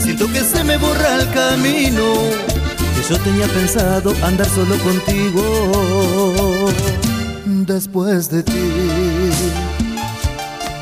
[0.00, 2.14] Siento que se me borra el camino.
[2.94, 6.70] Que yo tenía pensado andar solo contigo.
[7.44, 8.52] Después de ti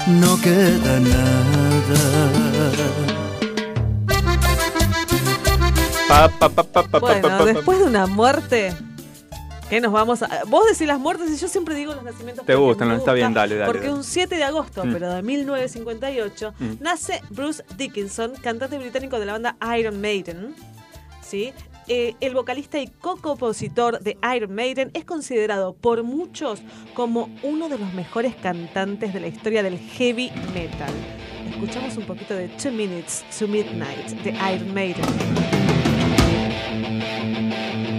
[0.06, 1.55] no queda nada.
[6.15, 8.73] Pa, pa, pa, Bueno, después de una muerte,
[9.69, 10.43] ¿qué nos vamos a...?
[10.47, 12.47] Vos decís las muertes y yo siempre digo los nacimientos.
[12.47, 13.99] Te gustan, está bien, dale, dale, Porque dale.
[13.99, 14.93] un 7 de agosto, Mm.
[14.93, 16.70] pero de 1958, Mm.
[16.81, 20.55] nace Bruce Dickinson, cantante británico de la banda Iron Maiden.
[21.20, 21.53] ¿Sí?
[21.89, 26.61] Eh, el vocalista y co-compositor de Iron Maiden es considerado por muchos
[26.95, 30.93] como uno de los mejores cantantes de la historia del heavy metal.
[31.51, 35.05] Escuchamos un poquito de Two Minutes to Midnight de Iron Maiden.
[36.45, 37.94] Thank you.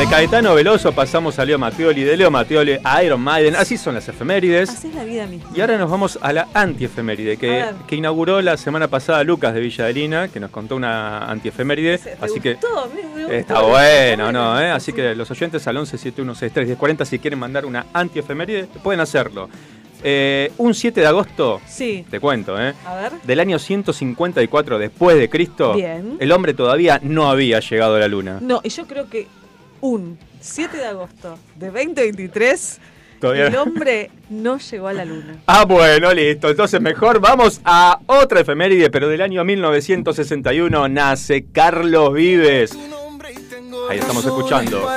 [0.00, 3.54] De Caetano Veloso pasamos a Leo Mattioli, de Leo Mattioli a Iron Maiden.
[3.54, 4.70] Así son las efemérides.
[4.70, 5.50] Así es la vida misma.
[5.54, 9.60] Y ahora nos vamos a la antiefeméride, que, que inauguró la semana pasada Lucas de
[9.60, 11.98] Villadelina, que nos contó una antiefeméride.
[11.98, 12.88] ¿Te Así que gustó?
[12.94, 13.32] Me- me gustó.
[13.34, 14.58] está bueno, ¿no?
[14.58, 14.70] ¿Eh?
[14.70, 19.50] Así que los oyentes al 11 7163 1040, si quieren mandar una antiefeméride, pueden hacerlo.
[20.02, 22.06] Eh, un 7 de agosto, Sí.
[22.10, 22.72] te cuento, ¿eh?
[22.86, 23.12] A ver.
[23.22, 26.16] Del año 154 después de Cristo, Bien.
[26.18, 28.38] el hombre todavía no había llegado a la luna.
[28.40, 29.28] No, y yo creo que
[29.80, 32.80] un 7 de agosto de 2023,
[33.20, 35.36] Todavía el hombre no llegó a la luna.
[35.46, 36.48] Ah, bueno, listo.
[36.48, 42.72] Entonces mejor vamos a otra efeméride, pero del año 1961 nace Carlos Vives.
[43.90, 44.88] Ahí estamos escuchando.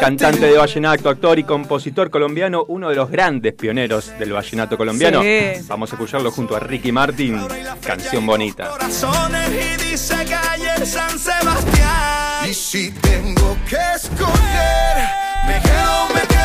[0.00, 5.22] Cantante de vallenato, actor y compositor colombiano, uno de los grandes pioneros del vallenato colombiano.
[5.22, 5.64] Sí.
[5.68, 7.40] Vamos a escucharlo junto a Ricky Martin,
[7.80, 8.70] canción bonita.
[8.70, 12.50] corazones y dice calle San Sebastián.
[12.50, 14.96] Y si tengo que escoger,
[15.46, 16.35] me quedo,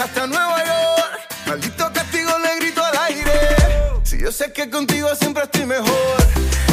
[0.00, 1.20] hasta Nueva York.
[1.46, 3.32] Maldito castigo le grito al aire.
[4.02, 6.16] Si yo sé que contigo siempre estoy mejor.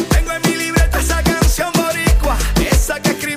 [0.10, 2.38] Tengo en mi libreta esa canción boricua.
[2.72, 3.37] Esa que escribí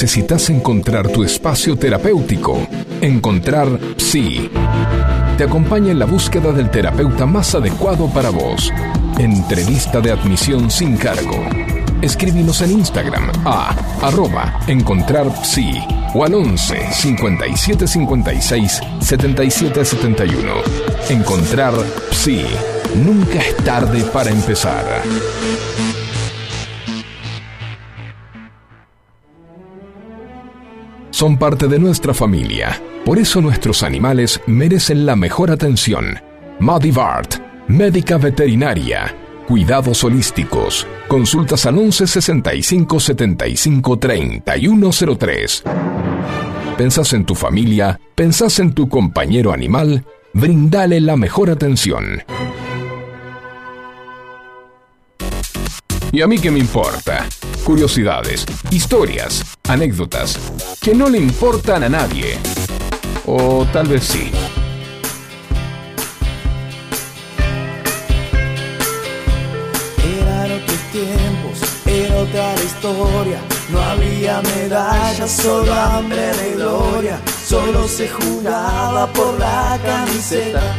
[0.00, 2.68] Necesitas encontrar tu espacio terapéutico.
[3.00, 3.66] Encontrar
[3.96, 4.48] Psi.
[5.36, 8.72] Te acompaña en la búsqueda del terapeuta más adecuado para vos.
[9.18, 11.44] Entrevista de admisión sin cargo.
[12.00, 15.80] Escríbenos en Instagram a arroba encontrar psi
[16.14, 20.52] o al 11 57 56 77 71.
[21.08, 21.74] Encontrar
[22.12, 22.44] Psi.
[23.04, 25.02] Nunca es tarde para empezar.
[31.18, 32.80] Son parte de nuestra familia.
[33.04, 36.16] Por eso nuestros animales merecen la mejor atención.
[36.60, 39.12] Modivart, médica veterinaria.
[39.48, 40.86] Cuidados holísticos.
[41.08, 45.64] Consultas al 11 65 75 3103.
[46.76, 47.98] ¿Pensás en tu familia?
[48.14, 50.04] ¿Pensás en tu compañero animal?
[50.34, 52.22] Brindale la mejor atención.
[56.12, 57.26] ¿Y a mí qué me importa?
[57.68, 60.38] Curiosidades, historias, anécdotas,
[60.80, 62.38] que no le importan a nadie.
[63.26, 64.30] O tal vez sí.
[70.02, 73.38] Eran otros tiempos, era otra la historia.
[73.70, 77.20] No había medallas, solo hambre de gloria.
[77.46, 80.74] Solo se jugaba por la camiseta,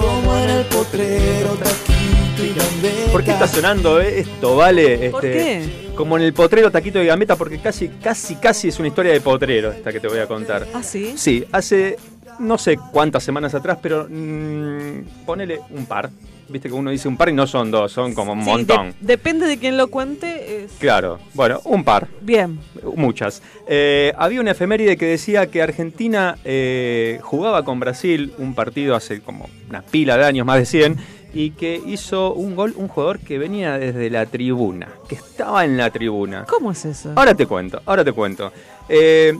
[0.00, 3.12] como en el potrero, taquito y gambeta.
[3.12, 5.10] ¿Por qué está sonando esto, vale?
[5.10, 5.92] ¿Por Este, qué?
[5.94, 9.20] Como en el potrero taquito de gambeta, porque casi, casi, casi es una historia de
[9.20, 10.66] potrero esta que te voy a contar.
[10.74, 11.14] ¿Ah, sí?
[11.16, 11.96] Sí, hace
[12.38, 16.10] no sé cuántas semanas atrás, pero mm, ponele un par.
[16.48, 18.90] Viste que uno dice un par y no son dos, son como un Sí, montón.
[18.90, 20.64] de- depende de quién lo cuente.
[20.64, 22.08] es- Claro, bueno, un par.
[22.20, 22.58] Bien.
[22.96, 23.42] Muchas.
[23.66, 29.20] Eh, había una efeméride que decía que Argentina eh, jugaba con Brasil un partido hace
[29.20, 30.96] como una pila de años, más de 100,
[31.34, 35.78] y que hizo un gol un jugador que venía desde la tribuna, que estaba en
[35.78, 36.44] la tribuna.
[36.46, 37.12] ¿Cómo es eso?
[37.16, 38.52] Ahora te cuento, ahora te cuento.
[38.88, 39.32] Eh,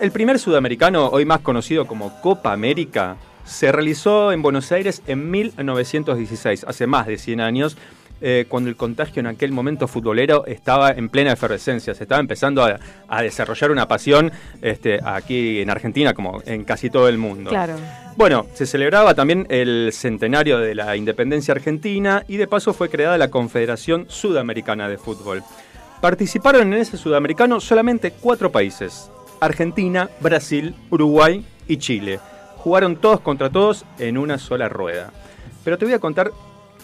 [0.00, 5.30] el primer sudamericano, hoy más conocido como Copa América, se realizó en Buenos Aires en
[5.30, 7.76] 1916, hace más de 100 años,
[8.22, 12.62] eh, cuando el contagio en aquel momento futbolero estaba en plena efervescencia, se estaba empezando
[12.62, 14.30] a, a desarrollar una pasión
[14.60, 17.48] este, aquí en Argentina como en casi todo el mundo.
[17.48, 17.76] Claro.
[18.16, 23.16] Bueno, se celebraba también el centenario de la independencia argentina y de paso fue creada
[23.16, 25.42] la Confederación Sudamericana de Fútbol.
[26.02, 29.10] Participaron en ese sudamericano solamente cuatro países,
[29.40, 32.20] Argentina, Brasil, Uruguay y Chile.
[32.62, 35.12] Jugaron todos contra todos en una sola rueda.
[35.64, 36.30] Pero te voy a contar,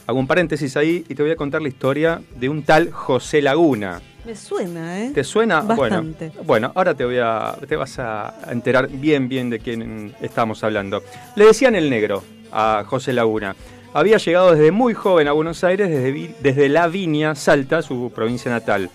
[0.06, 3.42] hago un paréntesis ahí, y te voy a contar la historia de un tal José
[3.42, 4.00] Laguna.
[4.24, 5.12] Me suena, ¿eh?
[5.14, 5.60] ¿Te suena?
[5.60, 6.28] Bastante.
[6.28, 10.64] Bueno, bueno, ahora te voy a, te vas a enterar bien, bien de quién estamos
[10.64, 11.02] hablando.
[11.36, 13.54] Le decían el negro a José Laguna.
[13.92, 18.50] Había llegado desde muy joven a Buenos Aires, desde, desde La Viña, Salta, su provincia
[18.50, 18.90] natal.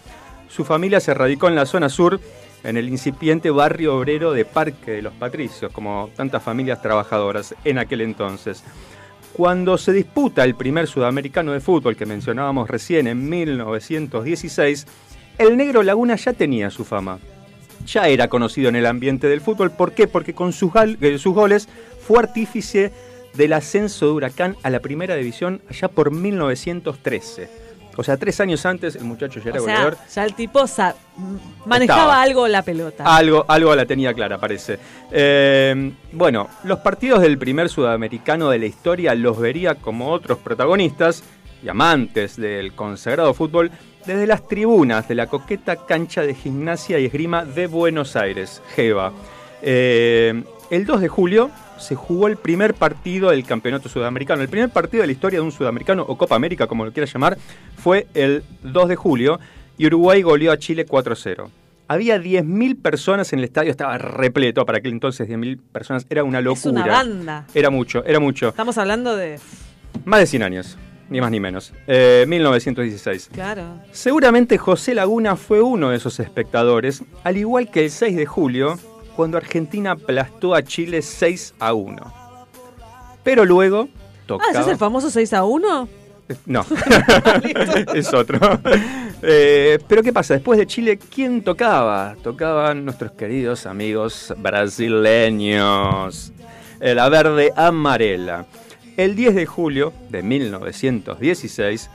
[0.49, 2.19] Su familia se radicó en la zona sur,
[2.63, 7.77] en el incipiente barrio obrero de Parque de los Patricios, como tantas familias trabajadoras en
[7.77, 8.63] aquel entonces.
[9.33, 14.85] Cuando se disputa el primer sudamericano de fútbol que mencionábamos recién en 1916,
[15.38, 17.19] el negro Laguna ya tenía su fama.
[17.85, 19.71] Ya era conocido en el ambiente del fútbol.
[19.71, 20.07] ¿Por qué?
[20.07, 21.67] Porque con sus, eh, sus goles
[22.05, 22.91] fue artífice
[23.33, 27.70] del ascenso de Huracán a la primera división allá por 1913.
[27.97, 29.97] O sea, tres años antes el muchacho ya era O sea, goleador.
[30.13, 30.65] ya el tipo
[31.65, 32.22] manejaba Estaba.
[32.22, 33.03] algo la pelota.
[33.15, 34.80] Algo, algo la tenía clara, parece.
[35.11, 41.23] Eh, bueno, los partidos del primer sudamericano de la historia los vería como otros protagonistas
[41.63, 43.72] y amantes del consagrado fútbol
[44.05, 49.11] desde las tribunas de la coqueta cancha de gimnasia y esgrima de Buenos Aires, GEVA.
[49.61, 51.51] Eh, el 2 de julio
[51.81, 54.41] se jugó el primer partido del campeonato sudamericano.
[54.41, 57.11] El primer partido de la historia de un sudamericano o Copa América, como lo quieras
[57.11, 57.37] llamar,
[57.75, 59.39] fue el 2 de julio
[59.77, 61.49] y Uruguay goleó a Chile 4-0.
[61.87, 66.39] Había 10.000 personas en el estadio, estaba repleto para aquel entonces 10.000 personas, era una
[66.39, 66.79] locura.
[66.79, 67.47] Es una banda.
[67.53, 68.49] Era mucho, era mucho.
[68.49, 69.39] Estamos hablando de.
[70.05, 70.77] Más de 100 años,
[71.09, 71.73] ni más ni menos.
[71.87, 73.31] Eh, 1916.
[73.33, 73.81] Claro.
[73.91, 78.79] Seguramente José Laguna fue uno de esos espectadores, al igual que el 6 de julio,
[79.15, 82.13] cuando Argentina aplastó a Chile 6 a 1.
[83.23, 83.88] Pero luego
[84.25, 84.49] tocaba...
[84.49, 85.88] Ah, ¿ese es el famoso 6 a 1?
[86.45, 86.65] No,
[87.93, 88.39] es otro.
[89.21, 90.35] Eh, pero ¿qué pasa?
[90.35, 92.15] Después de Chile, ¿quién tocaba?
[92.23, 96.31] Tocaban nuestros queridos amigos brasileños.
[96.79, 98.45] Eh, La verde amarela.
[98.97, 101.89] El 10 de julio de 1916,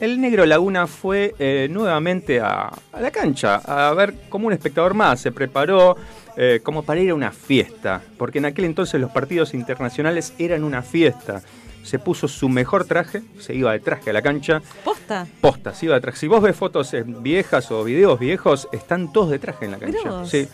[0.00, 4.94] el Negro Laguna fue eh, nuevamente a, a la cancha a ver como un espectador
[4.94, 5.20] más.
[5.20, 5.96] Se preparó
[6.36, 10.64] eh, como para ir a una fiesta, porque en aquel entonces los partidos internacionales eran
[10.64, 11.42] una fiesta.
[11.82, 14.62] Se puso su mejor traje, se iba de traje a la cancha.
[14.84, 15.26] ¿Posta?
[15.40, 16.16] Posta, se iba de traje.
[16.18, 20.24] Si vos ves fotos viejas o videos viejos, están todos de traje en la cancha.
[20.24, 20.48] Sí.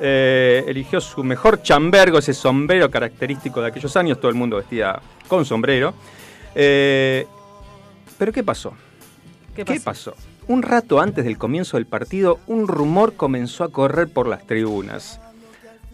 [0.00, 4.18] Eh, eligió su mejor chambergo, ese sombrero característico de aquellos años.
[4.18, 5.94] Todo el mundo vestía con sombrero.
[6.54, 7.26] Eh,
[8.18, 8.74] Pero ¿qué pasó?
[9.54, 10.14] ¿Qué ¿Qué pasó?
[10.48, 15.20] Un rato antes del comienzo del partido, un rumor comenzó a correr por las tribunas.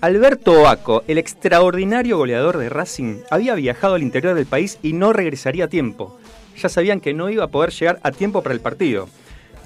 [0.00, 5.12] Alberto Oaco, el extraordinario goleador de Racing, había viajado al interior del país y no
[5.12, 6.18] regresaría a tiempo.
[6.56, 9.08] Ya sabían que no iba a poder llegar a tiempo para el partido.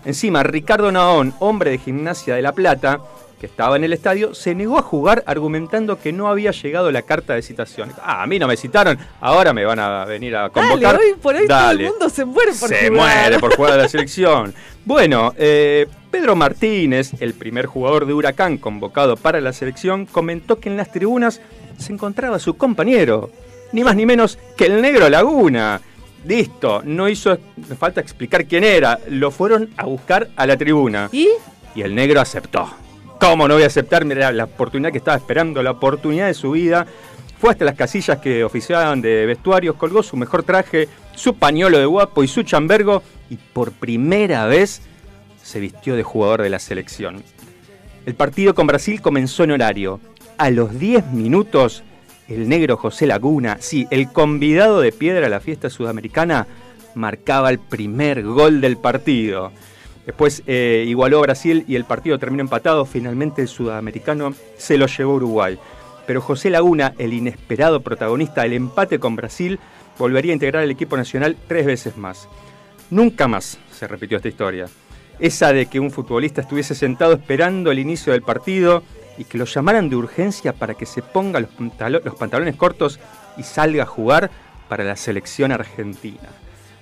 [0.04, 3.00] Encima, Ricardo Naón, hombre de Gimnasia de La Plata,
[3.42, 7.02] que estaba en el estadio, se negó a jugar argumentando que no había llegado la
[7.02, 7.90] carta de citación.
[8.00, 10.94] Ah, a mí no me citaron, ahora me van a venir a convocar.
[10.94, 11.78] Dale, hoy por hoy Dale.
[11.78, 12.92] todo el mundo se muere por Se jugar.
[12.92, 14.54] muere por jugar a la selección.
[14.84, 20.68] Bueno, eh, Pedro Martínez, el primer jugador de Huracán convocado para la selección, comentó que
[20.68, 21.40] en las tribunas
[21.78, 23.30] se encontraba su compañero,
[23.72, 25.80] ni más ni menos que el Negro Laguna.
[26.24, 27.36] Listo, no hizo
[27.76, 31.08] falta explicar quién era, lo fueron a buscar a la tribuna.
[31.10, 31.28] ¿Y?
[31.74, 32.70] Y el negro aceptó.
[33.22, 34.04] ¿Cómo no voy a aceptar?
[34.04, 36.88] Mira, la oportunidad que estaba esperando, la oportunidad de su vida.
[37.38, 41.86] Fue hasta las casillas que oficiaban de vestuarios, colgó su mejor traje, su pañuelo de
[41.86, 44.82] guapo y su chambergo y por primera vez
[45.40, 47.22] se vistió de jugador de la selección.
[48.06, 50.00] El partido con Brasil comenzó en horario.
[50.36, 51.84] A los 10 minutos,
[52.26, 56.48] el negro José Laguna, sí, el convidado de piedra a la fiesta sudamericana,
[56.96, 59.52] marcaba el primer gol del partido.
[60.06, 62.84] Después eh, igualó a Brasil y el partido terminó empatado.
[62.84, 65.58] Finalmente el sudamericano se lo llevó a Uruguay.
[66.06, 69.60] Pero José Laguna, el inesperado protagonista del empate con Brasil,
[69.98, 72.28] volvería a integrar el equipo nacional tres veces más.
[72.90, 74.66] Nunca más se repitió esta historia.
[75.18, 78.82] Esa de que un futbolista estuviese sentado esperando el inicio del partido
[79.16, 82.98] y que lo llamaran de urgencia para que se ponga los pantalones cortos
[83.36, 84.30] y salga a jugar
[84.68, 86.28] para la selección argentina.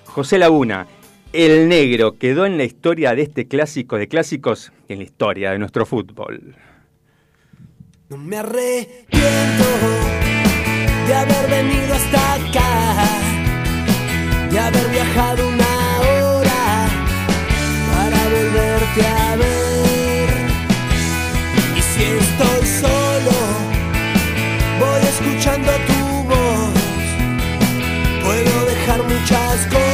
[0.05, 0.87] José Laguna,
[1.33, 5.51] el negro, quedó en la historia de este clásico de clásicos y en la historia
[5.51, 6.55] de nuestro fútbol.
[8.09, 9.65] No me arrepiento
[11.07, 13.07] de haber venido hasta acá,
[14.49, 16.89] de haber viajado una hora
[17.93, 20.29] para volverte a ver.
[21.77, 23.37] Y si estoy solo,
[24.79, 26.73] voy escuchando tu voz.
[28.23, 29.90] Puedo dejar muchas cosas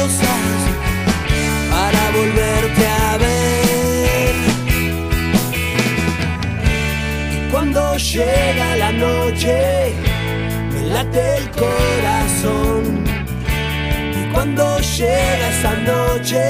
[8.18, 9.92] llega la noche,
[10.72, 12.82] me late el corazón.
[14.18, 16.42] Y cuando llega esa noche,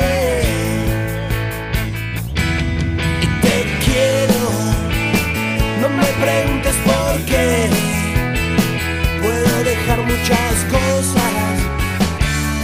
[3.25, 4.43] y te quiero,
[5.83, 7.69] no me preguntes por qué.
[9.23, 11.55] Puedo dejar muchas cosas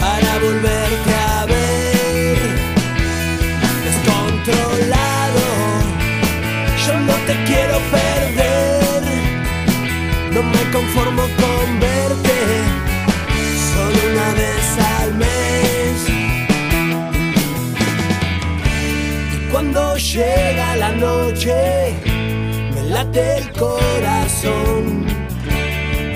[0.00, 0.93] para volverte
[10.52, 12.36] me conformo con verte
[13.72, 14.66] solo una vez
[14.98, 15.96] al mes.
[19.34, 21.94] Y cuando llega la noche,
[22.74, 25.06] me late el corazón.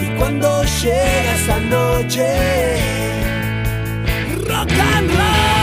[0.03, 2.27] Y cuando llega esa noche,
[4.47, 5.58] rock and roll.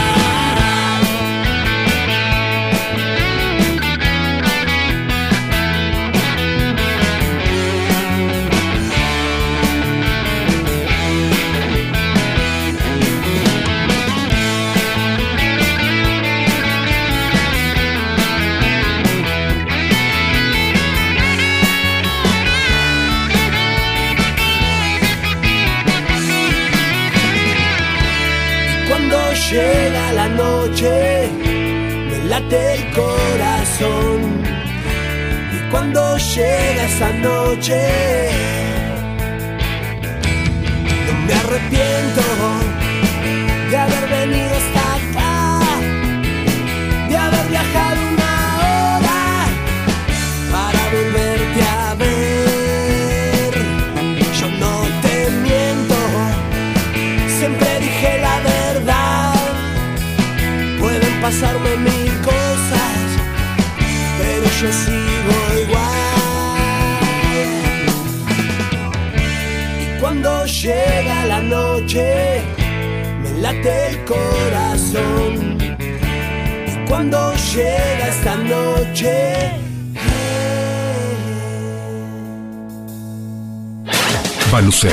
[32.54, 34.42] El corazón.
[35.52, 37.80] Y cuando llega esa noche,
[41.06, 42.22] no me arrepiento
[43.70, 44.45] de haber venido
[64.60, 66.16] yo sigo igual.
[69.80, 72.40] Y cuando llega la noche,
[73.22, 75.58] me late el corazón.
[76.66, 79.50] Y cuando llega esta noche,
[84.50, 84.92] Balucel,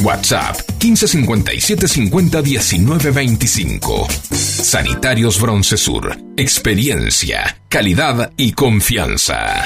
[0.00, 4.06] WhatsApp 1557 50 19 25.
[4.30, 6.16] Sanitarios Broncesur.
[6.36, 9.64] Experiencia, calidad y confianza.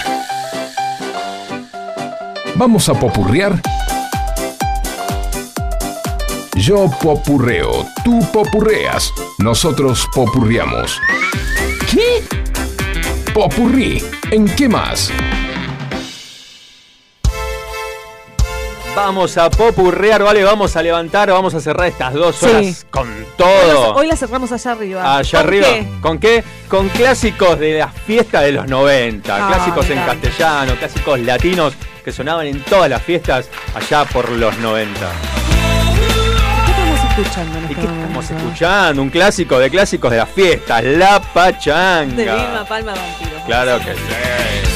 [2.57, 3.61] ¿Vamos a popurrear?
[6.57, 11.01] Yo popurreo, tú popurreas, nosotros popurriamos.
[11.91, 12.23] ¿Qué?
[13.33, 15.11] Popurrí, ¿en qué más?
[18.97, 20.45] Vamos a popurrear, ¿vale?
[20.45, 22.47] Vamos a levantar, vamos a cerrar estas dos Sí.
[22.47, 23.89] horas con Hoy todo.
[23.89, 25.17] la- Hoy la cerramos allá arriba.
[25.19, 25.67] Allá ¿Con arriba.
[25.69, 25.87] qué?
[26.01, 26.45] ¿Con qué?
[26.69, 29.35] Con clásicos de las fiestas de los 90.
[29.37, 34.57] Ah, clásicos en castellano, clásicos latinos que sonaban en todas las fiestas allá por los
[34.59, 35.09] 90.
[36.65, 38.07] ¿Qué estamos escuchando en este momento?
[38.07, 42.15] Estamos escuchando un clásico de clásicos de las fiestas, La Pachanga.
[42.15, 43.41] De Vilma Palma Vampiro.
[43.47, 44.74] Claro que sí.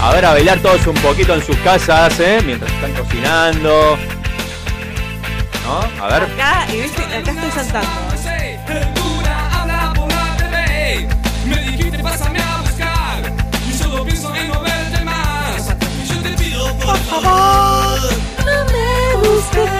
[0.00, 2.40] A ver, a bailar todos un poquito en sus casas, ¿eh?
[2.44, 3.98] Mientras están cocinando.
[5.64, 6.04] ¿No?
[6.04, 6.22] A ver.
[6.22, 8.08] Acá, y viste, acá estoy saltando.
[9.94, 11.08] por la TV.
[11.46, 13.32] Me dijiste pásame a buscar
[13.68, 15.74] y solo pienso en no verte más.
[16.02, 18.00] Y yo te pido por favor,
[18.46, 19.77] no me busques.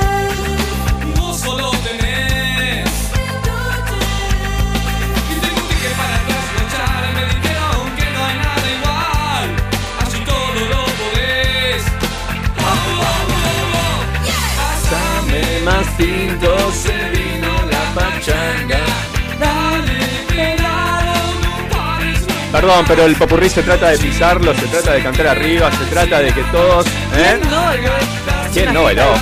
[16.73, 18.79] Se vino la pachanga.
[22.53, 26.21] Perdón, pero el popurrí se trata de pisarlo, se trata de cantar arriba, se trata
[26.21, 26.87] de que todos.
[26.87, 27.39] ¿eh?
[27.39, 27.91] ¿Quién no bailó?
[28.53, 29.15] ¿Quién no bailó?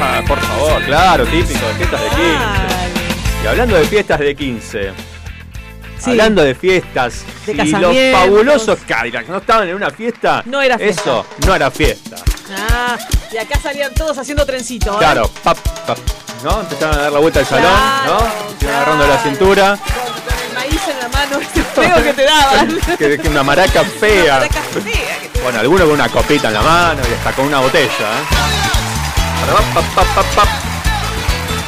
[0.00, 2.24] Ah, por favor, claro, típico de fiestas de 15.
[3.42, 4.92] Y hablando de fiestas de 15.
[5.98, 6.10] Sí.
[6.10, 7.24] Hablando de fiestas.
[7.46, 10.42] De y los fabulosos Cadillacs no estaban en una fiesta.
[10.44, 11.02] No era fiesta.
[11.02, 12.16] Eso no era fiesta.
[12.70, 12.98] Ah,
[13.32, 14.94] y acá salían todos haciendo trencito.
[14.94, 14.98] ¿eh?
[14.98, 15.98] Claro, pap, pap,
[16.42, 16.60] ¿no?
[16.60, 18.56] Empezaron a dar la vuelta al salón, Claro, ¿no?
[18.60, 19.78] Iban agarrando la cintura.
[19.78, 22.78] Con el maíz en la mano, ese feo que te daban.
[22.98, 24.34] que, que una maraca fea.
[24.34, 27.46] Maraca fea que te Bueno, alguno con una copita en la mano y hasta con
[27.46, 27.88] una botella.
[27.90, 28.50] ¿eh?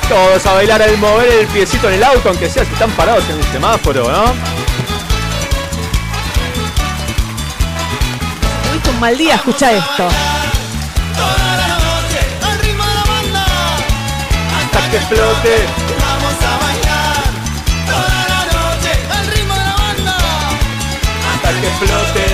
[0.08, 3.24] Todos a bailar al mover el piecito en el auto, aunque sea si están parados
[3.30, 4.34] en el semáforo, ¿no?
[8.68, 10.08] Tuviste un mal día, escucha esto.
[14.92, 15.54] Que explote.
[16.04, 17.24] Vamos a bailar
[17.88, 20.16] toda la noche al ritmo de la banda.
[21.32, 22.24] Hasta que explote.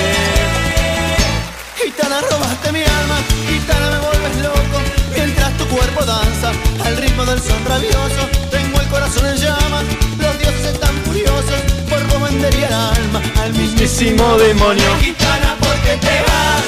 [1.81, 4.79] Gitana, robaste mi alma, gitana, me vuelves loco.
[5.15, 6.51] Mientras tu cuerpo danza
[6.85, 8.23] al ritmo del son rabioso.
[8.51, 9.85] Tengo el corazón en llamas,
[10.19, 11.61] los dioses están furiosos.
[11.89, 14.91] Por vos vendería el alma al mismísimo demonio.
[15.01, 16.65] Gitana, ¿por qué te vas?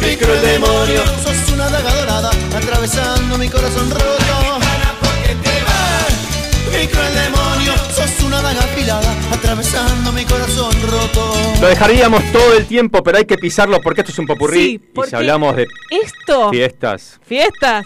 [0.00, 1.02] Micro el demonio.
[1.22, 4.67] Sos una daga dorada atravesando mi corazón roto.
[6.78, 11.32] Micro el demonio, sos una daga afilada atravesando mi corazón roto.
[11.60, 14.60] Lo dejaríamos todo el tiempo, pero hay que pisarlo porque esto es un popurrí.
[14.60, 16.50] Sí, y si hablamos de Esto.
[16.50, 17.84] fiestas, Fiestas.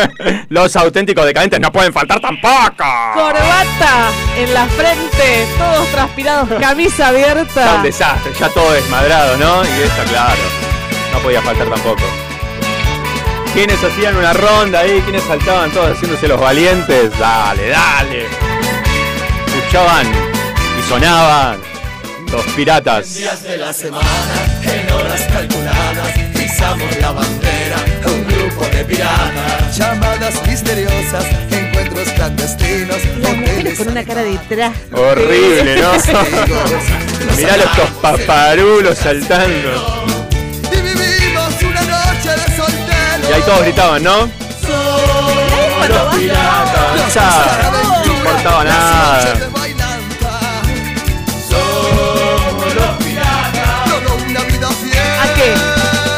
[0.50, 2.84] los auténticos decadentes no pueden faltar tampoco.
[3.14, 7.76] Corbata en la frente, todos transpirados, camisa abierta.
[7.76, 9.62] un desastre, ya todo desmadrado, ¿no?
[9.64, 10.42] Y está claro,
[11.12, 12.02] no podía faltar tampoco.
[13.54, 15.00] ¿Quiénes hacían una ronda ahí?
[15.02, 17.16] ¿Quiénes saltaban todos haciéndose los valientes?
[17.16, 18.26] Dale, dale.
[19.46, 20.08] Escuchaban
[20.76, 21.60] y sonaban
[22.32, 23.14] los piratas.
[23.14, 24.04] Días de la semana,
[24.64, 27.76] en horas calculadas, pisamos la bandera,
[28.06, 29.78] un grupo de piratas.
[29.78, 34.80] Llamadas misteriosas, encuentros clandestinos, Mujeres con una cara de traje.
[34.92, 35.92] Horrible, ¿no?
[37.36, 40.13] Mirá los estos paparulos saltando.
[43.28, 44.28] Y ahí todos gritaban, ¿no?
[45.88, 47.14] Los piratas.
[47.14, 47.70] Ya,
[48.06, 49.34] no importaba nada.
[51.48, 53.84] Somos los piratas.
[53.84, 54.98] Todo una vida fiel.
[55.20, 55.54] ¿A qué?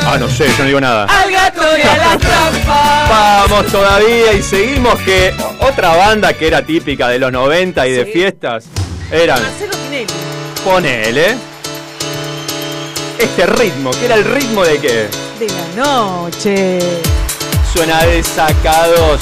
[0.07, 1.05] Ah, no sé, yo no digo nada.
[1.05, 3.07] Al gato y a la trampa.
[3.09, 8.07] Vamos todavía y seguimos que otra banda que era típica de los 90 y de
[8.07, 8.65] fiestas
[9.11, 10.07] eran Marcelo Tinelli.
[10.65, 11.37] Ponele
[13.19, 15.26] este ritmo, que era el ritmo de qué?
[15.39, 16.79] De la noche.
[17.71, 19.21] Suena de sacados.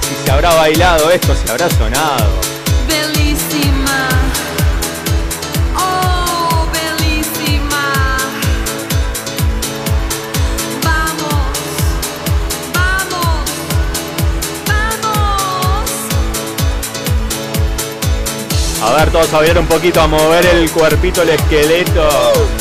[0.00, 2.26] Si se habrá bailado esto, se habrá sonado.
[2.88, 4.08] Bellísima.
[5.76, 8.16] Oh, bellísima.
[10.82, 11.52] Vamos.
[12.74, 13.50] Vamos.
[14.66, 15.90] Vamos.
[18.82, 22.57] A ver, todos a ver un poquito, a mover el cuerpito, el esqueleto.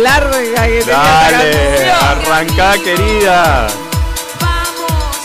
[0.00, 3.66] Larga que tenía esta Dale, arrancá, querida.
[4.40, 5.16] Vamos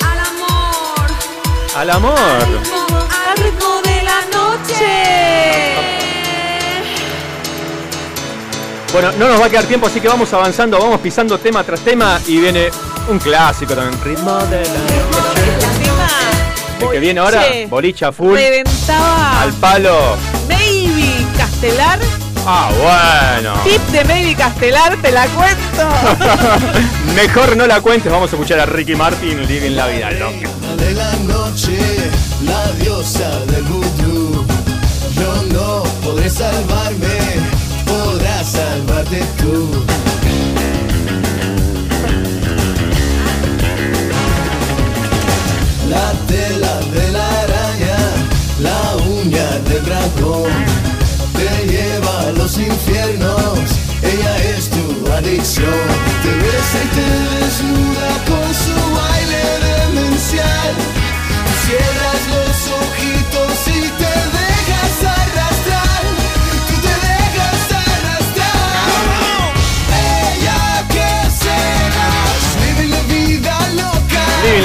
[0.00, 1.08] al amor.
[1.76, 2.67] Al amor.
[9.00, 11.78] Bueno, no nos va a quedar tiempo, así que vamos avanzando, vamos pisando tema tras
[11.82, 12.68] tema y viene
[13.08, 13.96] un clásico también.
[14.02, 14.70] Ritmo de la
[16.80, 20.16] El que viene ahora, bolicha full, Reventaba al palo.
[20.48, 22.00] Maybe Castelar.
[22.44, 23.54] Ah, bueno.
[23.62, 25.88] Tip de Maybe Castelar, te la cuento.
[27.14, 30.48] Mejor no la cuentes, vamos a escuchar a Ricky Martin, Living la vida loca.
[30.76, 31.78] de la noche,
[32.42, 34.44] la diosa del vudú.
[35.14, 37.07] Yo no podré salvarme, podrás
[39.08, 39.16] La
[46.26, 47.96] tela de la araña,
[48.60, 50.52] la uña del dragón,
[51.32, 53.58] te lleva a los infiernos,
[54.02, 55.88] ella es tu adicción.
[56.22, 57.06] Te besa y te
[57.44, 57.87] desnuda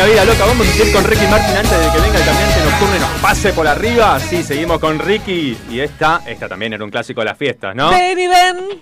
[0.06, 2.96] vida loca, vamos a seguir con Ricky Martin antes de que venga el cambiante nocturno
[2.96, 4.20] y nos pase por arriba.
[4.20, 7.90] Sí, seguimos con Ricky y esta, esta también era un clásico de las fiestas, ¿no?
[7.90, 8.82] Ven y ven.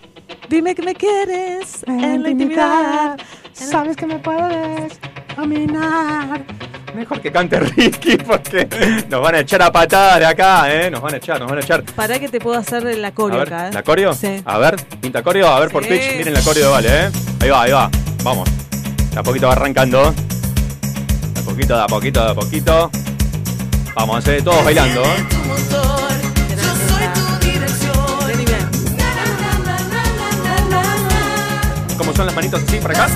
[0.49, 3.19] Dime que me quieres en la intimidad.
[3.53, 4.99] Sabes que me puedes
[5.35, 6.43] dominar.
[6.95, 8.67] Mejor que cante Ricky porque
[9.09, 10.89] nos van a echar a patar de acá, ¿eh?
[10.89, 11.83] Nos van a echar, nos van a echar.
[11.83, 13.71] Pará que te puedo hacer la coreo acá, ¿eh?
[13.73, 14.13] ¿la coreo?
[14.13, 14.41] Sí.
[14.43, 17.11] A ver, pinta coreo, a ver por pitch, miren la coreo de Vale, ¿eh?
[17.41, 17.89] Ahí va, ahí va,
[18.23, 18.49] vamos.
[19.11, 20.13] De a poquito va arrancando.
[21.41, 22.91] De a poquito, de a poquito, de a poquito.
[23.95, 24.41] Vamos, ¿eh?
[24.43, 25.25] Todos bailando, ¿eh?
[31.97, 33.13] ¿Cómo son las manitos así para acá?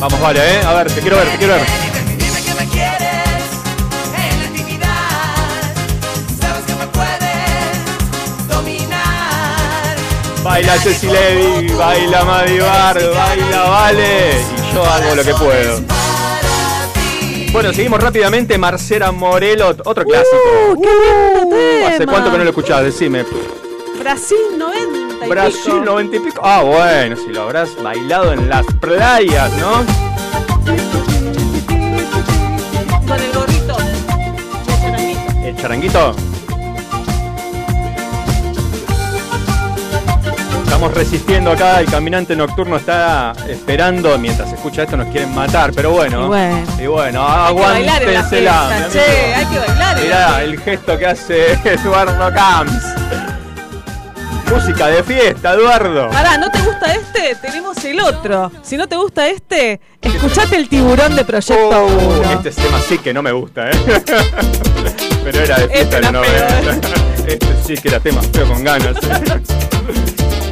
[0.00, 0.60] Vamos, Vale, ¿eh?
[0.64, 1.85] A ver, te quiero ver, te quiero ver.
[10.46, 14.40] Baila Ceci Levy, baila Madi Bar, baila Vale.
[14.56, 15.80] Y yo hago lo que puedo.
[17.50, 18.56] Bueno, seguimos rápidamente.
[18.56, 20.36] Marcela Morelo, otro clásico.
[20.70, 21.88] ¡Uh, qué lindo tema!
[21.88, 22.84] ¿Hace cuánto que no lo escuchás?
[22.84, 23.24] Decime.
[23.98, 25.84] Brasil 90 y Brasil pico.
[25.84, 26.40] 90 y pico.
[26.44, 29.84] Ah, bueno, si lo habrás bailado en las playas, ¿no?
[33.04, 33.76] Con el gorrito.
[35.44, 36.14] El charanguito.
[40.66, 45.92] Estamos resistiendo acá, el caminante nocturno está esperando, mientras escucha esto nos quieren matar, pero
[45.92, 46.24] bueno.
[46.24, 46.66] Y bueno.
[46.80, 48.88] Y bueno, aguántensela.
[48.92, 52.84] che, hay que bailar Mirá el gesto que hace Eduardo Camps.
[54.52, 56.10] Música de fiesta, Eduardo.
[56.10, 57.36] Pará, ¿no te gusta este?
[57.36, 58.50] Tenemos el otro.
[58.62, 62.32] Si no te gusta este, escuchate el tiburón de Proyecto 1.
[62.32, 63.74] Este tema sí que no me gusta, ¿eh?
[65.24, 66.88] Pero era de fiesta Este de era feo, 90.
[67.26, 68.96] Este sí que era tema feo con ganas.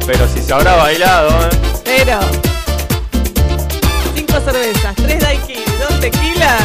[0.05, 1.49] Pero si se habrá bailado, ¿eh?
[1.83, 2.19] Pero.
[4.13, 6.61] Cinco cervezas, tres daiquiri, dos tequilas.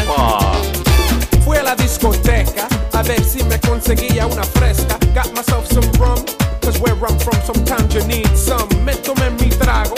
[1.45, 4.99] Fui a la discoteca a ver si me conseguía una fresca.
[5.15, 6.23] Got myself some rum,
[6.61, 8.69] cause where I'm from sometimes you need some.
[8.85, 9.95] Me tomé mi trago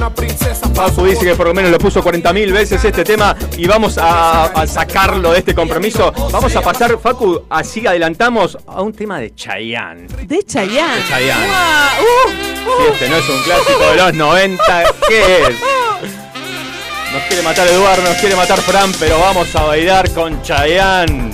[0.00, 3.66] una princesa Papu dice que por lo menos lo puso 40.000 veces este tema y
[3.66, 6.10] vamos a, a sacarlo de este compromiso.
[6.32, 10.06] Vamos a pasar, Facu, así adelantamos a un tema de Chayanne.
[10.26, 11.02] De Chayanne.
[11.02, 11.46] De Chayanne.
[11.46, 15.56] Guau, uh, Si este no es un clásico de los 90, ¿qué es?
[17.12, 21.30] Nos quiere matar Eduardo, nos quiere matar Fran, pero vamos a bailar con Chayanne.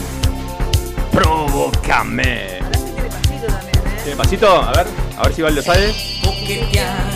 [1.13, 2.59] Provócame.
[4.03, 4.61] ¿Tiene pasito?
[4.61, 4.87] A ver,
[5.19, 5.95] a ver si Valdo sale.
[6.25, 7.16] Coqueteando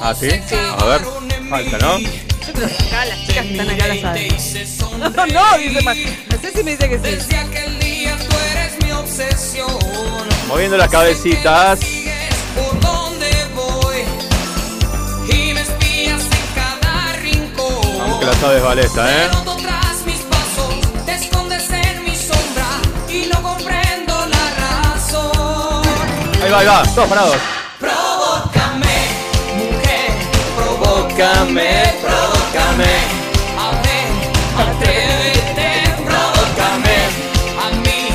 [0.00, 0.28] Ah, sí.
[0.28, 1.02] A ver,
[1.48, 1.98] falta, ¿no?
[1.98, 4.30] Yo creo que acá las chicas que están acá las saben.
[5.00, 7.02] No, no, dice Ma- No sé si me dice que sí.
[7.02, 9.78] Desde aquel día tú eres mi obsesión.
[10.48, 11.80] Moviendo las cabecitas.
[12.54, 14.04] Por donde voy.
[15.34, 17.98] Y me espías en cada rincón.
[17.98, 19.28] Vamos que la sabes, Valesta, ¿eh?
[26.42, 27.36] Ahí va, ahí va, todos parados.
[31.20, 31.70] Provócame,
[32.00, 32.92] provócame.
[33.58, 34.08] A ver,
[34.56, 36.96] atrévete, provócame.
[37.60, 38.08] A mí,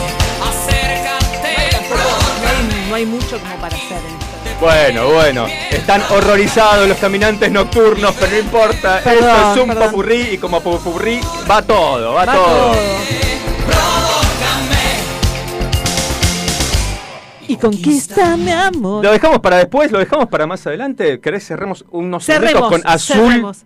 [0.49, 2.89] acércate, provócame.
[2.89, 4.59] No hay mucho como para hacer en esto.
[4.59, 5.45] Bueno, bueno.
[5.69, 9.01] Están horrorizados los caminantes nocturnos, pero no importa.
[9.03, 9.89] Perdón, Esto es un perdón.
[9.89, 11.19] popurrí y como popurrí
[11.49, 12.45] va todo, va, Va todo.
[12.45, 12.75] todo.
[17.55, 19.03] Y conquista mi amor.
[19.03, 21.19] Lo dejamos para después, lo dejamos para más adelante.
[21.19, 23.15] ¿Querés cerremos unos Cerremos con azul?
[23.29, 23.57] cerremos.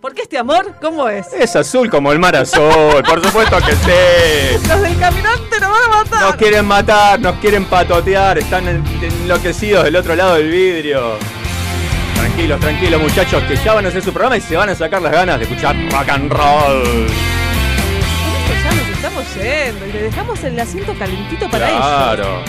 [0.00, 0.76] ¿Por qué este amor?
[0.80, 1.32] ¿Cómo es?
[1.32, 4.68] Es azul como el mar azul, por supuesto que sí.
[4.68, 6.20] Los del caminante nos van a matar.
[6.22, 11.18] Nos quieren matar, nos quieren patotear, están en- enloquecidos del otro lado del vidrio.
[12.14, 15.02] Tranquilos, tranquilos muchachos, que ya van a hacer su programa y se van a sacar
[15.02, 16.84] las ganas de escuchar rock and roll.
[16.84, 21.80] Con esto ya nos estamos yendo y le dejamos el asiento calentito para ellos.
[21.80, 22.42] Claro.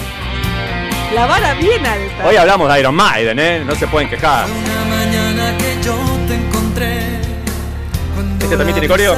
[1.13, 2.27] La vara bien alta.
[2.27, 3.63] Hoy hablamos de Iron Maiden, ¿eh?
[3.65, 4.47] No se pueden quejar.
[4.49, 5.95] Una mañana que yo
[6.27, 7.19] te encontré.
[8.41, 9.15] ¿Este también tiene coreo?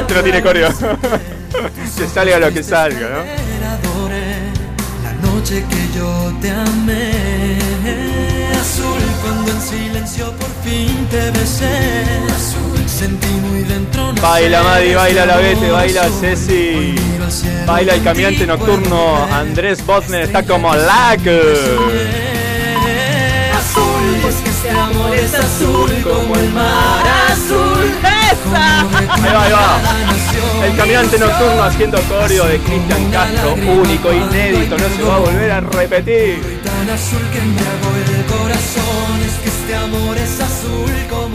[0.00, 0.68] Este no tiene coreo.
[1.96, 3.46] que salga lo que salga, ¿no?
[5.02, 7.58] La noche que yo te amé.
[8.60, 12.04] Azul cuando en silencio por fin te besé.
[12.34, 12.65] Azul
[12.96, 14.12] sentí muy dentro.
[14.12, 16.94] no Baila Madi, baila la Bete, baila Ceci.
[17.66, 21.20] Baila el caminante nocturno Andrés Botner, está como lag.
[23.58, 27.90] Azul, pues que este amor es azul como el mar azul.
[28.32, 28.80] ¡Esa!
[28.80, 30.66] Ahí va, ahí va.
[30.66, 35.50] El caminante nocturno haciendo coreo de Cristian Castro, único, inédito, no se va a volver
[35.50, 36.60] a repetir.
[36.64, 39.20] Tan azul que me hago el corazón.
[39.26, 41.25] Es que este amor es azul como.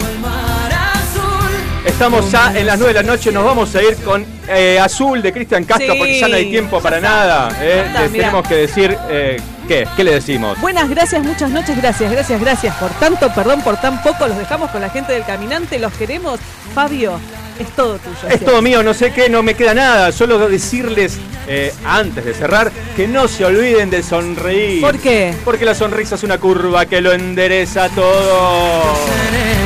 [1.84, 5.20] Estamos ya en las 9 de la noche, nos vamos a ir con eh, Azul
[5.20, 7.08] de Cristian Castro Sí, porque ya no hay tiempo ya para está.
[7.08, 7.48] nada.
[7.60, 7.72] eh.
[7.76, 8.24] Ya está, Les mirá.
[8.24, 9.86] tenemos que decir, eh, ¿qué?
[9.96, 10.60] ¿Qué le decimos?
[10.60, 14.70] Buenas gracias, muchas noches, gracias, gracias, gracias por tanto, perdón por tan poco, los dejamos
[14.70, 16.38] con la gente del caminante, los queremos.
[16.72, 17.18] Fabio,
[17.58, 18.32] es todo tuyo.
[18.34, 20.12] Es todo mío, no sé qué, no me queda nada.
[20.12, 21.18] Solo decirles,
[21.48, 24.80] eh, antes de cerrar, que no se olviden de sonreír.
[24.80, 25.34] ¿Por qué?
[25.44, 28.94] Porque la sonrisa es una curva que lo endereza todo.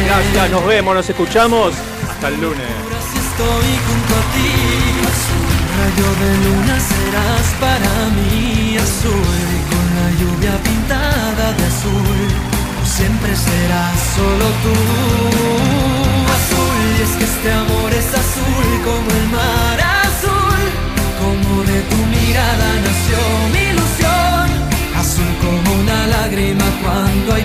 [0.06, 1.74] Gracias, nos vemos, nos escuchamos.
[2.26, 2.66] Hasta el lunes.
[3.24, 4.50] Estoy junto a ti,
[5.12, 5.48] azul
[5.78, 12.28] rayo de luna serás para mí azul con la lluvia pintada de azul.
[12.96, 14.76] Siempre serás solo tú
[16.36, 16.82] azul.
[16.98, 20.62] Y es que este amor es azul como el mar azul.
[21.22, 23.18] Como de tu mirada nació
[23.52, 24.46] mi ilusión.
[24.98, 27.44] Azul como una lágrima cuando hay